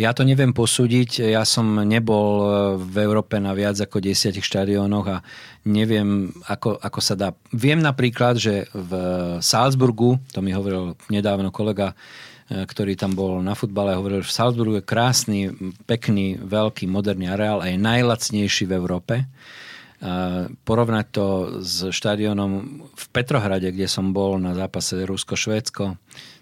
Ja 0.01 0.17
to 0.17 0.25
neviem 0.25 0.55
posúdiť, 0.55 1.29
ja 1.35 1.45
som 1.45 1.77
nebol 1.85 2.47
v 2.79 2.95
Európe 3.05 3.37
na 3.37 3.53
viac 3.53 3.77
ako 3.77 4.01
desiatich 4.01 4.45
štadiónoch 4.45 5.05
a 5.05 5.17
neviem, 5.67 6.31
ako, 6.49 6.79
ako 6.81 6.99
sa 7.03 7.13
dá. 7.13 7.29
Viem 7.53 7.83
napríklad, 7.83 8.39
že 8.39 8.65
v 8.73 8.91
Salzburgu, 9.43 10.17
to 10.33 10.41
mi 10.41 10.55
hovoril 10.55 10.97
nedávno 11.11 11.53
kolega, 11.53 11.93
ktorý 12.51 12.99
tam 12.99 13.15
bol 13.15 13.39
na 13.39 13.55
futbale, 13.55 13.95
hovoril, 13.95 14.19
že 14.19 14.31
v 14.31 14.37
Salzburgu 14.43 14.75
je 14.83 14.89
krásny, 14.91 15.39
pekný, 15.87 16.35
veľký, 16.35 16.83
moderný 16.83 17.31
areál 17.31 17.63
a 17.63 17.71
je 17.71 17.79
najlacnejší 17.79 18.67
v 18.67 18.75
Európe. 18.75 19.15
Porovnať 20.67 21.05
to 21.15 21.25
s 21.63 21.93
štadiónom 21.95 22.51
v 22.91 23.05
Petrohrade, 23.15 23.71
kde 23.71 23.87
som 23.87 24.11
bol 24.11 24.35
na 24.35 24.51
zápase 24.51 24.99
Rusko-Švédsko, 24.99 25.95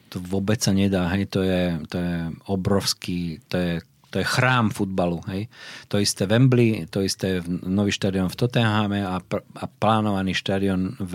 to 0.09 0.17
vôbec 0.25 0.57
sa 0.57 0.73
nedá, 0.73 1.05
hej, 1.13 1.29
to 1.29 1.45
je, 1.45 1.77
to 1.85 2.01
je 2.01 2.13
obrovský, 2.49 3.45
to 3.45 3.55
je, 3.61 3.73
to 4.09 4.15
je 4.17 4.25
chrám 4.25 4.73
futbalu, 4.73 5.21
hej. 5.29 5.45
To 5.93 6.01
isté 6.01 6.25
Wembley, 6.25 6.89
to 6.89 7.05
isté 7.05 7.45
nový 7.45 7.93
štadión 7.93 8.33
v 8.33 8.39
Tottenhame 8.39 9.05
a, 9.05 9.21
a 9.21 9.65
plánovaný 9.69 10.33
štadión 10.33 10.97
v, 10.97 11.13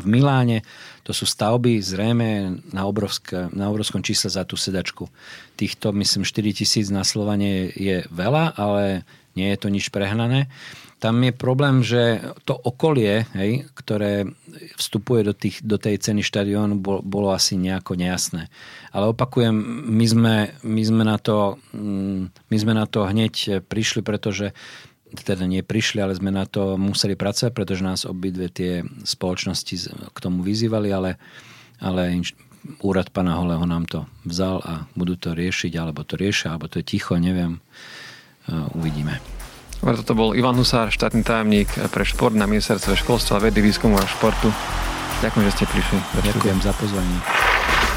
v 0.00 0.06
Miláne, 0.06 0.58
to 1.02 1.16
sú 1.16 1.24
stavby 1.24 1.80
zrejme 1.80 2.60
na, 2.74 2.84
obrovské, 2.84 3.48
na 3.56 3.72
obrovskom 3.72 4.04
čísle 4.04 4.28
za 4.28 4.44
tú 4.44 4.60
sedačku. 4.60 5.08
Týchto, 5.56 5.96
myslím, 5.96 6.22
4 6.26 6.52
tisíc 6.52 6.92
na 6.92 7.02
Slovanie 7.02 7.72
je 7.72 8.04
veľa, 8.12 8.58
ale 8.60 9.08
nie 9.38 9.48
je 9.54 9.58
to 9.58 9.68
nič 9.70 9.88
prehnané. 9.88 10.50
Tam 10.98 11.14
je 11.22 11.30
problém, 11.30 11.78
že 11.86 12.18
to 12.42 12.58
okolie, 12.58 13.22
hej, 13.38 13.70
ktoré 13.78 14.26
vstupuje 14.74 15.22
do, 15.22 15.30
tých, 15.30 15.62
do 15.62 15.78
tej 15.78 15.94
ceny 16.02 16.26
štadiónu, 16.26 16.74
bol, 16.74 17.06
bolo 17.06 17.30
asi 17.30 17.54
nejako 17.54 17.94
nejasné. 17.94 18.50
Ale 18.90 19.14
opakujem, 19.14 19.54
my 19.94 20.06
sme, 20.10 20.34
my 20.66 20.82
sme, 20.82 21.02
na, 21.06 21.22
to, 21.22 21.62
mm, 21.70 22.34
my 22.50 22.56
sme 22.58 22.74
na 22.74 22.90
to 22.90 23.06
hneď 23.06 23.62
prišli, 23.70 24.02
pretože 24.02 24.50
teda 25.12 25.48
nie 25.48 25.64
prišli, 25.64 26.04
ale 26.04 26.12
sme 26.12 26.28
na 26.28 26.44
to 26.44 26.76
museli 26.76 27.16
pracovať, 27.16 27.52
pretože 27.56 27.86
nás 27.86 28.04
obidve 28.04 28.52
tie 28.52 28.84
spoločnosti 29.04 29.74
k 30.12 30.18
tomu 30.20 30.44
vyzývali, 30.44 30.88
ale, 30.92 31.16
ale 31.80 32.20
úrad 32.84 33.08
pana 33.14 33.40
Holeho 33.40 33.64
nám 33.64 33.88
to 33.88 34.04
vzal 34.28 34.60
a 34.64 34.84
budú 34.92 35.16
to 35.16 35.32
riešiť, 35.32 35.72
alebo 35.80 36.04
to 36.04 36.20
riešia, 36.20 36.52
alebo 36.52 36.68
to 36.68 36.82
je 36.82 36.86
ticho, 36.86 37.16
neviem. 37.16 37.62
Uvidíme. 38.76 39.20
Toto 39.78 40.16
bol 40.18 40.34
Ivan 40.34 40.58
Husár, 40.58 40.90
štátny 40.90 41.22
tajomník 41.22 41.70
pre 41.94 42.02
šport 42.02 42.34
na 42.34 42.50
ministerstve 42.50 42.98
školstva, 42.98 43.38
vedy, 43.38 43.62
výskumu 43.62 43.94
a 43.94 44.04
športu. 44.08 44.50
Ďakujem, 45.22 45.44
že 45.46 45.52
ste 45.54 45.64
prišli. 45.70 45.98
Ďakujem 46.26 46.58
za 46.64 46.72
pozvanie. 46.74 47.18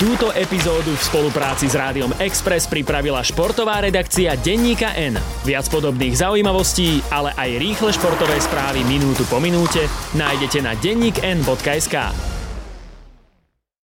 Túto 0.02 0.34
epizódu 0.34 0.98
v 0.98 1.06
spolupráci 1.14 1.70
s 1.70 1.78
Rádiom 1.78 2.18
Express 2.18 2.66
pripravila 2.66 3.22
športová 3.22 3.86
redakcia 3.86 4.34
Denníka 4.34 4.98
N. 4.98 5.14
Viac 5.46 5.70
podobných 5.70 6.18
zaujímavostí, 6.18 7.06
ale 7.14 7.30
aj 7.38 7.62
rýchle 7.62 7.94
športové 7.94 8.34
správy 8.42 8.82
minútu 8.82 9.22
po 9.30 9.38
minúte 9.38 9.86
nájdete 10.18 10.66
na 10.66 10.74
denníkn.sk. 10.74 12.41